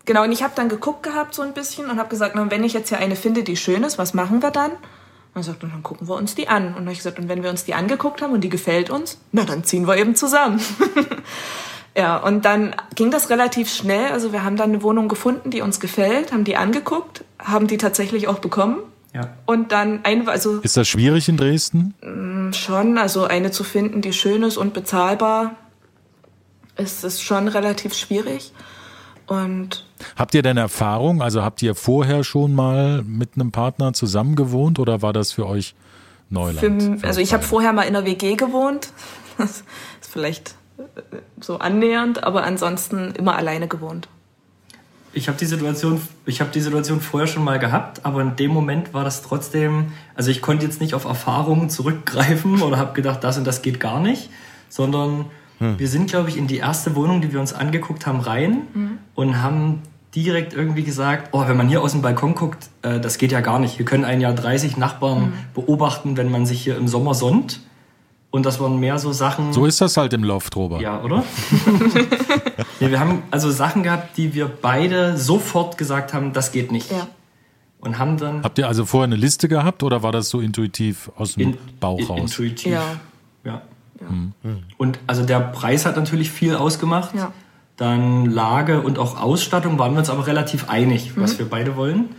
genau, 0.06 0.24
und 0.24 0.32
ich 0.32 0.44
habe 0.44 0.54
dann 0.56 0.70
geguckt 0.70 1.04
gehabt 1.04 1.36
so 1.36 1.42
ein 1.42 1.54
bisschen 1.54 1.90
und 1.90 2.00
habe 2.00 2.08
gesagt, 2.08 2.36
na, 2.36 2.50
wenn 2.50 2.64
ich 2.64 2.72
jetzt 2.72 2.88
hier 2.88 3.00
eine 3.00 3.18
finde, 3.18 3.44
die 3.44 3.58
schön 3.58 3.84
ist, 3.84 3.98
was 3.98 4.14
machen 4.14 4.42
wir 4.42 4.52
dann? 4.52 4.72
Und 4.72 5.42
er 5.42 5.44
sagt, 5.44 5.62
dann 5.62 5.84
gucken 5.84 6.08
wir 6.08 6.16
uns 6.16 6.36
die 6.36 6.48
an. 6.48 6.68
Und 6.68 6.76
dann 6.76 6.84
habe 6.86 6.94
ich 6.94 7.00
gesagt, 7.00 7.20
und 7.20 7.28
wenn 7.28 7.44
wir 7.44 7.50
uns 7.50 7.66
die 7.66 7.74
angeguckt 7.74 8.22
haben 8.22 8.32
und 8.32 8.42
die 8.42 8.50
gefällt 8.50 8.90
uns, 8.90 9.20
na 9.34 9.44
dann 9.44 9.66
ziehen 9.66 9.88
wir 9.88 9.98
eben 9.98 10.16
zusammen. 10.16 10.62
ja, 11.98 12.18
und 12.18 12.46
dann 12.46 12.76
ging 12.94 13.10
das 13.10 13.32
relativ 13.32 13.74
schnell. 13.74 14.12
Also 14.12 14.32
wir 14.32 14.44
haben 14.44 14.56
dann 14.56 14.70
eine 14.70 14.84
Wohnung 14.84 15.08
gefunden, 15.08 15.50
die 15.50 15.62
uns 15.62 15.80
gefällt, 15.80 16.32
haben 16.32 16.44
die 16.44 16.56
angeguckt, 16.56 17.24
haben 17.40 17.66
die 17.66 17.78
tatsächlich 17.78 18.28
auch 18.28 18.38
bekommen. 18.38 18.78
Ja. 19.16 19.34
Und 19.48 19.72
dann 19.72 20.02
ein, 20.04 20.30
also 20.30 20.60
Ist 20.60 20.78
das 20.78 20.88
schwierig 20.88 21.28
in 21.28 21.38
Dresden? 21.38 21.96
schon, 22.54 23.00
also 23.00 23.24
eine 23.24 23.50
zu 23.50 23.64
finden, 23.64 24.02
die 24.02 24.14
schön 24.14 24.44
ist 24.44 24.58
und 24.58 24.74
bezahlbar, 24.76 25.56
ist 26.76 27.04
es 27.04 27.20
schon 27.20 27.48
relativ 27.48 27.96
schwierig. 27.96 28.54
Und 29.26 29.84
Habt 30.16 30.36
ihr 30.36 30.44
denn 30.44 30.58
Erfahrung? 30.58 31.24
Also 31.24 31.42
habt 31.42 31.64
ihr 31.64 31.74
vorher 31.74 32.24
schon 32.24 32.54
mal 32.54 33.02
mit 33.02 33.32
einem 33.36 33.52
Partner 33.52 33.94
zusammen 33.94 34.36
gewohnt 34.36 34.78
oder 34.78 35.02
war 35.02 35.14
das 35.14 35.32
für 35.32 35.48
euch 35.48 35.74
Neuland? 36.30 37.00
für, 37.02 37.08
also 37.08 37.22
ich 37.22 37.34
habe 37.34 37.44
vorher 37.44 37.74
mal 37.74 37.84
in 37.84 37.94
der 37.94 38.06
WG 38.06 38.36
gewohnt. 38.36 38.90
Das 39.40 39.64
ist 40.02 40.12
vielleicht 40.12 40.56
so 41.40 41.60
annähernd, 41.60 42.24
aber 42.24 42.44
ansonsten 42.44 43.12
immer 43.12 43.36
alleine 43.36 43.68
gewohnt. 43.68 44.08
Ich 45.14 45.28
habe 45.28 45.38
die 45.38 45.46
Situation, 45.46 46.02
ich 46.26 46.42
habe 46.42 46.52
die 46.52 46.62
Situation 46.62 47.02
vorher 47.02 47.28
schon 47.28 47.44
mal 47.44 47.58
gehabt, 47.58 48.06
aber 48.06 48.22
in 48.22 48.36
dem 48.36 48.52
Moment 48.52 48.94
war 48.94 49.04
das 49.04 49.24
trotzdem, 49.24 49.94
also 50.16 50.30
ich 50.30 50.42
konnte 50.42 50.66
jetzt 50.66 50.80
nicht 50.80 50.94
auf 50.94 51.06
Erfahrungen 51.06 51.70
zurückgreifen 51.70 52.62
oder 52.62 52.78
habe 52.78 52.94
gedacht, 52.94 53.24
das 53.24 53.38
und 53.38 53.46
das 53.46 53.62
geht 53.62 53.80
gar 53.80 54.00
nicht, 54.00 54.30
sondern 54.70 55.26
wir 55.60 55.88
sind, 55.88 56.08
glaube 56.08 56.30
ich, 56.30 56.38
in 56.38 56.46
die 56.46 56.58
erste 56.58 56.96
Wohnung, 56.96 57.20
die 57.20 57.34
wir 57.34 57.40
uns 57.40 57.52
angeguckt 57.52 58.06
haben, 58.06 58.20
rein 58.20 58.68
und 59.16 59.42
haben 59.42 59.82
direkt 60.14 60.54
irgendwie 60.54 60.84
gesagt, 60.84 61.30
oh, 61.32 61.48
wenn 61.48 61.58
man 61.58 61.68
hier 61.68 61.82
aus 61.82 61.94
dem 61.94 62.02
Balkon 62.02 62.36
guckt, 62.36 62.70
äh, 62.82 63.00
das 63.00 63.18
geht 63.18 63.32
ja 63.32 63.42
gar 63.42 63.60
nicht. 63.60 63.76
Hier 63.76 63.86
können 63.86 64.06
ein 64.06 64.22
Jahr 64.22 64.34
30 64.34 64.78
Nachbarn 64.78 65.34
beobachten, 65.54 66.18
wenn 66.18 66.32
man 66.32 66.46
sich 66.46 66.62
hier 66.62 66.78
im 66.78 66.88
Sommer 66.88 67.14
sonnt. 67.14 67.62
Und 68.30 68.46
das 68.46 68.60
waren 68.60 68.80
mehr 68.80 69.00
so 69.00 69.14
Sachen. 69.14 69.54
So 69.54 69.66
ist 69.66 69.80
das 69.80 69.96
halt 69.98 70.14
im 70.14 70.24
Loft, 70.24 70.56
Robert. 70.56 70.82
Ja, 70.82 71.02
oder? 71.02 71.24
nee, 72.80 72.90
wir 72.90 73.00
haben 73.00 73.24
also 73.32 73.50
Sachen 73.52 73.84
gehabt, 73.84 74.18
die 74.18 74.34
wir 74.34 74.48
beide 74.48 75.18
sofort 75.18 75.78
gesagt 75.78 76.14
haben, 76.14 76.34
das 76.34 76.52
geht 76.52 76.72
nicht. 76.72 76.92
Ja. 76.92 77.08
Und 77.80 78.00
haben 78.00 78.18
dann 78.18 78.44
Habt 78.44 78.58
ihr 78.58 78.68
also 78.68 78.86
vorher 78.86 79.06
eine 79.06 79.16
Liste 79.16 79.48
gehabt 79.48 79.82
oder 79.84 80.04
war 80.04 80.12
das 80.12 80.30
so 80.30 80.42
intuitiv 80.42 81.10
aus 81.16 81.36
dem 81.36 81.52
in, 81.52 81.58
Bauch 81.80 82.00
in, 82.00 82.06
raus? 82.06 82.20
intuitiv. 82.20 82.74
Ja. 82.74 82.84
ja. 83.46 83.62
Und 84.78 85.00
also 85.08 85.24
der 85.24 85.40
Preis 85.40 85.86
hat 85.86 85.96
natürlich 85.96 86.30
viel 86.32 86.56
ausgemacht. 86.56 87.16
Ja. 87.16 87.32
Dann 87.78 88.26
Lage 88.26 88.82
und 88.82 89.00
auch 89.00 89.22
Ausstattung 89.22 89.78
waren 89.80 89.94
wir 89.94 90.00
uns 90.00 90.10
aber 90.10 90.28
relativ 90.28 90.70
einig, 90.70 91.14
was 91.16 91.38
wir 91.40 91.48
beide 91.48 91.76
wollen. 91.76 92.10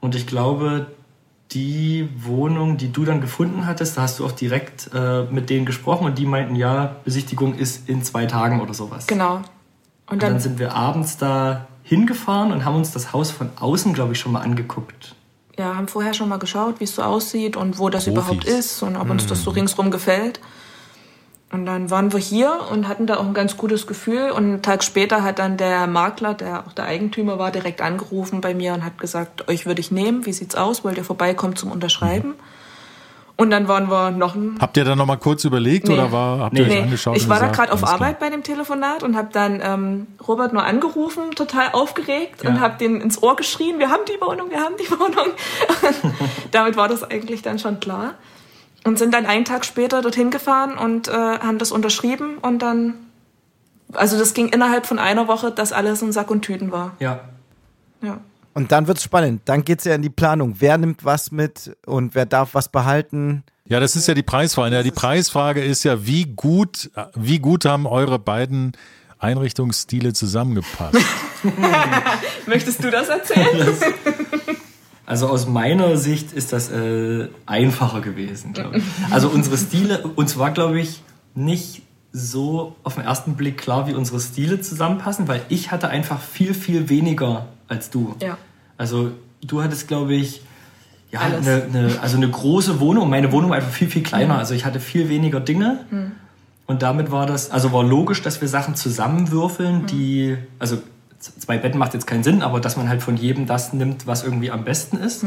Und 0.00 0.14
ich 0.14 0.26
glaube, 0.26 0.86
die 1.52 2.08
Wohnung, 2.16 2.76
die 2.76 2.92
du 2.92 3.04
dann 3.04 3.20
gefunden 3.20 3.66
hattest, 3.66 3.96
da 3.96 4.02
hast 4.02 4.18
du 4.18 4.26
auch 4.26 4.32
direkt 4.32 4.90
äh, 4.94 5.22
mit 5.24 5.48
denen 5.50 5.64
gesprochen 5.64 6.04
und 6.06 6.18
die 6.18 6.26
meinten, 6.26 6.54
ja, 6.56 6.96
Besichtigung 7.04 7.54
ist 7.54 7.88
in 7.88 8.02
zwei 8.02 8.26
Tagen 8.26 8.60
oder 8.60 8.74
sowas. 8.74 9.06
Genau. 9.06 9.36
Und 9.36 9.44
Und 10.10 10.22
dann 10.22 10.32
dann, 10.32 10.40
sind 10.40 10.58
wir 10.58 10.74
abends 10.74 11.16
da 11.16 11.66
hingefahren 11.82 12.52
und 12.52 12.64
haben 12.66 12.76
uns 12.76 12.92
das 12.92 13.12
Haus 13.14 13.30
von 13.30 13.48
außen, 13.58 13.94
glaube 13.94 14.12
ich, 14.12 14.20
schon 14.20 14.32
mal 14.32 14.40
angeguckt. 14.42 15.14
ja, 15.58 15.74
haben 15.74 15.88
vorher 15.88 16.12
schon 16.14 16.28
mal 16.28 16.38
geschaut, 16.38 16.80
wie 16.80 16.84
es 16.84 16.94
so 16.94 17.02
aussieht 17.02 17.56
und 17.56 17.78
wo 17.78 17.88
das 17.88 18.04
Profis. 18.04 18.18
überhaupt 18.18 18.44
ist 18.44 18.82
und 18.82 18.96
ob 18.96 19.08
uns 19.10 19.26
das 19.26 19.42
so 19.42 19.50
ringsrum 19.50 19.90
gefällt. 19.90 20.40
Und 21.50 21.64
dann 21.64 21.88
waren 21.90 22.12
wir 22.12 22.20
hier 22.20 22.52
und 22.70 22.88
hatten 22.88 23.06
da 23.06 23.16
auch 23.16 23.24
ein 23.24 23.32
ganz 23.32 23.56
gutes 23.56 23.86
Gefühl. 23.86 24.30
Und 24.32 24.44
einen 24.44 24.62
Tag 24.62 24.84
später 24.84 25.22
hat 25.22 25.38
dann 25.38 25.56
der 25.56 25.86
Makler, 25.86 26.34
der 26.34 26.64
auch 26.66 26.72
der 26.74 26.84
Eigentümer 26.84 27.38
war, 27.38 27.50
direkt 27.50 27.80
angerufen 27.80 28.42
bei 28.42 28.54
mir 28.54 28.74
und 28.74 28.84
hat 28.84 28.98
gesagt, 28.98 29.48
euch 29.48 29.64
würde 29.64 29.80
ich 29.80 29.90
nehmen, 29.90 30.26
wie 30.26 30.32
sieht's 30.34 30.54
aus, 30.56 30.84
wollt 30.84 30.98
ihr 30.98 31.04
vorbeikommen 31.04 31.56
zum 31.56 31.72
Unterschreiben? 31.72 32.34
Und 33.40 33.50
dann 33.50 33.68
waren 33.68 33.88
wir 33.88 34.10
noch 34.10 34.34
ein 34.34 34.58
Habt 34.60 34.76
ihr 34.76 34.84
dann 34.84 34.98
nochmal 34.98 35.16
kurz 35.16 35.44
überlegt 35.44 35.86
Nee. 35.86 35.94
oder 35.94 36.10
war, 36.10 36.40
habt 36.40 36.58
ihr 36.58 36.64
euch 36.64 36.70
Nee, 36.70 36.82
angeschaut? 36.82 37.16
ich 37.16 37.28
war 37.28 37.38
da 37.38 37.46
gerade 37.46 37.72
auf 37.72 37.84
alles 37.84 37.94
klar? 37.96 38.08
Arbeit 38.08 38.18
bei 38.18 38.30
dem 38.30 38.42
Telefonat 38.42 39.02
und 39.04 39.16
habe 39.16 39.28
dann 39.32 39.60
ähm, 39.62 40.06
Robert 40.26 40.52
nur 40.52 40.64
angerufen, 40.64 41.30
total 41.36 41.68
aufgeregt 41.72 42.42
Ja. 42.42 42.50
und 42.50 42.60
habe 42.60 42.76
den 42.78 43.00
ins 43.00 43.22
Ohr 43.22 43.36
geschrien, 43.36 43.78
wir 43.78 43.90
haben 43.90 44.02
die 44.08 44.20
Wohnung, 44.20 44.50
wir 44.50 44.58
haben 44.58 44.74
die 44.76 44.90
Wohnung. 44.90 45.28
Damit 46.50 46.76
war 46.76 46.88
das 46.88 47.04
eigentlich 47.08 47.40
dann 47.42 47.58
schon 47.60 47.78
klar. 47.80 48.14
Und 48.88 48.98
sind 48.98 49.12
dann 49.12 49.26
einen 49.26 49.44
Tag 49.44 49.66
später 49.66 50.00
dorthin 50.00 50.30
gefahren 50.30 50.78
und 50.78 51.08
äh, 51.08 51.12
haben 51.12 51.58
das 51.58 51.72
unterschrieben 51.72 52.38
und 52.38 52.60
dann, 52.60 52.94
also 53.92 54.18
das 54.18 54.32
ging 54.32 54.48
innerhalb 54.48 54.86
von 54.86 54.98
einer 54.98 55.28
Woche, 55.28 55.50
dass 55.50 55.72
alles 55.72 56.00
in 56.00 56.10
Sack 56.10 56.30
und 56.30 56.40
Tüten 56.40 56.72
war. 56.72 56.96
Ja. 56.98 57.20
Ja. 58.00 58.18
Und 58.54 58.72
dann 58.72 58.86
wird's 58.86 59.02
spannend. 59.02 59.42
Dann 59.44 59.62
geht's 59.62 59.84
ja 59.84 59.94
in 59.94 60.00
die 60.00 60.08
Planung. 60.08 60.54
Wer 60.60 60.78
nimmt 60.78 61.04
was 61.04 61.30
mit 61.30 61.76
und 61.84 62.14
wer 62.14 62.24
darf 62.24 62.54
was 62.54 62.70
behalten? 62.70 63.44
Ja, 63.66 63.78
das 63.78 63.94
ist 63.94 64.08
ja 64.08 64.14
die 64.14 64.22
Preisfrage. 64.22 64.74
Ja, 64.74 64.82
die 64.82 64.90
Preisfrage 64.90 65.62
ist 65.62 65.84
ja, 65.84 66.06
wie 66.06 66.24
gut, 66.24 66.90
wie 67.14 67.40
gut 67.40 67.66
haben 67.66 67.86
eure 67.86 68.18
beiden 68.18 68.72
Einrichtungsstile 69.18 70.14
zusammengepasst? 70.14 70.96
Möchtest 72.46 72.82
du 72.82 72.90
das 72.90 73.10
erzählen? 73.10 73.76
Also 75.08 75.26
aus 75.28 75.48
meiner 75.48 75.96
Sicht 75.96 76.34
ist 76.34 76.52
das 76.52 76.70
äh, 76.70 77.28
einfacher 77.46 78.02
gewesen, 78.02 78.52
glaube 78.52 78.76
ich. 78.76 78.84
Also 79.10 79.30
unsere 79.30 79.56
Stile, 79.56 80.02
uns 80.02 80.36
war, 80.36 80.50
glaube 80.50 80.78
ich, 80.80 81.02
nicht 81.34 81.80
so 82.12 82.76
auf 82.82 82.96
den 82.96 83.04
ersten 83.04 83.34
Blick 83.34 83.56
klar, 83.56 83.86
wie 83.86 83.94
unsere 83.94 84.20
Stile 84.20 84.60
zusammenpassen, 84.60 85.26
weil 85.26 85.40
ich 85.48 85.70
hatte 85.70 85.88
einfach 85.88 86.20
viel, 86.20 86.52
viel 86.52 86.90
weniger 86.90 87.46
als 87.68 87.88
du. 87.88 88.16
Ja. 88.20 88.36
Also 88.76 89.12
du 89.40 89.62
hattest, 89.62 89.88
glaube 89.88 90.12
ich, 90.12 90.42
ja, 91.10 91.20
eine, 91.20 91.62
eine, 91.62 91.98
also 92.02 92.18
eine 92.18 92.28
große 92.28 92.78
Wohnung. 92.78 93.08
Meine 93.08 93.32
Wohnung 93.32 93.48
war 93.48 93.56
einfach 93.56 93.72
viel, 93.72 93.88
viel 93.88 94.02
kleiner. 94.02 94.36
Also 94.36 94.52
ich 94.52 94.66
hatte 94.66 94.78
viel 94.78 95.08
weniger 95.08 95.40
Dinge. 95.40 95.86
Und 96.66 96.82
damit 96.82 97.10
war 97.10 97.24
das, 97.24 97.50
also 97.50 97.72
war 97.72 97.82
logisch, 97.82 98.20
dass 98.20 98.42
wir 98.42 98.48
Sachen 98.48 98.74
zusammenwürfeln, 98.74 99.86
die, 99.86 100.36
also 100.58 100.82
zwei 101.18 101.58
Betten 101.58 101.78
macht 101.78 101.94
jetzt 101.94 102.06
keinen 102.06 102.22
Sinn, 102.22 102.42
aber 102.42 102.60
dass 102.60 102.76
man 102.76 102.88
halt 102.88 103.02
von 103.02 103.16
jedem 103.16 103.46
das 103.46 103.72
nimmt, 103.72 104.06
was 104.06 104.22
irgendwie 104.24 104.50
am 104.50 104.64
besten 104.64 104.96
ist. 104.98 105.24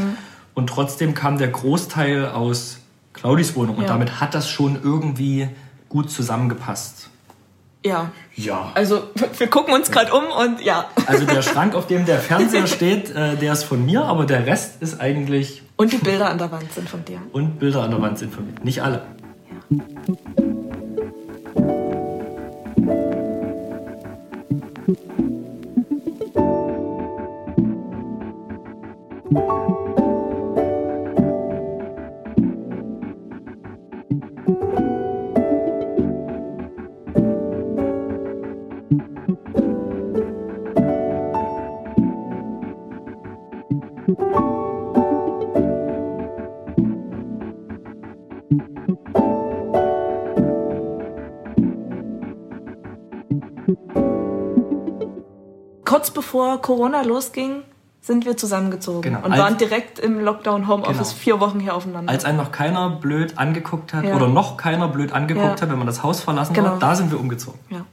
Und 0.53 0.67
trotzdem 0.67 1.13
kam 1.13 1.37
der 1.37 1.47
Großteil 1.49 2.27
aus 2.29 2.77
Claudis 3.13 3.55
Wohnung 3.55 3.75
und 3.77 3.83
Ja. 3.83 3.89
damit 3.89 4.19
hat 4.21 4.33
das 4.35 4.49
schon 4.49 4.79
irgendwie 4.81 5.49
gut 5.89 6.09
zusammengepasst. 6.11 7.09
ja. 7.83 8.11
Ja. 8.35 8.71
Also 8.75 9.03
wir 9.37 9.47
gucken 9.47 9.73
uns 9.73 9.91
gerade 9.91 10.13
um 10.13 10.23
und 10.23 10.61
ja. 10.61 10.85
Also 11.05 11.25
der 11.25 11.41
Schrank, 11.49 11.75
auf 11.75 11.85
dem 11.87 12.05
der 12.05 12.17
Fernseher 12.19 12.65
steht, 12.65 13.13
äh, 13.13 13.35
der 13.35 13.51
ist 13.53 13.63
von 13.65 13.85
mir, 13.85 14.05
aber 14.05 14.25
der 14.25 14.45
Rest 14.47 14.81
ist 14.81 15.01
eigentlich 15.01 15.61
Und 15.75 15.91
die 15.91 15.97
Bilder 15.97 16.29
an 16.29 16.37
der 16.37 16.49
Wand 16.51 16.71
sind 16.71 16.87
von 16.89 17.03
dir. 17.03 17.19
und 17.33 17.59
Bilder 17.59 17.83
an 17.83 17.91
der 17.91 18.01
Wand 18.01 18.17
sind 18.19 18.33
von 18.33 18.45
mir. 18.45 18.53
Nicht 18.63 18.81
alle. 18.81 19.01
kurz 21.53 21.80
bevor 56.31 56.61
Corona 56.61 57.01
losging, 57.01 57.63
sind 57.99 58.25
wir 58.25 58.37
zusammengezogen 58.37 59.01
Genau. 59.01 59.25
und 59.25 59.33
Als- 59.33 59.41
waren 59.41 59.57
direkt 59.57 59.99
im 59.99 60.19
Lockdown 60.21 60.67
Homeoffice 60.69 61.09
Genau. 61.09 61.19
vier 61.19 61.39
Wochen 61.41 61.59
hier 61.59 61.75
aufeinander. 61.75 62.09
Als 62.11 62.23
einen 62.23 62.37
noch 62.37 62.51
keiner 62.53 62.89
blöd 62.89 63.37
angeguckt 63.37 63.93
hat 63.93 64.05
Ja. 64.05 64.15
oder 64.15 64.27
noch 64.29 64.55
keiner 64.55 64.87
blöd 64.87 65.11
angeguckt 65.11 65.45
Ja. 65.45 65.61
hat, 65.61 65.69
wenn 65.69 65.77
man 65.77 65.87
das 65.87 66.01
Haus 66.03 66.21
verlassen 66.21 66.53
Genau. 66.53 66.69
hat, 66.75 66.81
da 66.81 66.95
sind 66.95 67.11
wir 67.11 67.19
umgezogen. 67.19 67.59
ja. 67.69 67.85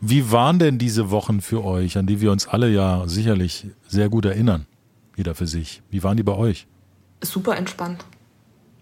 Wie 0.00 0.30
waren 0.30 0.58
denn 0.58 0.78
diese 0.78 1.10
Wochen 1.10 1.40
für 1.40 1.64
euch, 1.64 1.96
an 1.96 2.06
die 2.06 2.20
wir 2.20 2.30
uns 2.32 2.46
alle 2.48 2.68
ja 2.68 3.04
sicherlich 3.06 3.66
sehr 3.88 4.08
gut 4.10 4.24
erinnern? 4.26 4.66
Jeder 5.16 5.34
für 5.34 5.46
sich. 5.46 5.80
Wie 5.90 6.02
waren 6.02 6.16
die 6.18 6.22
bei 6.22 6.34
euch? 6.34 6.66
Super 7.22 7.56
entspannt. 7.56 8.04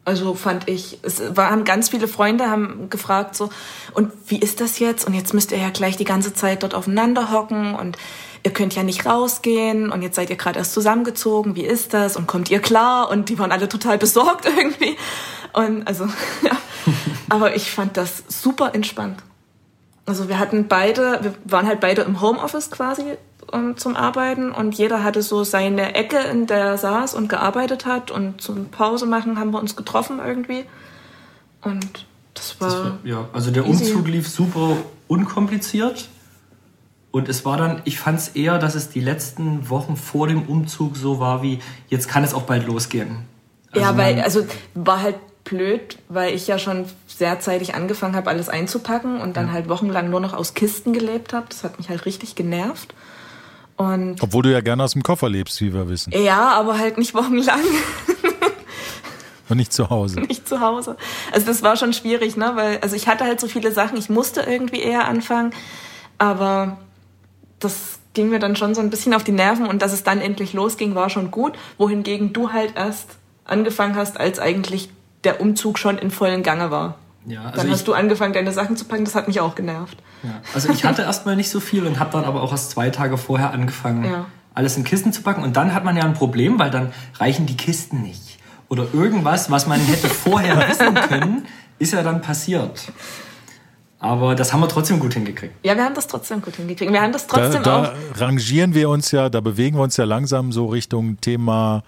Also 0.05 0.35
fand 0.35 0.69
ich, 0.69 0.99
es 1.03 1.35
waren 1.35 1.65
ganz 1.65 1.89
viele 1.89 2.09
Freunde 2.09 2.51
haben 2.51 2.91
gefragt 2.91 3.35
so, 3.35 3.49
und 3.95 4.13
wie 4.27 4.39
ist 4.39 4.61
das 4.61 4.79
jetzt? 4.79 5.07
Und 5.07 5.15
jetzt 5.15 5.33
müsst 5.33 5.51
ihr 5.51 5.59
ja 5.59 5.71
gleich 5.71 5.97
die 5.97 6.05
ganze 6.05 6.35
Zeit 6.35 6.63
dort 6.63 6.75
aufeinander 6.75 7.31
hocken 7.31 7.75
und 7.75 7.97
ihr 8.43 8.53
könnt 8.53 8.75
ja 8.75 8.83
nicht 8.83 9.07
rausgehen 9.07 9.91
und 9.91 10.03
jetzt 10.03 10.17
seid 10.17 10.29
ihr 10.29 10.37
gerade 10.37 10.59
erst 10.59 10.75
zusammengezogen. 10.75 11.57
Wie 11.57 11.65
ist 11.65 11.95
das? 11.95 12.17
Und 12.17 12.27
kommt 12.27 12.51
ihr 12.51 12.61
klar? 12.61 13.11
Und 13.11 13.31
die 13.31 13.39
waren 13.39 13.51
alle 13.51 13.69
total 13.69 13.97
besorgt 13.97 14.45
irgendwie. 14.57 14.97
Und 15.55 15.89
also, 15.89 16.05
ja. 16.43 16.57
Aber 17.31 17.57
ich 17.57 17.71
fand 17.71 17.97
das 17.97 18.25
super 18.29 18.75
entspannt. 18.75 19.23
Also 20.05 20.29
wir 20.29 20.39
hatten 20.39 20.69
beide, 20.69 21.21
wir 21.23 21.35
waren 21.47 21.67
halt 21.67 21.81
beide 21.81 22.03
im 22.03 22.21
Homeoffice 22.21 22.71
quasi 22.71 23.17
um, 23.53 23.71
ähm, 23.71 23.77
zum 23.77 23.97
Arbeiten 23.97 24.53
und 24.53 24.75
jeder 24.75 25.03
hatte 25.05 25.23
so 25.23 25.45
seine 25.45 25.95
Ecke, 25.95 26.19
in 26.19 26.47
der 26.47 26.59
er 26.59 26.79
saß 26.79 27.15
und 27.15 27.29
gearbeitet 27.29 27.87
hat 27.87 28.11
und 28.11 28.41
zum 28.41 28.67
Pause 28.71 29.07
machen 29.07 29.39
haben 29.39 29.51
wir 29.51 29.61
uns 29.61 29.77
getroffen 29.77 30.21
irgendwie. 30.25 30.65
Und 31.63 32.07
das 32.35 32.61
war. 32.61 32.69
Das 32.69 32.79
war 32.79 32.99
ja, 33.05 33.29
also 33.33 33.51
der 33.51 33.65
easy. 33.67 33.93
Umzug 33.93 34.09
lief 34.09 34.29
super 34.29 34.77
unkompliziert. 35.09 36.09
Und 37.11 37.29
es 37.29 37.45
war 37.45 37.57
dann, 37.57 37.81
ich 37.85 38.01
fand 38.01 38.19
es 38.19 38.29
eher, 38.29 38.59
dass 38.59 38.75
es 38.75 38.91
die 38.91 38.99
letzten 38.99 39.71
Wochen 39.71 39.97
vor 39.97 40.27
dem 40.27 40.43
Umzug 40.43 40.97
so 40.97 41.21
war 41.21 41.43
wie, 41.43 41.61
jetzt 41.89 42.09
kann 42.09 42.25
es 42.25 42.35
auch 42.35 42.43
bald 42.43 42.67
losgehen. 42.67 43.19
Also 43.71 43.87
ja, 43.87 43.97
weil, 43.97 44.21
also 44.21 44.45
war 44.75 45.01
halt 45.01 45.17
blöd, 45.45 45.99
weil 46.09 46.35
ich 46.35 46.49
ja 46.49 46.59
schon 46.59 46.87
sehr 47.07 47.39
zeitig 47.39 47.75
angefangen 47.75 48.17
habe, 48.17 48.31
alles 48.31 48.49
einzupacken 48.49 49.21
und 49.21 49.37
dann 49.37 49.47
ja. 49.47 49.53
halt 49.53 49.69
wochenlang 49.69 50.11
nur 50.11 50.19
noch 50.19 50.33
aus 50.33 50.55
Kisten 50.55 50.93
gelebt 50.93 51.33
habe. 51.33 51.47
Das 51.49 51.63
hat 51.63 51.79
mich 51.79 51.89
halt 51.89 52.05
richtig 52.05 52.35
genervt. 52.35 52.95
Und 53.77 54.23
Obwohl 54.23 54.45
du 54.45 54.53
ja 54.53 54.61
gerne 54.61 54.85
aus 54.85 54.93
dem 54.93 55.03
Koffer 55.03 55.29
lebst, 55.29 55.61
wie 55.61 55.73
wir 55.73 55.89
wissen. 55.89 56.13
Ja, 56.13 56.53
aber 56.53 56.79
halt 56.79 56.99
nicht 56.99 57.15
wochenlang. 57.15 57.61
Und 59.49 59.59
nicht 59.59 59.73
zu 59.73 59.91
Hause. 59.91 60.21
Nicht 60.21 60.49
zu 60.49 60.61
Hause. 60.61 60.97
Also 61.33 61.47
das 61.47 61.63
war 61.63 61.77
schon 61.77 61.93
schwierig, 61.93 62.37
ne? 62.37 62.53
Weil, 62.55 62.79
also 62.79 62.97
ich 62.97 63.09
hatte 63.09 63.25
halt 63.25 63.41
so 63.41 63.47
viele 63.47 63.73
Sachen, 63.73 63.99
ich 63.99 64.09
musste 64.09 64.41
irgendwie 64.43 64.81
eher 64.81 65.07
anfangen, 65.07 65.53
aber 66.19 66.79
das 67.59 67.99
ging 68.15 68.31
mir 68.31 68.39
dann 68.39 68.57
schon 68.57 68.75
so 68.75 68.81
ein 68.81 68.91
bisschen 68.91 69.13
auf 69.13 69.25
die 69.25 69.33
Nerven 69.33 69.67
und 69.67 69.83
dass 69.83 69.93
es 69.93 70.05
dann 70.05 70.21
endlich 70.21 70.53
losging, 70.53 70.95
war 70.95 71.11
schon 71.11 71.31
gut. 71.31 71.55
Wohingegen 71.77 72.33
du 72.33 72.53
halt 72.53 72.77
erst 72.77 73.11
angefangen 73.45 73.97
hast, 73.97 74.19
als 74.19 74.39
eigentlich 74.39 74.89
der 75.25 75.41
Umzug 75.41 75.79
schon 75.79 75.99
in 75.99 76.11
vollen 76.11 76.43
Gange 76.43 76.71
war. 76.71 76.97
Ja, 77.27 77.43
also 77.45 77.57
dann 77.57 77.71
hast 77.71 77.81
ich, 77.81 77.85
du 77.85 77.95
angefangen, 77.95 78.33
deine 78.35 78.53
Sachen 78.53 78.77
zu 78.77 78.85
packen, 78.85 79.05
das 79.05 79.15
hat 79.15 79.29
mich 79.29 79.41
auch 79.41 79.55
genervt. 79.55 79.97
Ja, 80.23 80.41
also 80.53 80.71
ich 80.71 80.85
hatte 80.85 81.03
erstmal 81.03 81.37
nicht 81.37 81.51
so 81.51 81.61
viel 81.61 81.87
und 81.87 81.99
habe 81.99 82.11
dann 82.13 82.25
aber 82.25 82.43
auch 82.43 82.53
erst 82.53 82.71
zwei 82.71 82.91
Tage 82.91 83.17
vorher 83.17 83.53
angefangen, 83.53 84.05
ja. 84.05 84.27
alles 84.55 84.77
in 84.77 84.85
Kisten 84.85 85.13
zu 85.13 85.23
packen. 85.23 85.43
Und 85.43 85.57
dann 85.57 85.75
hat 85.75 85.85
man 85.85 85.97
ja 85.97 86.05
ein 86.05 86.15
Problem, 86.15 86.59
weil 86.59 86.71
dann 86.71 86.93
reichen 87.19 87.47
die 87.47 87.57
Kisten 87.57 88.03
nicht. 88.03 88.39
Oder 88.69 88.87
irgendwas, 88.93 89.51
was 89.51 89.67
man 89.67 89.81
hätte 89.81 90.09
vorher 90.09 90.57
wissen 90.69 90.95
können, 90.95 91.47
ist 91.79 91.93
ja 91.93 92.03
dann 92.03 92.21
passiert. 92.21 92.93
Aber 93.99 94.35
das 94.35 94.53
haben 94.53 94.61
wir 94.61 94.69
trotzdem 94.69 95.01
gut 95.01 95.15
hingekriegt. 95.15 95.55
Ja, 95.65 95.77
wir 95.77 95.85
haben 95.85 95.95
das 95.95 96.07
trotzdem 96.07 96.43
gut 96.43 96.57
hingekriegt. 96.57 96.93
Wir 96.93 97.01
haben 97.01 97.13
das 97.13 97.27
trotzdem 97.27 97.63
da, 97.63 97.83
da 97.83 97.93
auch. 97.93 98.21
rangieren 98.21 98.75
wir 98.75 98.91
uns 98.91 99.11
ja, 99.13 99.31
da 99.31 99.41
bewegen 99.41 99.79
wir 99.79 99.83
uns 99.83 99.97
ja 99.97 100.05
langsam 100.05 100.53
so 100.53 100.67
Richtung 100.67 101.19
Thema 101.23 101.85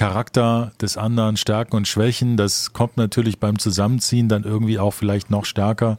Charakter 0.00 0.72
des 0.80 0.96
anderen, 0.96 1.36
Stärken 1.36 1.76
und 1.76 1.86
Schwächen, 1.86 2.38
das 2.38 2.72
kommt 2.72 2.96
natürlich 2.96 3.38
beim 3.38 3.58
Zusammenziehen 3.58 4.30
dann 4.30 4.44
irgendwie 4.44 4.78
auch 4.78 4.92
vielleicht 4.92 5.28
noch 5.28 5.44
stärker 5.44 5.98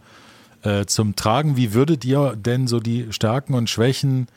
äh, 0.63 0.87
zum 0.87 1.15
Tragen. 1.15 1.55
Wie 1.55 1.75
würdet 1.75 2.03
ihr 2.03 2.35
denn 2.35 2.65
so 2.65 2.79
die 2.79 3.13
Stärken 3.13 3.53
und 3.53 3.69
Schwächen 3.69 4.27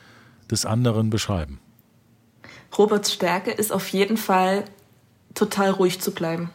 des 0.50 0.66
anderen 0.66 1.08
beschreiben? 1.08 1.60
Roberts 2.76 3.14
Stärke 3.14 3.52
ist 3.52 3.72
auf 3.72 3.88
jeden 3.88 4.18
Fall 4.18 4.66
total 5.32 5.70
ruhig 5.70 5.98
zu 5.98 6.10
bleiben. 6.10 6.50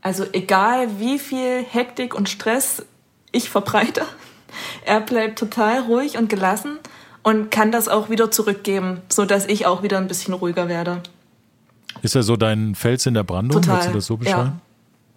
Also 0.00 0.24
egal 0.32 0.98
wie 0.98 1.18
viel 1.18 1.62
Hektik 1.62 2.14
und 2.14 2.30
Stress 2.30 2.86
ich 3.32 3.50
verbreite, 3.50 4.00
er 4.86 5.02
bleibt 5.02 5.38
total 5.38 5.80
ruhig 5.80 6.16
und 6.16 6.30
gelassen 6.30 6.78
und 7.22 7.50
kann 7.50 7.70
das 7.70 7.86
auch 7.86 8.08
wieder 8.08 8.30
zurückgeben, 8.30 9.02
sodass 9.10 9.44
ich 9.44 9.66
auch 9.66 9.82
wieder 9.82 9.98
ein 9.98 10.08
bisschen 10.08 10.32
ruhiger 10.32 10.68
werde. 10.68 11.02
Ist 12.02 12.14
er 12.14 12.22
so 12.22 12.36
dein 12.36 12.74
Fels 12.74 13.06
in 13.06 13.14
der 13.14 13.24
Brandung? 13.24 13.62
Total. 13.62 13.76
Würdest 13.76 13.88
du 13.88 13.94
das 13.94 14.06
so 14.06 14.16
beschreiben? 14.16 14.48
Ja, 14.48 14.60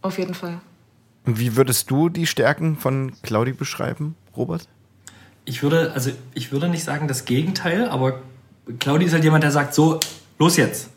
auf 0.02 0.18
jeden 0.18 0.34
Fall. 0.34 0.60
Und 1.26 1.40
wie 1.40 1.56
würdest 1.56 1.92
du 1.92 2.10
die 2.10 2.26
Stärken 2.26 2.78
von 2.78 3.14
Claudi 3.22 3.54
beschreiben, 3.54 4.16
Robert? 4.36 4.68
Ich 5.46 5.64
würde, 5.64 5.92
also 5.94 6.12
ich 6.34 6.52
würde 6.52 6.70
nicht 6.70 6.84
sagen 6.84 7.08
das 7.08 7.26
Gegenteil, 7.26 7.90
aber 7.90 8.22
Claudi 8.80 9.06
ist 9.06 9.14
halt 9.14 9.24
jemand, 9.24 9.44
der 9.44 9.52
sagt, 9.52 9.74
so, 9.74 10.00
los 10.38 10.58
jetzt. 10.58 10.90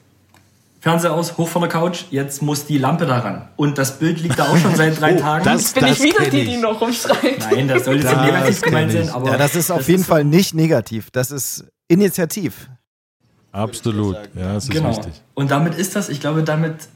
Fernseher 0.81 1.13
aus, 1.13 1.39
hoch 1.39 1.49
von 1.49 1.63
der 1.63 1.71
Couch, 1.71 2.07
jetzt 2.11 2.43
muss 2.43 2.67
die 2.67 2.77
Lampe 2.77 3.07
daran. 3.07 3.49
Und 3.57 3.79
das 3.79 4.01
Bild 4.01 4.21
liegt 4.21 4.39
da 4.39 4.49
auch 4.49 4.57
schon 4.57 4.75
seit 4.75 5.01
drei 5.01 5.15
oh, 5.17 5.21
Tagen. 5.21 5.45
Das, 5.45 5.63
jetzt 5.63 5.75
bin 5.75 5.85
das 5.85 6.01
ich 6.01 6.05
wieder 6.05 6.29
die, 6.29 6.45
die 6.45 6.57
noch 6.57 6.81
rumschreit. 6.81 7.39
Nein, 7.53 7.69
das 7.69 7.85
soll 7.85 7.97
jetzt 7.97 8.11
nicht 8.11 8.21
negativ 8.21 8.61
gemeint 8.63 8.93
sein. 8.93 9.09
Aber 9.11 9.31
ja, 9.31 9.37
das 9.37 9.55
ist 9.55 9.71
auf 9.71 9.89
jeden 9.89 10.03
Fall 10.03 10.25
nicht 10.25 10.55
negativ. 10.55 11.11
Das 11.13 11.31
ist 11.31 11.65
Initiativ. 11.87 12.69
Absolut, 13.53 14.17
ja, 14.35 14.55
das 14.55 14.65
ist 14.65 14.71
genau. 14.71 14.89
wichtig. 14.89 15.13
Und 15.35 15.51
damit 15.51 15.75
ist 15.75 15.95
das, 15.95 16.09
ich 16.09 16.21
glaube, 16.21 16.43
damit 16.43 16.89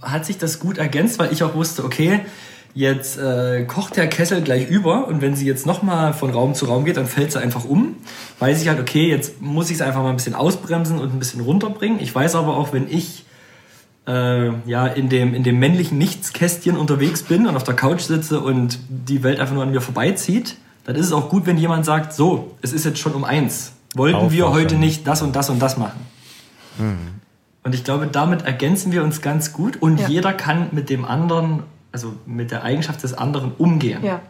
hat 0.00 0.24
sich 0.24 0.38
das 0.38 0.60
gut 0.60 0.78
ergänzt, 0.78 1.18
weil 1.18 1.32
ich 1.32 1.42
auch 1.42 1.54
wusste, 1.54 1.84
okay, 1.84 2.20
jetzt 2.72 3.18
äh, 3.18 3.64
kocht 3.64 3.96
der 3.96 4.06
Kessel 4.08 4.42
gleich 4.42 4.68
über 4.68 5.08
und 5.08 5.20
wenn 5.20 5.34
sie 5.34 5.46
jetzt 5.46 5.66
nochmal 5.66 6.14
von 6.14 6.30
Raum 6.30 6.54
zu 6.54 6.66
Raum 6.66 6.84
geht, 6.84 6.96
dann 6.96 7.06
fällt 7.06 7.32
sie 7.32 7.40
einfach 7.40 7.64
um. 7.64 7.96
Weiß 8.38 8.62
ich 8.62 8.68
halt, 8.68 8.78
okay, 8.78 9.08
jetzt 9.08 9.42
muss 9.42 9.70
ich 9.70 9.76
es 9.76 9.82
einfach 9.82 10.02
mal 10.02 10.10
ein 10.10 10.16
bisschen 10.16 10.36
ausbremsen 10.36 10.98
und 11.00 11.12
ein 11.12 11.18
bisschen 11.18 11.40
runterbringen. 11.40 12.00
Ich 12.00 12.14
weiß 12.14 12.36
aber 12.36 12.56
auch, 12.56 12.72
wenn 12.72 12.88
ich 12.88 13.24
äh, 14.06 14.50
ja 14.66 14.86
in 14.86 15.08
dem, 15.08 15.34
in 15.34 15.42
dem 15.42 15.58
männlichen 15.58 15.98
Nichtskästchen 15.98 16.76
unterwegs 16.76 17.24
bin 17.24 17.48
und 17.48 17.56
auf 17.56 17.64
der 17.64 17.74
Couch 17.74 18.02
sitze 18.02 18.40
und 18.40 18.78
die 18.88 19.24
Welt 19.24 19.40
einfach 19.40 19.54
nur 19.54 19.64
an 19.64 19.72
mir 19.72 19.80
vorbeizieht, 19.80 20.56
dann 20.84 20.94
ist 20.94 21.06
es 21.06 21.12
auch 21.12 21.28
gut, 21.28 21.46
wenn 21.46 21.58
jemand 21.58 21.84
sagt, 21.84 22.12
so, 22.12 22.56
es 22.62 22.72
ist 22.72 22.84
jetzt 22.84 23.00
schon 23.00 23.14
um 23.14 23.24
eins 23.24 23.72
wollten 23.94 24.16
Aufwachen. 24.16 24.32
wir 24.32 24.50
heute 24.50 24.76
nicht 24.76 25.06
das 25.06 25.22
und 25.22 25.34
das 25.34 25.50
und 25.50 25.60
das 25.60 25.76
machen. 25.76 26.00
Mhm. 26.78 27.20
Und 27.62 27.74
ich 27.74 27.84
glaube, 27.84 28.06
damit 28.06 28.42
ergänzen 28.42 28.92
wir 28.92 29.02
uns 29.02 29.20
ganz 29.20 29.52
gut 29.52 29.76
und 29.80 30.00
ja. 30.00 30.08
jeder 30.08 30.32
kann 30.32 30.68
mit 30.72 30.88
dem 30.88 31.04
anderen, 31.04 31.64
also 31.92 32.14
mit 32.26 32.50
der 32.50 32.62
Eigenschaft 32.62 33.02
des 33.02 33.14
anderen 33.14 33.52
umgehen. 33.52 34.02
Ja. 34.02 34.22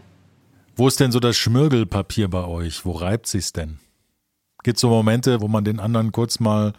Wo 0.76 0.88
ist 0.88 0.98
denn 0.98 1.12
so 1.12 1.20
das 1.20 1.36
Schmirgelpapier 1.36 2.28
bei 2.28 2.44
euch? 2.44 2.84
Wo 2.84 2.92
reibt 2.92 3.26
sich's 3.26 3.52
denn? 3.52 3.78
Gibt 4.62 4.76
es 4.76 4.80
so 4.80 4.88
Momente, 4.88 5.40
wo 5.40 5.48
man 5.48 5.64
den 5.64 5.80
anderen 5.80 6.12
kurz 6.12 6.40
mal 6.40 6.72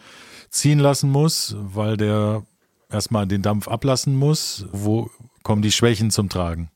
ziehen 0.50 0.80
lassen 0.80 1.10
muss, 1.10 1.56
weil 1.58 1.98
der 1.98 2.44
erstmal 2.90 3.28
den 3.28 3.42
Dampf 3.42 3.68
ablassen 3.68 4.16
muss? 4.16 4.66
Wo 4.72 5.10
kommen 5.44 5.62
die 5.62 5.72
Schwächen 5.72 6.12
zum 6.12 6.30
Tragen? 6.30 6.70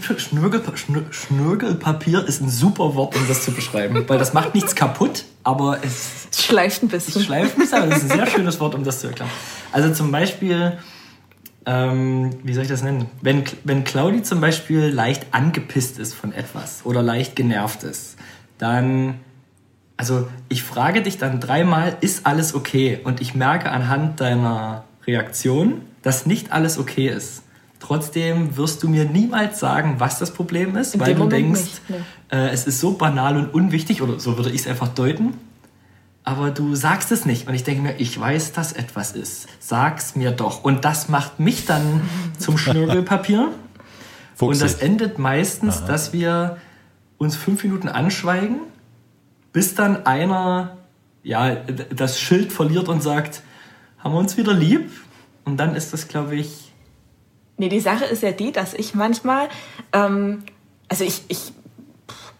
Schnürgel, 0.00 0.62
Schnürgelpapier 1.10 2.24
ist 2.24 2.40
ein 2.40 2.48
super 2.48 2.94
Wort, 2.94 3.16
um 3.16 3.26
das 3.26 3.44
zu 3.44 3.50
beschreiben, 3.50 4.08
weil 4.08 4.18
das 4.18 4.32
macht 4.32 4.54
nichts 4.54 4.76
kaputt, 4.76 5.24
aber 5.42 5.78
es, 5.82 6.28
es 6.30 6.44
schleift 6.44 6.84
ein 6.84 6.88
bisschen. 6.88 7.20
Es 7.20 7.26
schleift 7.26 7.56
ein 7.56 7.60
bisschen, 7.60 7.78
aber 7.78 7.86
das 7.88 8.04
ist 8.04 8.12
ein 8.12 8.18
sehr 8.18 8.26
schönes 8.28 8.60
Wort, 8.60 8.76
um 8.76 8.84
das 8.84 9.00
zu 9.00 9.08
erklären. 9.08 9.30
Also 9.72 9.92
zum 9.92 10.12
Beispiel, 10.12 10.78
ähm, 11.66 12.30
wie 12.44 12.54
soll 12.54 12.62
ich 12.62 12.68
das 12.68 12.84
nennen? 12.84 13.06
Wenn, 13.22 13.42
wenn 13.64 13.82
Claudi 13.82 14.22
zum 14.22 14.40
Beispiel 14.40 14.86
leicht 14.86 15.26
angepisst 15.32 15.98
ist 15.98 16.14
von 16.14 16.32
etwas 16.32 16.82
oder 16.84 17.02
leicht 17.02 17.34
genervt 17.34 17.82
ist, 17.82 18.16
dann, 18.58 19.18
also 19.96 20.28
ich 20.48 20.62
frage 20.62 21.02
dich 21.02 21.18
dann 21.18 21.40
dreimal, 21.40 21.96
ist 22.02 22.24
alles 22.24 22.54
okay? 22.54 23.00
Und 23.02 23.20
ich 23.20 23.34
merke 23.34 23.70
anhand 23.70 24.20
deiner 24.20 24.84
Reaktion, 25.08 25.82
dass 26.02 26.24
nicht 26.24 26.52
alles 26.52 26.78
okay 26.78 27.08
ist. 27.08 27.42
Trotzdem 27.80 28.56
wirst 28.56 28.82
du 28.82 28.88
mir 28.88 29.04
niemals 29.04 29.60
sagen, 29.60 29.96
was 29.98 30.18
das 30.18 30.32
Problem 30.32 30.76
ist, 30.76 30.94
In 30.94 31.00
weil 31.00 31.14
du 31.14 31.20
Moment 31.20 31.32
denkst, 31.32 31.60
nicht, 31.60 31.90
ne. 31.90 32.04
äh, 32.30 32.48
es 32.50 32.66
ist 32.66 32.80
so 32.80 32.92
banal 32.92 33.36
und 33.36 33.54
unwichtig, 33.54 34.02
oder 34.02 34.18
so 34.18 34.36
würde 34.36 34.50
ich 34.50 34.62
es 34.62 34.66
einfach 34.66 34.88
deuten. 34.88 35.34
Aber 36.24 36.50
du 36.50 36.74
sagst 36.74 37.12
es 37.12 37.24
nicht. 37.24 37.48
Und 37.48 37.54
ich 37.54 37.64
denke 37.64 37.82
mir, 37.82 37.94
ich 37.98 38.18
weiß, 38.18 38.52
dass 38.52 38.72
etwas 38.72 39.12
ist. 39.12 39.46
Sag's 39.60 40.14
mir 40.14 40.30
doch. 40.30 40.62
Und 40.62 40.84
das 40.84 41.08
macht 41.08 41.40
mich 41.40 41.64
dann 41.64 42.02
zum 42.38 42.58
Schnürgelpapier. 42.58 43.52
und 44.38 44.60
das 44.60 44.74
endet 44.74 45.18
meistens, 45.18 45.78
Aha. 45.78 45.86
dass 45.86 46.12
wir 46.12 46.58
uns 47.16 47.36
fünf 47.36 47.64
Minuten 47.64 47.88
anschweigen, 47.88 48.58
bis 49.52 49.74
dann 49.74 50.04
einer 50.04 50.76
ja, 51.22 51.54
das 51.54 52.20
Schild 52.20 52.52
verliert 52.52 52.88
und 52.88 53.02
sagt, 53.02 53.42
haben 53.98 54.14
wir 54.14 54.18
uns 54.18 54.36
wieder 54.36 54.52
lieb? 54.52 54.90
Und 55.44 55.56
dann 55.56 55.74
ist 55.74 55.92
das, 55.92 56.08
glaube 56.08 56.36
ich, 56.36 56.67
Nee, 57.58 57.68
die 57.68 57.80
Sache 57.80 58.04
ist 58.04 58.22
ja 58.22 58.30
die, 58.30 58.52
dass 58.52 58.72
ich 58.72 58.94
manchmal, 58.94 59.48
ähm, 59.92 60.44
also 60.88 61.04
ich, 61.04 61.22
ich 61.28 61.52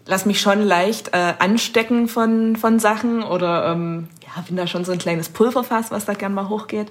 lasse 0.06 0.26
mich 0.26 0.40
schon 0.40 0.62
leicht 0.62 1.08
äh, 1.12 1.34
anstecken 1.38 2.08
von, 2.08 2.56
von 2.56 2.78
Sachen 2.78 3.22
oder 3.22 3.72
ähm, 3.72 4.08
ja, 4.22 4.42
bin 4.42 4.56
da 4.56 4.66
schon 4.66 4.84
so 4.84 4.92
ein 4.92 4.98
kleines 4.98 5.28
Pulverfass, 5.28 5.90
was 5.90 6.06
da 6.06 6.14
gern 6.14 6.34
mal 6.34 6.48
hochgeht. 6.48 6.90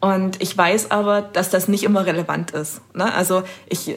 Und 0.00 0.40
ich 0.40 0.56
weiß 0.56 0.92
aber, 0.92 1.20
dass 1.20 1.50
das 1.50 1.66
nicht 1.66 1.82
immer 1.82 2.06
relevant 2.06 2.52
ist. 2.52 2.80
Ne? 2.94 3.12
Also 3.12 3.42
ich 3.68 3.96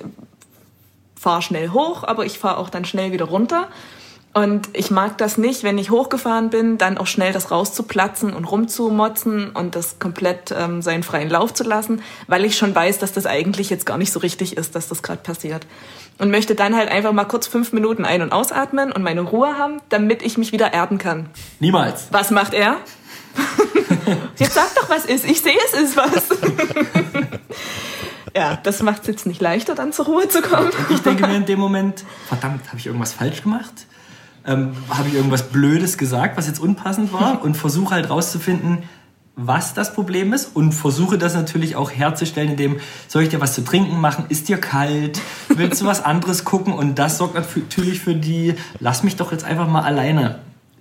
fahre 1.16 1.44
schnell 1.44 1.70
hoch, 1.70 2.04
aber 2.04 2.26
ich 2.26 2.40
fahre 2.40 2.58
auch 2.58 2.70
dann 2.70 2.84
schnell 2.84 3.12
wieder 3.12 3.26
runter. 3.26 3.68
Und 4.34 4.70
ich 4.74 4.92
mag 4.92 5.18
das 5.18 5.38
nicht, 5.38 5.64
wenn 5.64 5.78
ich 5.78 5.92
hochgefahren 5.92 6.50
bin, 6.50 6.78
dann 6.78 6.98
auch 6.98 7.08
schnell 7.08 7.34
das 7.34 7.52
rauszuplatzen 7.52 8.34
und 8.34 8.46
rumzumotzen 8.46 9.50
und 9.50 9.76
das 9.76 10.00
komplett 10.00 10.54
ähm, 10.58 10.82
seinen 10.82 11.04
freien 11.04 11.30
Lauf 11.30 11.54
zu 11.54 11.66
lassen, 11.66 12.02
weil 12.28 12.46
ich 12.46 12.58
schon 12.58 12.74
weiß, 12.74 13.00
dass 13.00 13.12
das 13.12 13.26
eigentlich 13.26 13.70
jetzt 13.70 13.86
gar 13.86 13.98
nicht 13.98 14.14
so 14.14 14.20
richtig 14.20 14.56
ist, 14.56 14.76
dass 14.76 14.88
das 14.88 15.04
gerade 15.04 15.22
passiert. 15.22 15.68
Und 16.18 16.32
möchte 16.32 16.56
dann 16.56 16.78
halt 16.78 16.90
einfach 16.90 17.12
mal 17.12 17.26
kurz 17.26 17.48
fünf 17.48 17.74
Minuten 17.74 18.06
ein- 18.06 18.22
und 18.22 18.32
ausatmen 18.32 18.94
und 18.94 19.04
meine 19.04 19.22
Ruhe 19.22 19.58
haben, 19.58 19.82
damit 19.90 20.22
ich 20.22 20.38
mich 20.38 20.54
wieder 20.54 20.74
erden 20.74 20.98
kann. 20.98 21.30
Niemals. 21.60 22.08
Was 22.12 22.32
macht 22.32 22.54
er? 22.54 22.78
Jetzt 24.38 24.54
sag 24.54 24.74
doch, 24.76 24.90
was 24.90 25.06
ist. 25.06 25.26
Ich 25.26 25.42
sehe, 25.42 25.58
es 25.66 25.80
ist 25.80 25.98
was. 25.98 26.28
Ja, 28.36 28.58
das 28.64 28.82
macht 28.82 29.02
es 29.02 29.08
jetzt 29.08 29.26
nicht 29.26 29.42
leichter, 29.42 29.76
dann 29.76 29.92
zur 29.92 30.06
Ruhe 30.06 30.28
zu 30.30 30.42
kommen. 30.42 30.70
Ich 30.90 31.02
denke 31.02 31.28
mir 31.28 31.36
in 31.36 31.46
dem 31.46 31.60
Moment, 31.60 32.06
verdammt, 32.30 32.66
habe 32.68 32.78
ich 32.78 32.86
irgendwas 32.86 33.12
falsch 33.12 33.44
gemacht? 33.44 33.88
Ähm, 34.46 34.72
habe 34.90 35.08
ich 35.08 35.14
irgendwas 35.14 35.44
Blödes 35.50 35.98
gesagt, 35.98 36.38
was 36.38 36.48
jetzt 36.48 36.60
unpassend 36.60 37.14
war? 37.14 37.42
Und 37.44 37.56
versuche 37.56 37.94
halt 37.94 38.10
rauszufinden, 38.10 38.80
was 39.36 39.74
das 39.74 39.94
Problem 39.94 40.34
ist 40.34 40.56
und 40.56 40.74
versuche 40.74 41.18
das 41.18 41.34
natürlich 41.36 41.76
auch 41.76 41.90
herzustellen, 41.90 42.52
indem 42.52 42.80
soll 43.08 43.24
ich 43.24 43.30
dir 43.30 43.40
was 43.40 43.54
zu 43.54 43.64
trinken 43.64 44.00
machen, 44.00 44.26
ist 44.30 44.50
dir 44.50 44.58
kalt, 44.58 45.20
willst 45.48 45.82
du 45.82 45.86
was 45.86 46.04
anderes 46.04 46.44
gucken 46.44 46.74
und 46.74 47.00
das 47.00 47.18
sorgt 47.18 47.36
natürlich 47.36 48.02
für 48.02 48.14
die, 48.14 48.56
lass 48.80 49.04
mich 49.04 49.16
doch 49.16 49.32
jetzt 49.32 49.44
einfach 49.44 49.68
mal 49.68 49.84
alleine. 49.84 50.40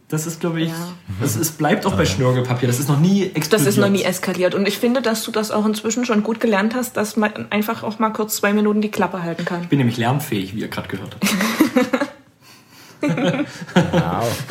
Das 0.09 0.27
ist, 0.27 0.41
glaube 0.41 0.61
ich, 0.61 0.71
ja. 0.71 0.75
das 1.21 1.37
ist, 1.37 1.57
bleibt 1.57 1.87
auch 1.87 1.95
bei 1.95 2.05
Schnörgelpapier. 2.05 2.67
Das 2.67 2.81
ist 2.81 2.89
noch 2.89 2.99
nie 2.99 3.27
explodiert. 3.27 3.53
Das 3.53 3.67
ist 3.69 3.77
noch 3.77 3.89
nie 3.89 4.03
eskaliert. 4.03 4.57
Und 4.57 4.67
ich 4.67 4.77
finde, 4.77 5.03
dass 5.03 5.23
du 5.23 5.31
das 5.31 5.53
auch 5.53 5.65
inzwischen 5.65 6.05
schon 6.05 6.25
gut 6.25 6.41
gelernt 6.41 6.75
hast, 6.75 6.97
dass 6.97 7.17
man 7.17 7.47
einfach 7.51 7.85
auch 7.85 8.01
mal 8.01 8.11
kurz 8.11 8.35
zwei 8.35 8.53
Minuten 8.53 8.81
die 8.81 8.91
Klappe 8.91 9.23
halten 9.23 9.45
kann. 9.45 9.63
Ich 9.63 9.69
bin 9.69 9.79
nämlich 9.79 9.99
lernfähig, 9.99 10.57
wie 10.57 10.63
ihr 10.63 10.69
gerade 10.69 10.89
gehört 10.89 11.15
habt. 11.15 12.11
wow. 13.01 14.45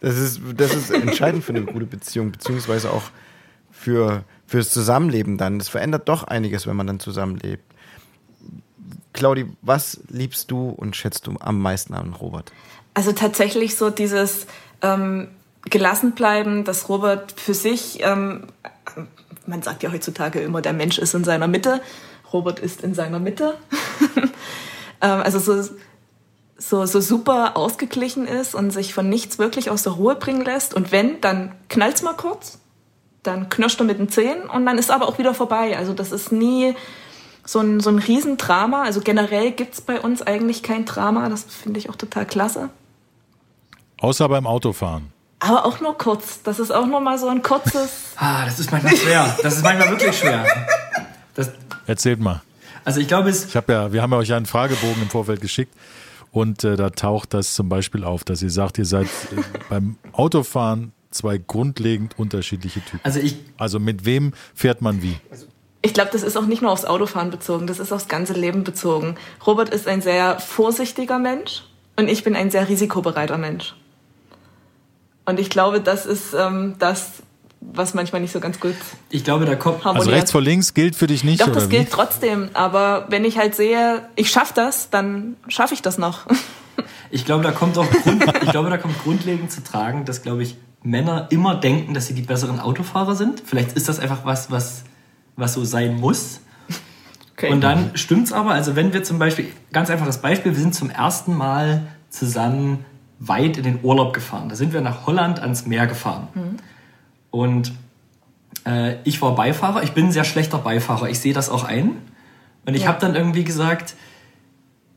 Das 0.00 0.18
ist, 0.18 0.40
das 0.56 0.74
ist 0.74 0.90
entscheidend 0.90 1.44
für 1.44 1.52
eine 1.52 1.62
gute 1.62 1.86
Beziehung, 1.86 2.30
beziehungsweise 2.30 2.90
auch 2.90 3.04
für, 3.70 4.24
fürs 4.46 4.68
Zusammenleben 4.68 5.38
dann. 5.38 5.58
Das 5.58 5.70
verändert 5.70 6.08
doch 6.10 6.24
einiges, 6.24 6.66
wenn 6.66 6.76
man 6.76 6.86
dann 6.86 7.00
zusammenlebt. 7.00 7.64
Claudi, 9.14 9.46
was 9.62 10.00
liebst 10.08 10.50
du 10.50 10.68
und 10.68 10.94
schätzt 10.94 11.26
du 11.26 11.36
am 11.40 11.58
meisten 11.60 11.94
an 11.94 12.12
Robert? 12.12 12.52
Also 12.92 13.12
tatsächlich 13.12 13.76
so 13.76 13.88
dieses 13.88 14.46
ähm, 14.82 15.28
gelassen 15.70 16.12
bleiben, 16.12 16.64
dass 16.64 16.88
Robert 16.88 17.32
für 17.32 17.54
sich, 17.54 18.00
ähm, 18.02 18.48
man 19.46 19.62
sagt 19.62 19.82
ja 19.82 19.92
heutzutage 19.92 20.40
immer, 20.40 20.60
der 20.60 20.72
Mensch 20.74 20.98
ist 20.98 21.14
in 21.14 21.24
seiner 21.24 21.48
Mitte. 21.48 21.80
Robert 22.32 22.58
ist 22.58 22.82
in 22.82 22.94
seiner 22.94 23.20
Mitte. 23.20 23.56
ähm, 25.00 25.22
also 25.22 25.38
so 25.38 25.74
so, 26.56 26.86
so 26.86 27.00
super 27.00 27.56
ausgeglichen 27.56 28.26
ist 28.26 28.54
und 28.54 28.70
sich 28.70 28.94
von 28.94 29.08
nichts 29.08 29.38
wirklich 29.38 29.70
aus 29.70 29.82
der 29.82 29.92
Ruhe 29.92 30.14
bringen 30.14 30.44
lässt. 30.44 30.74
Und 30.74 30.92
wenn, 30.92 31.20
dann 31.20 31.52
knallt's 31.68 32.02
mal 32.02 32.14
kurz, 32.14 32.58
dann 33.22 33.48
knirscht 33.48 33.80
er 33.80 33.86
mit 33.86 33.98
den 33.98 34.08
Zähnen 34.08 34.48
und 34.48 34.66
dann 34.66 34.78
ist 34.78 34.90
aber 34.90 35.08
auch 35.08 35.18
wieder 35.18 35.34
vorbei. 35.34 35.76
Also 35.76 35.94
das 35.94 36.12
ist 36.12 36.30
nie 36.30 36.74
so 37.44 37.60
ein, 37.60 37.80
so 37.80 37.90
ein 37.90 37.98
Riesendrama. 37.98 38.82
Also 38.82 39.00
generell 39.00 39.50
gibt's 39.50 39.80
bei 39.80 40.00
uns 40.00 40.22
eigentlich 40.22 40.62
kein 40.62 40.84
Drama. 40.84 41.28
Das 41.28 41.44
finde 41.44 41.78
ich 41.78 41.90
auch 41.90 41.96
total 41.96 42.26
klasse. 42.26 42.70
Außer 44.00 44.28
beim 44.28 44.46
Autofahren. 44.46 45.12
Aber 45.40 45.66
auch 45.66 45.80
nur 45.80 45.98
kurz. 45.98 46.42
Das 46.42 46.58
ist 46.58 46.70
auch 46.70 46.86
nur 46.86 47.00
mal 47.00 47.18
so 47.18 47.28
ein 47.28 47.42
kurzes. 47.42 47.90
ah, 48.16 48.44
das 48.44 48.58
ist 48.60 48.70
manchmal 48.70 48.96
schwer. 48.96 49.36
Das 49.42 49.56
ist 49.56 49.62
manchmal 49.62 49.90
wirklich 49.90 50.16
schwer. 50.16 50.46
Das 51.34 51.50
Erzählt 51.86 52.20
mal. 52.20 52.42
Also 52.84 53.00
ich 53.00 53.08
glaube 53.08 53.30
es. 53.30 53.46
Ich 53.46 53.56
habe 53.56 53.72
ja, 53.72 53.92
wir 53.92 54.02
haben 54.02 54.12
ja 54.12 54.18
euch 54.18 54.32
einen 54.32 54.46
Fragebogen 54.46 55.02
im 55.02 55.08
Vorfeld 55.08 55.40
geschickt. 55.40 55.74
Und 56.34 56.64
äh, 56.64 56.74
da 56.74 56.90
taucht 56.90 57.32
das 57.32 57.54
zum 57.54 57.68
Beispiel 57.68 58.02
auf, 58.02 58.24
dass 58.24 58.42
ihr 58.42 58.50
sagt, 58.50 58.76
ihr 58.78 58.84
seid 58.84 59.06
äh, 59.06 59.40
beim 59.70 59.96
Autofahren 60.10 60.92
zwei 61.12 61.38
grundlegend 61.38 62.18
unterschiedliche 62.18 62.80
Typen. 62.80 62.98
Also 63.04 63.20
ich. 63.20 63.36
Also 63.56 63.78
mit 63.78 64.04
wem 64.04 64.32
fährt 64.52 64.82
man 64.82 65.00
wie? 65.00 65.16
Ich 65.80 65.94
glaube, 65.94 66.10
das 66.12 66.24
ist 66.24 66.36
auch 66.36 66.46
nicht 66.46 66.60
nur 66.60 66.72
aufs 66.72 66.86
Autofahren 66.86 67.30
bezogen, 67.30 67.68
das 67.68 67.78
ist 67.78 67.92
aufs 67.92 68.08
ganze 68.08 68.32
Leben 68.32 68.64
bezogen. 68.64 69.14
Robert 69.46 69.68
ist 69.68 69.86
ein 69.86 70.02
sehr 70.02 70.40
vorsichtiger 70.40 71.20
Mensch 71.20 71.62
und 71.94 72.08
ich 72.08 72.24
bin 72.24 72.34
ein 72.34 72.50
sehr 72.50 72.68
risikobereiter 72.68 73.38
Mensch. 73.38 73.76
Und 75.26 75.38
ich 75.38 75.50
glaube, 75.50 75.80
das 75.80 76.04
ist 76.04 76.34
ähm, 76.34 76.74
das, 76.80 77.22
was 77.72 77.94
manchmal 77.94 78.20
nicht 78.20 78.32
so 78.32 78.40
ganz 78.40 78.60
gut. 78.60 78.74
Ich 79.10 79.24
glaube, 79.24 79.44
da 79.46 79.56
kommt. 79.56 79.84
Harmoniert. 79.84 80.06
Also 80.06 80.10
rechts 80.10 80.32
vor 80.32 80.42
links 80.42 80.74
gilt 80.74 80.96
für 80.96 81.06
dich 81.06 81.24
nicht. 81.24 81.40
Doch, 81.40 81.50
das 81.50 81.68
gilt 81.68 81.90
trotzdem. 81.90 82.50
Aber 82.54 83.06
wenn 83.08 83.24
ich 83.24 83.38
halt 83.38 83.54
sehe, 83.54 84.02
ich 84.16 84.30
schaffe 84.30 84.52
das, 84.54 84.90
dann 84.90 85.36
schaffe 85.48 85.74
ich 85.74 85.82
das 85.82 85.98
noch. 85.98 86.26
Ich 87.10 87.24
glaube, 87.24 87.44
da 87.44 87.52
kommt 87.52 87.78
auch 87.78 87.88
Grund, 87.88 88.24
ich 88.42 88.50
glaube, 88.50 88.70
da 88.70 88.76
kommt 88.76 89.00
grundlegend 89.04 89.52
zu 89.52 89.62
tragen, 89.62 90.04
dass, 90.04 90.22
glaube 90.22 90.42
ich, 90.42 90.56
Männer 90.82 91.28
immer 91.30 91.54
denken, 91.54 91.94
dass 91.94 92.08
sie 92.08 92.14
die 92.14 92.22
besseren 92.22 92.58
Autofahrer 92.58 93.14
sind. 93.14 93.40
Vielleicht 93.44 93.72
ist 93.74 93.88
das 93.88 94.00
einfach 94.00 94.24
was, 94.24 94.50
was, 94.50 94.82
was 95.36 95.54
so 95.54 95.64
sein 95.64 96.00
muss. 96.00 96.40
Okay. 97.36 97.52
Und 97.52 97.60
dann 97.60 97.96
stimmt's 97.96 98.32
aber. 98.32 98.50
Also 98.50 98.74
wenn 98.74 98.92
wir 98.92 99.04
zum 99.04 99.20
Beispiel, 99.20 99.46
ganz 99.72 99.90
einfach 99.90 100.06
das 100.06 100.22
Beispiel, 100.22 100.52
wir 100.52 100.60
sind 100.60 100.74
zum 100.74 100.90
ersten 100.90 101.36
Mal 101.36 101.86
zusammen 102.10 102.84
weit 103.20 103.56
in 103.58 103.62
den 103.62 103.78
Urlaub 103.84 104.12
gefahren. 104.12 104.48
Da 104.48 104.56
sind 104.56 104.72
wir 104.72 104.80
nach 104.80 105.06
Holland 105.06 105.40
ans 105.40 105.66
Meer 105.66 105.86
gefahren. 105.86 106.28
Mhm. 106.34 106.56
Und 107.34 107.72
äh, 108.64 108.94
ich 109.02 109.20
war 109.20 109.34
Beifahrer. 109.34 109.82
Ich 109.82 109.90
bin 109.90 110.06
ein 110.06 110.12
sehr 110.12 110.22
schlechter 110.22 110.58
Beifahrer. 110.58 111.08
Ich 111.08 111.18
sehe 111.18 111.34
das 111.34 111.50
auch 111.50 111.64
ein. 111.64 111.96
Und 112.64 112.74
ich 112.74 112.82
ja. 112.82 112.88
habe 112.88 113.00
dann 113.00 113.16
irgendwie 113.16 113.42
gesagt, 113.42 113.96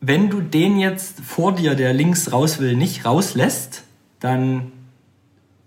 wenn 0.02 0.30
du 0.30 0.42
den 0.42 0.78
jetzt 0.78 1.20
vor 1.22 1.56
dir, 1.56 1.74
der 1.74 1.94
links 1.94 2.32
raus 2.32 2.60
will, 2.60 2.76
nicht 2.76 3.06
rauslässt, 3.06 3.82
dann 4.20 4.72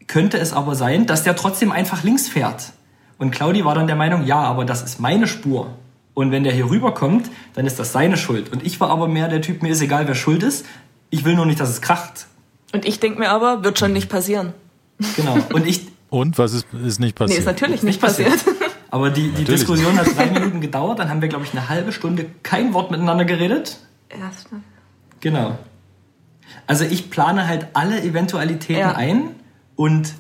könnte 0.07 0.39
es 0.39 0.53
aber 0.53 0.77
sein, 0.77 1.07
dass 1.07 1.25
der 1.25 1.35
trotzdem 1.35 1.73
einfach 1.73 2.05
links 2.05 2.29
fährt. 2.29 2.73
Und 3.19 3.33
Claudi 3.33 3.65
war 3.65 3.75
dann 3.75 3.89
der 3.89 3.97
Meinung, 3.97 4.25
ja, 4.25 4.39
aber 4.39 4.65
das 4.65 4.83
ist 4.83 5.01
meine 5.01 5.27
Spur. 5.27 5.75
Und 6.15 6.31
wenn 6.31 6.45
der 6.45 6.53
hier 6.53 6.71
rüberkommt, 6.71 7.33
dann 7.55 7.67
ist 7.67 7.81
das 7.81 7.91
seine 7.91 8.17
Schuld. 8.17 8.53
Und 8.53 8.65
ich 8.65 8.79
war 8.79 8.91
aber 8.91 9.09
mehr 9.09 9.27
der 9.27 9.43
Typ, 9.43 9.65
mir 9.65 9.73
ist 9.73 9.81
egal, 9.81 10.07
wer 10.07 10.15
schuld 10.15 10.45
ist. 10.45 10.65
Ich 11.11 11.25
will 11.25 11.35
nur 11.35 11.47
nicht, 11.47 11.59
dass 11.59 11.69
es 11.69 11.81
kracht. 11.81 12.29
Und 12.73 12.85
ich 12.85 13.01
denke 13.01 13.19
mir 13.19 13.31
aber, 13.31 13.65
wird 13.65 13.77
schon 13.81 13.93
nicht 13.93 14.09
passieren. 14.09 14.55
Genau. 15.17 15.37
Und 15.53 15.67
ich, 15.67 15.90
und 16.11 16.39
was 16.39 16.53
ist, 16.53 16.67
ist 16.75 17.01
nicht 17.01 17.17
passiert? 17.17 17.39
Nee, 17.39 17.41
ist 17.41 17.47
natürlich 17.47 17.83
nicht, 17.83 18.01
passiert. 18.01 18.39
Aber 18.91 19.11
die, 19.11 19.31
die 19.31 19.45
Diskussion 19.45 19.97
hat 19.97 20.17
drei 20.17 20.27
Minuten 20.27 20.61
gedauert, 20.61 20.99
dann 20.99 21.09
haben 21.09 21.23
wir, 21.23 21.29
glaube 21.29 21.45
ich, 21.45 21.53
eine 21.53 21.69
halbe 21.69 21.93
Stunde 21.93 22.27
kein 22.43 22.75
Wort 22.75 22.91
miteinander 22.91 23.25
geredet. 23.25 23.79
Stimmt. 24.41 24.65
Genau. 25.21 25.59
Also 26.67 26.85
ich 26.85 27.11
plane 27.11 27.47
halt 27.47 27.69
alle 27.75 28.03
Eventualitäten 28.03 28.81
ja. 28.81 28.95
ein 28.97 29.31
und 29.77 30.15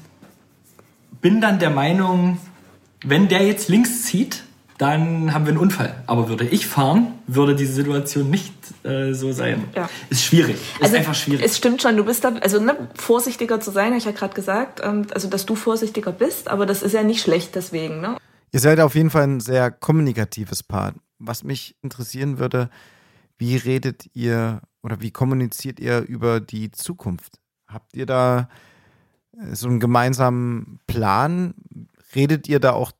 bin 1.20 1.40
dann 1.40 1.58
der 1.58 1.70
Meinung, 1.70 2.38
wenn 3.04 3.28
der 3.28 3.44
jetzt 3.44 3.68
links 3.68 4.04
zieht, 4.04 4.44
dann 4.80 5.34
haben 5.34 5.44
wir 5.44 5.50
einen 5.50 5.60
Unfall. 5.60 5.94
Aber 6.06 6.30
würde 6.30 6.46
ich 6.46 6.66
fahren, 6.66 7.18
würde 7.26 7.54
diese 7.54 7.74
Situation 7.74 8.30
nicht 8.30 8.54
äh, 8.82 9.12
so 9.12 9.30
sein. 9.30 9.64
Ja. 9.76 9.90
Ist 10.08 10.24
schwierig. 10.24 10.56
Ist 10.56 10.82
also, 10.82 10.96
einfach 10.96 11.14
schwierig. 11.14 11.44
Es 11.44 11.58
stimmt 11.58 11.82
schon, 11.82 11.98
du 11.98 12.04
bist 12.04 12.24
da, 12.24 12.32
also 12.40 12.58
ne, 12.60 12.88
vorsichtiger 12.94 13.60
zu 13.60 13.72
sein, 13.72 13.88
habe 13.88 13.98
ich 13.98 14.06
ja 14.06 14.12
gerade 14.12 14.32
gesagt, 14.32 14.80
ähm, 14.82 15.06
also 15.12 15.28
dass 15.28 15.44
du 15.44 15.54
vorsichtiger 15.54 16.12
bist, 16.12 16.48
aber 16.48 16.64
das 16.64 16.82
ist 16.82 16.94
ja 16.94 17.02
nicht 17.02 17.20
schlecht 17.20 17.54
deswegen. 17.56 18.00
Ne? 18.00 18.16
Ihr 18.52 18.60
seid 18.60 18.80
auf 18.80 18.94
jeden 18.94 19.10
Fall 19.10 19.24
ein 19.24 19.40
sehr 19.40 19.70
kommunikatives 19.70 20.62
Paar. 20.62 20.94
Was 21.18 21.44
mich 21.44 21.76
interessieren 21.82 22.38
würde, 22.38 22.70
wie 23.36 23.56
redet 23.56 24.08
ihr 24.14 24.62
oder 24.82 25.02
wie 25.02 25.10
kommuniziert 25.10 25.78
ihr 25.78 26.00
über 26.00 26.40
die 26.40 26.70
Zukunft? 26.70 27.38
Habt 27.66 27.94
ihr 27.94 28.06
da 28.06 28.48
äh, 29.36 29.54
so 29.54 29.68
einen 29.68 29.78
gemeinsamen 29.78 30.80
Plan? 30.86 31.52
Redet 32.14 32.48
ihr 32.48 32.60
da 32.60 32.72
auch 32.72 32.92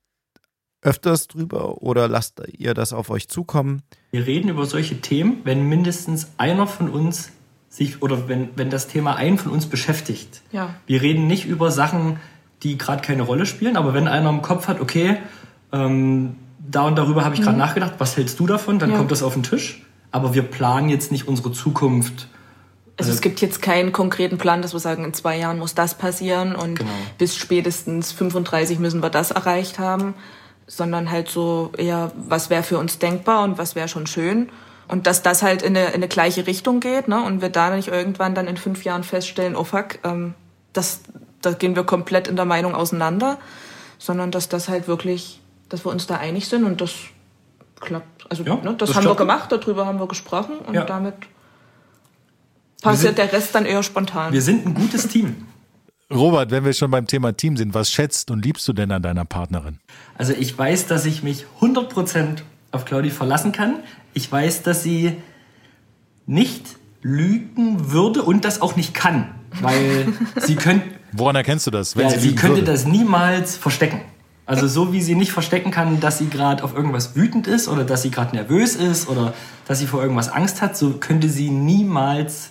öfters 0.83 1.26
drüber 1.26 1.83
oder 1.83 2.09
lasst 2.09 2.43
ihr 2.57 2.74
das 2.74 2.93
auf 2.93 3.11
euch 3.11 3.28
zukommen? 3.28 3.83
Wir 4.12 4.26
reden 4.26 4.49
über 4.49 4.66
solche 4.66 5.01
Themen, 5.01 5.41
wenn 5.45 5.68
mindestens 5.68 6.33
einer 6.39 6.66
von 6.66 6.89
uns 6.89 7.31
sich 7.68 8.03
oder 8.03 8.28
wenn, 8.28 8.51
wenn 8.57 8.70
das 8.70 8.89
Thema 8.89 9.16
einen 9.16 9.39
von 9.39 9.53
uns 9.53 9.66
beschäftigt. 9.66 10.43
Ja. 10.53 10.74
Wir 10.87 11.03
reden 11.03 11.26
nicht 11.26 11.47
über 11.47 11.70
Sachen, 11.70 12.18
die 12.62 12.78
gerade 12.78 13.03
keine 13.03 13.22
Rolle 13.22 13.47
spielen, 13.47 13.76
aber 13.76 13.95
wenn 13.95 14.09
einer 14.09 14.28
im 14.28 14.43
Kopf 14.43 14.68
hat, 14.68 14.81
okay, 14.81 15.18
ähm, 15.72 16.37
da 16.59 16.87
und 16.87 16.97
darüber 16.97 17.24
habe 17.24 17.35
ich 17.35 17.41
gerade 17.41 17.57
mhm. 17.57 17.61
nachgedacht, 17.62 17.95
was 17.99 18.16
hältst 18.16 18.39
du 18.41 18.47
davon? 18.47 18.78
Dann 18.78 18.91
ja. 18.91 18.97
kommt 18.97 19.11
das 19.11 19.22
auf 19.22 19.35
den 19.35 19.43
Tisch. 19.43 19.85
Aber 20.12 20.35
wir 20.35 20.43
planen 20.43 20.89
jetzt 20.89 21.12
nicht 21.12 21.28
unsere 21.28 21.53
Zukunft. 21.53 22.28
Also 22.97 23.12
es 23.12 23.20
gibt 23.20 23.41
jetzt 23.41 23.62
keinen 23.62 23.93
konkreten 23.93 24.37
Plan, 24.37 24.61
dass 24.61 24.72
wir 24.74 24.81
sagen, 24.81 25.05
in 25.05 25.14
zwei 25.14 25.39
Jahren 25.39 25.59
muss 25.59 25.74
das 25.74 25.97
passieren 25.97 26.55
und 26.55 26.81
genau. 26.81 26.91
bis 27.16 27.35
spätestens 27.35 28.12
35 28.12 28.78
müssen 28.78 29.03
wir 29.03 29.09
das 29.09 29.31
erreicht 29.31 29.78
haben 29.78 30.14
sondern 30.71 31.11
halt 31.11 31.29
so 31.29 31.73
eher, 31.77 32.12
was 32.14 32.49
wäre 32.49 32.62
für 32.62 32.79
uns 32.79 33.01
denkbar 33.01 33.43
und 33.43 33.59
was 33.59 33.75
wäre 33.75 33.89
schon 33.89 34.07
schön. 34.07 34.49
Und 34.87 35.07
dass 35.09 35.23
das 35.23 35.43
halt 35.43 35.62
in 35.62 35.77
eine, 35.77 35.89
in 35.89 35.95
eine 35.95 36.09
gleiche 36.09 36.47
Richtung 36.47 36.79
geht, 36.79 37.09
ne? 37.09 37.23
Und 37.23 37.43
wir 37.43 37.49
da 37.49 37.75
nicht 37.75 37.89
irgendwann 37.89 38.35
dann 38.37 38.47
in 38.47 38.57
fünf 38.57 38.85
Jahren 38.85 39.03
feststellen, 39.03 39.57
oh 39.57 39.64
fuck, 39.64 39.99
ähm, 40.05 40.35
das, 40.73 41.01
da 41.43 41.53
gehen 41.53 41.75
wir 41.75 41.83
komplett 41.85 42.29
in 42.29 42.37
der 42.37 42.45
Meinung 42.45 42.75
auseinander, 42.75 43.39
sondern 43.99 44.31
dass 44.31 44.49
das 44.49 44.68
halt 44.68 44.87
wirklich, 44.87 45.41
dass 45.68 45.85
wir 45.85 45.91
uns 45.91 46.07
da 46.07 46.16
einig 46.16 46.49
sind 46.49 46.64
und 46.64 46.81
das 46.81 46.95
klappt. 47.81 48.31
Also 48.31 48.45
ja, 48.45 48.55
ne, 48.57 48.75
das, 48.79 48.91
das, 48.91 48.97
haben 48.97 49.07
wir 49.07 49.16
gemacht, 49.16 49.51
darüber 49.51 49.87
haben 49.87 49.99
wir 49.99 50.07
gesprochen 50.07 50.59
und 50.59 50.75
ja. 50.75 50.85
damit 50.85 51.14
passiert 52.81 53.16
sind, 53.16 53.18
der 53.18 53.33
Rest 53.33 53.55
dann 53.57 53.66
eher 53.66 53.83
spontan. 53.83 54.33
Wir 54.33 54.43
sind 54.43 54.66
ein 54.66 54.75
gutes 54.75 55.09
Team. 55.09 55.47
Robert, 56.13 56.51
wenn 56.51 56.65
wir 56.65 56.73
schon 56.73 56.91
beim 56.91 57.07
Thema 57.07 57.33
Team 57.33 57.57
sind, 57.57 57.73
was 57.73 57.91
schätzt 57.91 58.31
und 58.31 58.45
liebst 58.45 58.67
du 58.67 58.73
denn 58.73 58.91
an 58.91 59.03
deiner 59.03 59.25
Partnerin? 59.25 59.79
Also 60.17 60.33
ich 60.33 60.57
weiß, 60.57 60.87
dass 60.87 61.07
ich 61.07 61.23
mich 61.23 61.47
100% 61.61 62.39
auf 62.73 62.85
Claudi 62.85 63.11
verlassen 63.11 63.53
kann. 63.53 63.77
Ich 64.13 64.31
weiß, 64.31 64.63
dass 64.63 64.83
sie 64.83 65.17
nicht 66.27 66.65
lügen 67.03 67.93
würde 67.93 68.23
und 68.23 68.45
das 68.45 68.61
auch 68.61 68.77
nicht 68.77 68.93
kann, 68.93 69.29
weil 69.61 70.13
sie 70.37 70.57
könnte... 70.57 70.87
Woran 71.13 71.37
erkennst 71.37 71.67
du 71.67 71.71
das? 71.71 71.95
Ja, 71.95 72.11
sie, 72.11 72.35
könnte 72.35 72.59
würde? 72.59 72.73
das 72.73 72.87
niemals 72.87 73.57
verstecken. 73.57 74.01
Also 74.47 74.67
so 74.67 74.93
wie 74.93 75.01
sie 75.01 75.15
nicht 75.15 75.31
verstecken 75.31 75.71
kann, 75.71 76.01
dass 76.01 76.19
sie 76.19 76.29
gerade 76.29 76.65
auf 76.65 76.75
irgendwas 76.75 77.15
wütend 77.15 77.47
ist 77.47 77.69
oder 77.69 77.85
dass 77.85 78.03
sie 78.03 78.11
gerade 78.11 78.35
nervös 78.35 78.75
ist 78.75 79.09
oder 79.09 79.33
dass 79.67 79.79
sie 79.79 79.87
vor 79.87 80.03
irgendwas 80.03 80.29
Angst 80.29 80.61
hat, 80.61 80.77
so 80.77 80.95
könnte 80.95 81.29
sie 81.29 81.51
niemals 81.51 82.51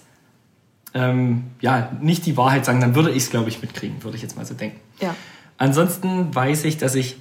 ähm, 0.94 1.44
ja 1.62 1.92
nicht 2.02 2.26
die 2.26 2.38
Wahrheit 2.38 2.66
sagen. 2.66 2.82
Dann 2.82 2.96
würde 2.96 3.12
ich 3.12 3.24
es, 3.24 3.30
glaube 3.30 3.50
ich, 3.50 3.62
mitkriegen, 3.62 4.04
würde 4.04 4.18
ich 4.18 4.24
jetzt 4.24 4.36
mal 4.36 4.46
so 4.46 4.54
denken. 4.54 4.80
Ja. 5.00 5.16
Ansonsten 5.58 6.34
weiß 6.34 6.66
ich, 6.66 6.78
dass 6.78 6.96
ich 6.96 7.18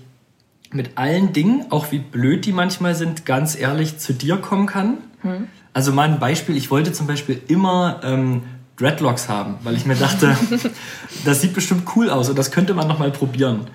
mit 0.71 0.99
allen 0.99 1.33
Dingen, 1.33 1.67
auch 1.71 1.93
wie 1.93 1.99
blöd 1.99 2.45
die 2.45 2.53
manchmal 2.53 2.95
sind, 2.95 3.25
ganz 3.27 3.59
ehrlich 3.59 3.99
zu 3.99 4.13
dir 4.13 4.37
kommen 4.37 4.67
kann. 4.67 4.99
Hm. 5.23 5.49
Also 5.73 5.93
mal 5.93 6.09
ein 6.09 6.19
Beispiel, 6.19 6.57
ich 6.57 6.71
wollte 6.71 6.93
zum 6.93 7.07
Beispiel 7.07 7.41
immer 7.49 8.01
ähm, 8.05 8.43
Dreadlocks 8.77 9.29
haben, 9.29 9.57
weil 9.65 9.77
ich 9.77 9.87
mir 9.87 9.97
dachte, 9.97 10.37
das 11.25 11.41
sieht 11.41 11.55
bestimmt 11.55 11.85
cool 11.97 12.11
aus 12.11 12.29
und 12.29 12.39
das 12.39 12.51
könnte 12.51 12.75
man 12.75 12.87
noch 12.87 12.99
mal 12.99 13.11
probieren. 13.11 13.67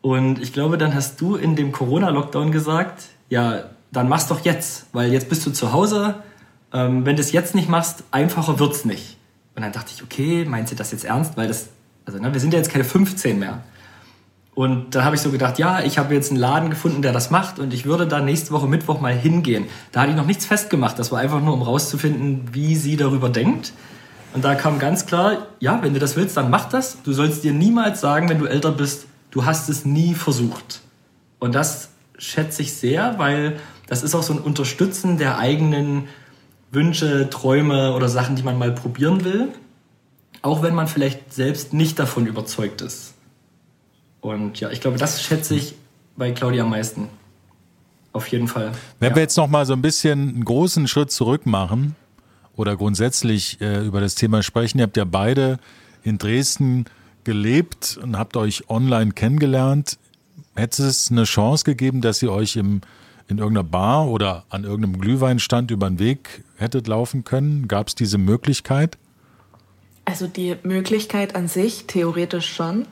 Und 0.00 0.40
ich 0.40 0.52
glaube, 0.52 0.78
dann 0.78 0.94
hast 0.94 1.20
du 1.20 1.36
in 1.36 1.56
dem 1.56 1.72
Corona-Lockdown 1.72 2.52
gesagt, 2.52 3.04
ja, 3.28 3.64
dann 3.90 4.08
mach's 4.08 4.28
doch 4.28 4.44
jetzt, 4.44 4.86
weil 4.92 5.12
jetzt 5.12 5.28
bist 5.28 5.44
du 5.44 5.50
zu 5.50 5.72
Hause. 5.72 6.16
Ähm, 6.72 7.04
wenn 7.04 7.16
du 7.16 7.22
es 7.22 7.32
jetzt 7.32 7.54
nicht 7.54 7.68
machst, 7.68 8.04
einfacher 8.10 8.58
wird's 8.58 8.84
nicht. 8.84 9.17
Und 9.58 9.62
dann 9.62 9.72
dachte 9.72 9.90
ich, 9.92 10.04
okay, 10.04 10.44
meinst 10.44 10.70
du 10.70 10.76
das 10.76 10.92
jetzt 10.92 11.04
ernst? 11.04 11.36
Weil 11.36 11.48
das, 11.48 11.70
also 12.04 12.20
ne, 12.20 12.32
wir 12.32 12.38
sind 12.38 12.52
ja 12.52 12.60
jetzt 12.60 12.70
keine 12.70 12.84
15 12.84 13.40
mehr. 13.40 13.64
Und 14.54 14.94
da 14.94 15.02
habe 15.02 15.16
ich 15.16 15.20
so 15.20 15.32
gedacht, 15.32 15.58
ja, 15.58 15.80
ich 15.80 15.98
habe 15.98 16.14
jetzt 16.14 16.30
einen 16.30 16.38
Laden 16.38 16.70
gefunden, 16.70 17.02
der 17.02 17.12
das 17.12 17.32
macht 17.32 17.58
und 17.58 17.74
ich 17.74 17.84
würde 17.84 18.06
da 18.06 18.20
nächste 18.20 18.52
Woche 18.52 18.68
Mittwoch 18.68 19.00
mal 19.00 19.12
hingehen. 19.12 19.66
Da 19.90 20.02
hatte 20.02 20.10
ich 20.10 20.16
noch 20.16 20.26
nichts 20.26 20.46
festgemacht. 20.46 20.96
Das 20.96 21.10
war 21.10 21.18
einfach 21.18 21.42
nur, 21.42 21.54
um 21.54 21.62
rauszufinden, 21.62 22.50
wie 22.52 22.76
sie 22.76 22.96
darüber 22.96 23.30
denkt. 23.30 23.72
Und 24.32 24.44
da 24.44 24.54
kam 24.54 24.78
ganz 24.78 25.06
klar, 25.06 25.48
ja, 25.58 25.82
wenn 25.82 25.92
du 25.92 25.98
das 25.98 26.14
willst, 26.14 26.36
dann 26.36 26.50
mach 26.50 26.68
das. 26.68 27.02
Du 27.02 27.12
sollst 27.12 27.42
dir 27.42 27.52
niemals 27.52 28.00
sagen, 28.00 28.28
wenn 28.28 28.38
du 28.38 28.46
älter 28.46 28.70
bist, 28.70 29.06
du 29.32 29.44
hast 29.44 29.68
es 29.68 29.84
nie 29.84 30.14
versucht. 30.14 30.82
Und 31.40 31.56
das 31.56 31.88
schätze 32.16 32.62
ich 32.62 32.74
sehr, 32.74 33.18
weil 33.18 33.58
das 33.88 34.04
ist 34.04 34.14
auch 34.14 34.22
so 34.22 34.34
ein 34.34 34.38
Unterstützen 34.38 35.18
der 35.18 35.36
eigenen 35.38 36.06
Wünsche, 36.70 37.30
Träume 37.30 37.94
oder 37.94 38.08
Sachen, 38.08 38.36
die 38.36 38.42
man 38.42 38.58
mal 38.58 38.72
probieren 38.72 39.24
will. 39.24 39.48
Auch 40.42 40.62
wenn 40.62 40.74
man 40.74 40.86
vielleicht 40.86 41.32
selbst 41.32 41.72
nicht 41.72 41.98
davon 41.98 42.26
überzeugt 42.26 42.80
ist. 42.80 43.14
Und 44.20 44.60
ja, 44.60 44.70
ich 44.70 44.80
glaube, 44.80 44.98
das 44.98 45.22
schätze 45.22 45.54
ich 45.54 45.74
bei 46.16 46.32
Claudia 46.32 46.64
am 46.64 46.70
meisten. 46.70 47.08
Auf 48.12 48.28
jeden 48.28 48.48
Fall. 48.48 48.72
Wenn 48.98 49.10
ja. 49.10 49.16
wir 49.16 49.22
jetzt 49.22 49.36
noch 49.36 49.48
mal 49.48 49.66
so 49.66 49.72
ein 49.72 49.82
bisschen 49.82 50.28
einen 50.28 50.44
großen 50.44 50.88
Schritt 50.88 51.10
zurück 51.10 51.46
machen 51.46 51.94
oder 52.56 52.76
grundsätzlich 52.76 53.60
äh, 53.60 53.84
über 53.84 54.00
das 54.00 54.14
Thema 54.14 54.42
sprechen, 54.42 54.78
ihr 54.78 54.84
habt 54.84 54.96
ja 54.96 55.04
beide 55.04 55.58
in 56.02 56.18
Dresden 56.18 56.86
gelebt 57.24 57.98
und 58.02 58.16
habt 58.16 58.36
euch 58.36 58.68
online 58.70 59.12
kennengelernt. 59.12 59.98
Hätte 60.54 60.84
es 60.84 61.10
eine 61.10 61.24
Chance 61.24 61.64
gegeben, 61.64 62.00
dass 62.00 62.22
ihr 62.22 62.32
euch 62.32 62.56
im, 62.56 62.80
in 63.28 63.38
irgendeiner 63.38 63.68
Bar 63.68 64.08
oder 64.08 64.44
an 64.48 64.64
irgendeinem 64.64 65.00
Glühweinstand 65.00 65.70
über 65.70 65.88
den 65.88 65.98
Weg 65.98 66.44
hättet 66.56 66.88
laufen 66.88 67.24
können? 67.24 67.68
Gab 67.68 67.88
es 67.88 67.94
diese 67.94 68.18
Möglichkeit? 68.18 68.98
Also 70.04 70.26
die 70.26 70.56
Möglichkeit 70.62 71.36
an 71.36 71.48
sich 71.48 71.86
theoretisch 71.86 72.52
schon. 72.52 72.86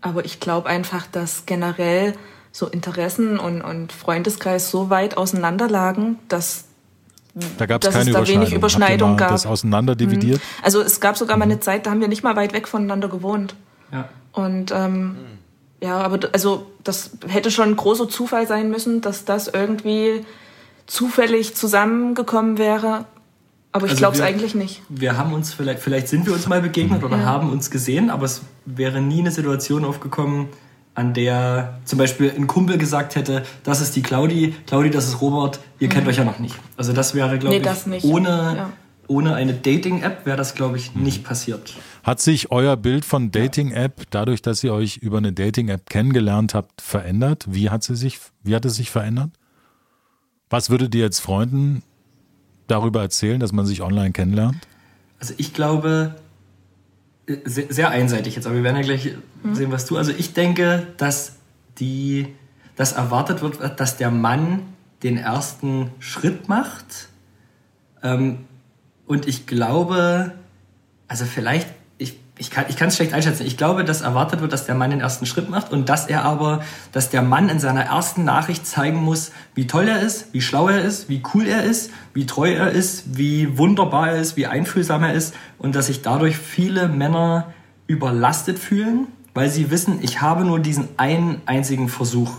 Aber 0.00 0.24
ich 0.24 0.40
glaube 0.40 0.68
einfach, 0.68 1.06
dass 1.06 1.46
generell 1.46 2.14
so 2.50 2.66
Interessen 2.66 3.38
und, 3.38 3.62
und 3.62 3.92
Freundeskreis 3.92 4.70
so 4.70 4.90
weit 4.90 5.16
auseinander 5.16 5.68
lagen, 5.68 6.18
dass 6.28 6.64
da 7.56 7.66
gab 7.66 7.80
dass 7.82 7.94
es 7.94 7.98
keine 7.98 8.10
es 8.10 8.16
da 8.16 8.26
wenig 8.26 8.52
Überschneidung 8.52 9.10
Habt 9.10 9.20
ihr 9.20 9.24
mal 9.24 9.28
gab. 9.28 9.30
das 9.30 9.46
auseinanderdividiert? 9.46 10.40
Also 10.62 10.80
es 10.80 11.00
gab 11.00 11.16
sogar 11.16 11.36
mal 11.36 11.44
eine 11.44 11.60
Zeit, 11.60 11.86
da 11.86 11.90
haben 11.90 12.00
wir 12.00 12.08
nicht 12.08 12.24
mal 12.24 12.34
weit 12.34 12.52
weg 12.52 12.66
voneinander 12.66 13.08
gewohnt. 13.08 13.54
Ja. 13.92 14.08
Und 14.32 14.72
ähm, 14.72 15.16
ja, 15.82 15.98
aber 15.98 16.28
also 16.32 16.66
das 16.84 17.10
hätte 17.26 17.50
schon 17.50 17.68
ein 17.70 17.76
großer 17.76 18.08
Zufall 18.08 18.46
sein 18.46 18.70
müssen, 18.70 19.00
dass 19.00 19.24
das 19.24 19.48
irgendwie 19.48 20.24
zufällig 20.86 21.54
zusammengekommen 21.54 22.58
wäre. 22.58 23.04
Aber 23.72 23.84
ich 23.86 23.92
Also 23.92 24.00
glaube 24.00 24.16
es 24.16 24.22
eigentlich 24.22 24.54
nicht. 24.54 24.82
Wir 24.88 25.18
haben 25.18 25.32
uns 25.34 25.52
vielleicht, 25.52 25.80
vielleicht 25.80 26.08
sind 26.08 26.26
wir 26.26 26.32
uns 26.32 26.48
mal 26.48 26.62
begegnet 26.62 27.04
oder 27.04 27.18
Ja. 27.18 27.24
haben 27.24 27.50
uns 27.52 27.70
gesehen, 27.70 28.08
aber 28.10 28.24
es 28.24 28.42
wäre 28.64 29.00
nie 29.02 29.20
eine 29.20 29.30
Situation 29.30 29.84
aufgekommen, 29.84 30.48
an 30.94 31.14
der 31.14 31.78
zum 31.84 31.98
Beispiel 31.98 32.32
ein 32.34 32.46
Kumpel 32.46 32.78
gesagt 32.78 33.14
hätte, 33.14 33.44
das 33.62 33.80
ist 33.80 33.94
die 33.94 34.02
Claudi, 34.02 34.56
Claudi, 34.66 34.90
das 34.90 35.06
ist 35.06 35.20
Robert, 35.20 35.60
ihr 35.78 35.88
kennt 35.88 36.08
euch 36.08 36.16
ja 36.16 36.24
noch 36.24 36.38
nicht. 36.40 36.56
Also 36.76 36.92
das 36.92 37.14
wäre, 37.14 37.38
glaube 37.38 37.56
Nee, 37.60 37.96
ich, 37.98 38.04
ohne, 38.04 38.28
Ja. 38.56 38.70
ohne 39.06 39.34
eine 39.34 39.52
Dating-App 39.52 40.24
wäre 40.26 40.36
das, 40.36 40.54
glaube 40.54 40.76
ich, 40.78 40.94
nicht 40.96 41.22
passiert. 41.22 41.76
Hat 42.02 42.20
sich 42.20 42.50
euer 42.50 42.76
Bild 42.76 43.04
von 43.04 43.30
Dating-App, 43.30 44.04
dadurch, 44.10 44.42
dass 44.42 44.62
ihr 44.64 44.72
euch 44.72 44.98
über 44.98 45.18
eine 45.18 45.32
Dating-App 45.32 45.90
kennengelernt 45.90 46.54
habt, 46.54 46.80
verändert? 46.80 47.46
Wie 47.48 47.70
hat, 47.70 47.82
sie 47.82 47.96
sich, 47.96 48.18
wie 48.42 48.54
hat 48.54 48.64
es 48.64 48.76
sich 48.76 48.90
verändert? 48.90 49.30
Was 50.50 50.70
würdet 50.70 50.94
ihr 50.94 51.02
jetzt 51.02 51.20
Freunden 51.20 51.82
darüber 52.66 53.02
erzählen, 53.02 53.40
dass 53.40 53.52
man 53.52 53.66
sich 53.66 53.82
online 53.82 54.12
kennenlernt? 54.12 54.66
Also 55.18 55.34
ich 55.36 55.52
glaube, 55.52 56.14
äh, 57.26 57.36
sehr, 57.44 57.72
sehr 57.72 57.90
einseitig 57.90 58.36
jetzt, 58.36 58.46
aber 58.46 58.56
wir 58.56 58.62
werden 58.62 58.76
ja 58.76 58.82
gleich 58.82 59.14
sehen, 59.52 59.72
was 59.72 59.86
du. 59.86 59.96
Also 59.96 60.12
ich 60.16 60.32
denke, 60.32 60.86
dass 60.96 61.36
die, 61.78 62.34
dass 62.76 62.92
erwartet 62.92 63.42
wird, 63.42 63.58
dass 63.80 63.96
der 63.96 64.10
Mann 64.10 64.60
den 65.02 65.16
ersten 65.16 65.90
Schritt 65.98 66.48
macht. 66.48 67.08
Ähm, 68.02 68.46
und 69.06 69.26
ich 69.26 69.46
glaube, 69.46 70.32
also 71.06 71.24
vielleicht, 71.24 71.68
ich, 72.38 72.50
kann 72.50 72.88
es 72.88 72.96
schlecht 72.96 73.12
einschätzen. 73.12 73.46
Ich 73.46 73.56
glaube, 73.56 73.84
dass 73.84 74.00
erwartet 74.00 74.40
wird, 74.40 74.52
dass 74.52 74.66
der 74.66 74.74
Mann 74.74 74.90
den 74.90 75.00
ersten 75.00 75.26
Schritt 75.26 75.50
macht 75.50 75.72
und 75.72 75.88
dass 75.88 76.06
er 76.06 76.24
aber, 76.24 76.62
dass 76.92 77.10
der 77.10 77.22
Mann 77.22 77.48
in 77.48 77.58
seiner 77.58 77.82
ersten 77.82 78.24
Nachricht 78.24 78.66
zeigen 78.66 78.98
muss, 78.98 79.32
wie 79.54 79.66
toll 79.66 79.88
er 79.88 80.00
ist, 80.00 80.32
wie 80.32 80.40
schlau 80.40 80.68
er 80.68 80.82
ist, 80.82 81.08
wie 81.08 81.22
cool 81.34 81.46
er 81.46 81.64
ist, 81.64 81.90
wie 82.14 82.26
treu 82.26 82.52
er 82.52 82.70
ist, 82.70 83.18
wie 83.18 83.58
wunderbar 83.58 84.10
er 84.10 84.20
ist, 84.20 84.36
wie 84.36 84.46
einfühlsam 84.46 85.02
er 85.02 85.14
ist 85.14 85.34
und 85.58 85.74
dass 85.74 85.86
sich 85.86 86.02
dadurch 86.02 86.36
viele 86.36 86.88
Männer 86.88 87.52
überlastet 87.86 88.58
fühlen, 88.58 89.08
weil 89.34 89.50
sie 89.50 89.70
wissen, 89.70 89.98
ich 90.02 90.20
habe 90.20 90.44
nur 90.44 90.60
diesen 90.60 90.88
einen 90.96 91.42
einzigen 91.46 91.88
Versuch. 91.88 92.32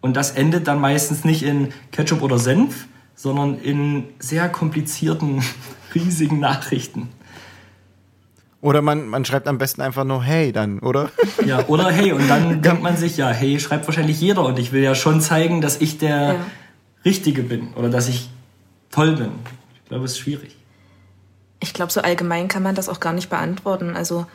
Und 0.00 0.16
das 0.16 0.32
endet 0.32 0.68
dann 0.68 0.80
meistens 0.80 1.24
nicht 1.24 1.42
in 1.42 1.72
Ketchup 1.90 2.22
oder 2.22 2.38
Senf, 2.38 2.86
sondern 3.14 3.58
in 3.58 4.04
sehr 4.18 4.48
komplizierten, 4.48 5.42
riesigen 5.94 6.38
Nachrichten. 6.38 7.08
Oder 8.66 8.82
man, 8.82 9.06
man 9.06 9.24
schreibt 9.24 9.46
am 9.46 9.58
besten 9.58 9.80
einfach 9.80 10.02
nur 10.02 10.24
Hey 10.24 10.50
dann, 10.50 10.80
oder? 10.80 11.10
Ja, 11.44 11.64
oder 11.68 11.88
hey, 11.88 12.10
und 12.10 12.26
dann 12.28 12.62
denkt 12.62 12.82
man 12.82 12.96
sich, 12.96 13.16
ja, 13.16 13.28
hey, 13.28 13.60
schreibt 13.60 13.86
wahrscheinlich 13.86 14.20
jeder 14.20 14.44
und 14.44 14.58
ich 14.58 14.72
will 14.72 14.82
ja 14.82 14.96
schon 14.96 15.20
zeigen, 15.20 15.60
dass 15.60 15.80
ich 15.80 15.98
der 15.98 16.32
Ja. 16.34 16.46
Richtige 17.04 17.44
bin 17.44 17.72
oder 17.74 17.88
dass 17.90 18.08
ich 18.08 18.28
toll 18.90 19.12
bin. 19.14 19.30
Ich 19.84 19.88
glaube, 19.88 20.04
es 20.04 20.12
ist 20.12 20.18
schwierig. 20.18 20.56
Ich 21.60 21.74
glaube, 21.74 21.92
so 21.92 22.00
allgemein 22.00 22.48
kann 22.48 22.64
man 22.64 22.74
das 22.74 22.88
auch 22.88 22.98
gar 22.98 23.12
nicht 23.12 23.30
beantworten. 23.30 23.94
Also, 23.94 24.26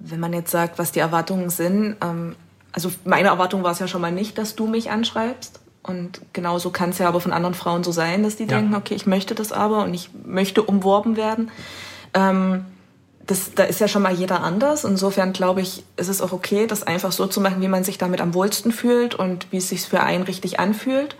wenn 0.00 0.18
man 0.18 0.32
jetzt 0.32 0.50
sagt, 0.50 0.80
was 0.80 0.90
die 0.90 0.98
Erwartungen 0.98 1.48
sind, 1.48 1.94
ähm, 2.02 2.34
also 2.72 2.90
meine 3.04 3.28
Erwartung 3.28 3.62
war 3.62 3.70
es 3.70 3.78
ja 3.78 3.86
schon 3.86 4.00
mal 4.00 4.10
nicht, 4.10 4.38
dass 4.38 4.56
du 4.56 4.66
mich 4.66 4.90
anschreibst. 4.90 5.60
Und 5.84 6.20
genauso 6.32 6.70
kann 6.70 6.90
es 6.90 6.98
ja 6.98 7.06
aber 7.06 7.20
von 7.20 7.32
anderen 7.32 7.54
Frauen 7.54 7.84
so 7.84 7.92
sein, 7.92 8.24
dass 8.24 8.34
die 8.34 8.42
Ja. 8.42 8.56
denken, 8.58 8.74
okay, 8.74 8.94
ich 8.94 9.06
möchte 9.06 9.36
das 9.36 9.52
aber 9.52 9.84
und 9.84 9.94
ich 9.94 10.10
möchte 10.26 10.64
umworben 10.64 11.16
werden. 11.16 11.52
Ähm, 12.12 12.64
das, 13.26 13.54
da 13.54 13.64
ist 13.64 13.80
ja 13.80 13.88
schon 13.88 14.02
mal 14.02 14.12
jeder 14.12 14.42
anders. 14.42 14.84
Insofern 14.84 15.32
glaube 15.32 15.60
ich, 15.60 15.84
ist 15.96 16.08
es 16.08 16.20
auch 16.22 16.32
okay, 16.32 16.66
das 16.66 16.84
einfach 16.84 17.12
so 17.12 17.26
zu 17.26 17.40
machen, 17.40 17.60
wie 17.60 17.68
man 17.68 17.82
sich 17.84 17.98
damit 17.98 18.20
am 18.20 18.34
wohlsten 18.34 18.70
fühlt 18.72 19.14
und 19.14 19.48
wie 19.50 19.56
es 19.56 19.68
sich 19.68 19.82
für 19.82 20.00
einen 20.00 20.24
richtig 20.24 20.60
anfühlt. 20.60 21.16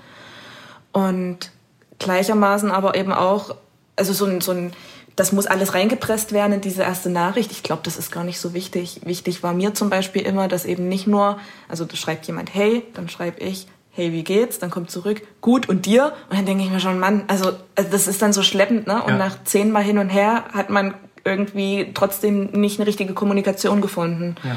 Und 0.93 1.51
gleichermaßen 1.99 2.71
aber 2.71 2.95
eben 2.95 3.13
auch, 3.13 3.55
also 3.97 4.13
so 4.13 4.25
ein, 4.27 4.41
so 4.41 4.53
ein, 4.53 4.73
das 5.17 5.33
muss 5.33 5.47
alles 5.47 5.75
reingepresst 5.75 6.33
werden 6.33 6.53
in 6.53 6.61
diese 6.61 6.83
erste 6.83 7.11
Nachricht. 7.11 7.51
Ich 7.51 7.63
glaube, 7.63 7.83
das 7.85 7.97
ist 7.97 8.13
gar 8.13 8.23
nicht 8.23 8.39
so 8.39 8.55
wichtig. 8.55 9.01
Wichtig 9.05 9.43
war 9.43 9.53
mir 9.53 9.75
zum 9.75 9.91
Beispiel 9.91 10.23
immer, 10.23 10.47
dass 10.47 10.65
eben 10.65 10.89
nicht 10.89 11.07
nur, 11.07 11.39
also 11.69 11.85
da 11.85 11.97
schreibt 11.97 12.27
jemand 12.27 12.55
hey, 12.55 12.85
dann 12.95 13.09
schreibe 13.09 13.41
ich, 13.41 13.67
hey, 13.91 14.13
wie 14.13 14.25
geht's? 14.25 14.59
Dann 14.59 14.71
kommt 14.71 14.91
zurück, 14.91 15.23
gut, 15.41 15.71
und 15.71 15.87
dir? 15.87 16.13
Und 16.29 16.39
dann 16.39 16.45
denke 16.47 16.63
ich 16.65 16.71
mir 16.71 16.81
schon, 16.81 16.99
Mann, 16.99 17.25
also, 17.29 17.53
also 17.75 17.91
das 17.91 18.07
ist 18.07 18.21
dann 18.21 18.35
so 18.35 18.43
schleppend, 18.43 18.87
ne? 18.87 19.03
Und 19.03 19.13
Ja. 19.13 19.17
nach 19.19 19.43
zehnmal 19.45 19.83
hin 19.83 19.97
und 19.97 20.11
her 20.11 20.45
hat 20.53 20.69
man 20.69 20.95
irgendwie 21.27 21.91
trotzdem 21.93 22.47
nicht 22.53 22.79
eine 22.79 22.87
richtige 22.87 23.13
Kommunikation 23.13 23.81
gefunden. 23.81 24.37
Ja. 24.45 24.57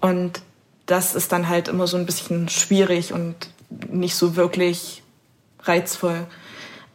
Und 0.00 0.40
das 0.86 1.14
ist 1.14 1.32
dann 1.32 1.48
halt 1.48 1.68
immer 1.68 1.86
so 1.86 1.96
ein 1.96 2.06
bisschen 2.06 2.48
schwierig 2.48 3.12
und 3.12 3.34
nicht 3.90 4.14
so 4.14 4.36
wirklich 4.36 5.02
reizvoll. 5.62 6.26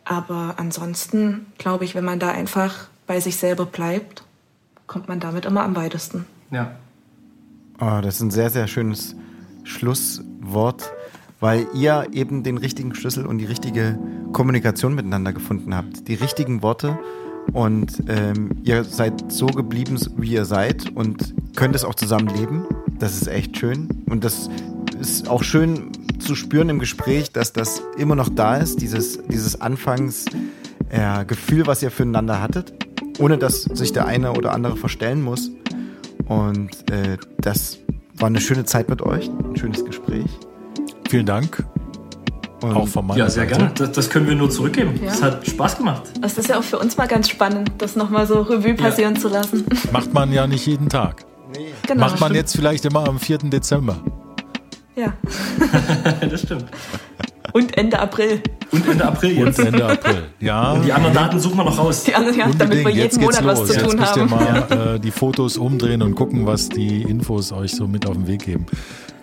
Aber 0.06 0.56
ansonsten 0.58 1.46
glaube 1.58 1.86
ich, 1.86 1.94
wenn 1.94 2.06
man 2.06 2.20
da 2.20 2.32
einfach 2.32 2.88
bei 3.06 3.20
sich 3.20 3.36
selber 3.36 3.66
bleibt, 3.66 4.24
kommt 4.88 5.08
man 5.08 5.20
damit 5.20 5.46
immer 5.46 5.64
am 5.64 5.76
weitesten. 5.76 6.26
Ja. 6.50 6.76
Oh, 7.80 8.00
das 8.02 8.16
ist 8.16 8.22
ein 8.22 8.32
sehr, 8.32 8.50
sehr 8.50 8.68
schönes 8.68 9.16
Schlusswort, 9.64 10.92
weil 11.40 11.68
ihr 11.74 12.08
eben 12.14 12.44
den 12.44 12.58
richtigen 12.58 12.96
Schlüssel 12.96 13.26
und 13.26 13.40
die 13.40 13.46
richtige 13.46 14.00
Kommunikation 14.32 14.96
miteinander 14.96 15.34
gefunden 15.34 15.76
habt. 15.76 16.08
Die 16.08 16.14
richtigen 16.14 16.62
Worte 16.62 16.98
und 17.54 18.04
ähm, 18.08 18.52
ihr 18.64 18.84
seid 18.84 19.32
so 19.32 19.48
geblieben, 19.48 19.98
wie 20.18 20.34
ihr 20.34 20.46
seid 20.46 20.96
und 20.96 21.34
könnt 21.56 21.76
es 21.76 21.84
auch 21.84 21.96
zusammen 21.96 22.28
leben. 22.28 22.66
Das 23.00 23.14
ist 23.14 23.28
echt 23.28 23.58
schön 23.58 24.04
und 24.10 24.24
das 24.24 24.50
ist 25.00 25.30
auch 25.30 25.44
schön 25.44 25.92
zu 26.20 26.36
spüren 26.36 26.70
im 26.70 26.80
Gespräch, 26.80 27.32
dass 27.32 27.54
das 27.54 27.82
immer 27.98 28.16
noch 28.16 28.30
da 28.30 28.58
ist, 28.58 28.82
dieses, 28.82 29.20
dieses 29.28 29.60
Anfangsgefühl, 29.60 31.62
äh, 31.62 31.68
was 31.68 31.84
ihr 31.84 31.92
füreinander 31.92 32.42
hattet, 32.42 32.74
ohne 33.20 33.38
dass 33.38 33.64
sich 33.64 33.92
der 33.92 34.06
eine 34.06 34.34
oder 34.34 34.54
andere 34.54 34.78
verstellen 34.78 35.22
muss. 35.22 35.52
Und 36.26 36.90
äh, 36.92 37.18
das 37.40 37.80
war 38.16 38.28
eine 38.28 38.40
schöne 38.40 38.66
Zeit 38.66 38.90
mit 38.90 39.02
euch, 39.02 39.30
ein 39.30 39.58
schönes 39.58 39.84
Gespräch. 39.84 40.30
Vielen 41.10 41.26
Dank. 41.26 41.66
Und 42.62 42.76
auch 42.76 42.88
von 42.88 43.08
meiner 43.08 43.20
Ja, 43.20 43.30
sehr 43.30 43.44
Seite. 43.44 43.58
gerne. 43.58 43.74
Das, 43.76 43.92
das, 43.92 44.10
können 44.10 44.28
wir 44.28 44.36
nur 44.36 44.50
zurückgeben. 44.50 45.00
Ja. 45.02 45.10
Das 45.10 45.22
hat 45.22 45.48
Spaß 45.48 45.78
gemacht. 45.78 46.04
Das 46.22 46.38
ist 46.38 46.50
ja 46.50 46.60
auch 46.60 46.64
für 46.64 46.78
uns 46.80 46.98
mal 46.98 47.08
ganz 47.08 47.30
spannend, 47.30 47.72
das 47.80 47.96
nochmal 47.96 48.28
so 48.28 48.42
Revue 48.42 48.76
passieren 48.76 49.16
ja. 49.16 49.22
zu 49.22 49.30
lassen. 49.30 49.66
Macht 49.92 50.14
man 50.14 50.32
ja 50.32 50.46
nicht 50.48 50.66
jeden 50.66 50.90
Tag. 50.90 51.26
Nee. 51.54 51.74
Genau, 51.88 52.02
Macht 52.02 52.20
man 52.20 52.30
stimmt. 52.30 52.36
jetzt 52.36 52.56
vielleicht 52.56 52.86
immer 52.86 53.08
am 53.08 53.20
4. 53.20 53.40
Dezember. 53.40 53.98
Ja. 54.96 55.14
das 56.30 56.42
stimmt. 56.42 56.66
Und 57.54 57.78
Ende 57.78 58.00
April. 58.00 58.42
Und 58.72 58.88
Ende 58.88 59.06
April 59.06 59.32
jetzt. 59.32 59.60
Und 59.60 59.66
Ende 59.68 59.86
April, 59.86 60.24
ja. 60.40 60.72
Und 60.74 60.86
die 60.86 60.94
anderen 60.94 61.14
Daten 61.14 61.40
suchen 61.40 61.58
wir 61.58 61.66
noch 61.66 61.78
raus. 61.78 62.04
Die 62.04 62.16
anderen, 62.16 62.38
ja, 62.38 62.50
damit 62.58 62.86
wir 62.86 62.92
jeden 62.92 63.22
Monat 63.22 63.44
los. 63.44 63.60
was 63.60 63.68
zu 63.68 63.74
jetzt 63.74 63.90
tun 63.90 64.00
müsst 64.00 64.16
haben. 64.16 64.22
Ihr 64.22 64.76
mal 64.78 64.96
äh, 64.96 65.00
die 65.00 65.12
Fotos 65.12 65.58
umdrehen 65.58 66.02
und 66.02 66.16
gucken, 66.16 66.46
was 66.46 66.70
die 66.70 67.02
Infos 67.02 67.52
euch 67.52 67.76
so 67.76 67.88
mit 67.88 68.06
auf 68.06 68.14
den 68.14 68.28
Weg 68.28 68.46
geben. 68.46 68.66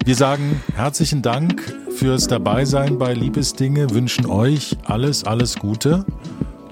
Wir 0.05 0.15
sagen 0.15 0.63
herzlichen 0.75 1.23
Dank 1.23 1.63
fürs 1.91 2.29
Dabeisein 2.29 2.99
bei 2.99 3.13
Liebesdinge, 3.15 3.91
wünschen 3.91 4.27
euch 4.27 4.77
alles, 4.85 5.25
alles 5.25 5.57
Gute. 5.57 6.05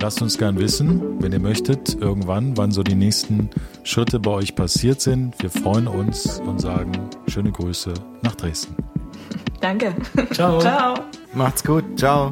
Lasst 0.01 0.21
uns 0.23 0.37
gern 0.39 0.59
wissen, 0.59 1.03
wenn 1.21 1.33
ihr 1.33 1.41
möchtet, 1.41 1.97
irgendwann, 2.01 2.57
wann 2.57 2.71
so 2.71 2.83
die 2.83 2.95
nächsten 2.95 3.51
Schritte 3.83 4.21
bei 4.21 4.31
euch 4.31 4.55
passiert 4.55 5.01
sind. 5.01 5.35
Wir 5.41 5.51
freuen 5.51 5.89
uns 5.89 6.41
und 6.47 6.61
sagen 6.61 6.93
schöne 7.29 7.51
Grüße 7.51 7.95
nach 8.23 8.35
Dresden. 8.35 8.75
Danke. 9.61 9.95
Ciao. 10.33 10.61
Ciao. 10.61 10.95
Macht's 11.37 11.63
gut. 11.63 11.85
Ciao. 11.99 12.31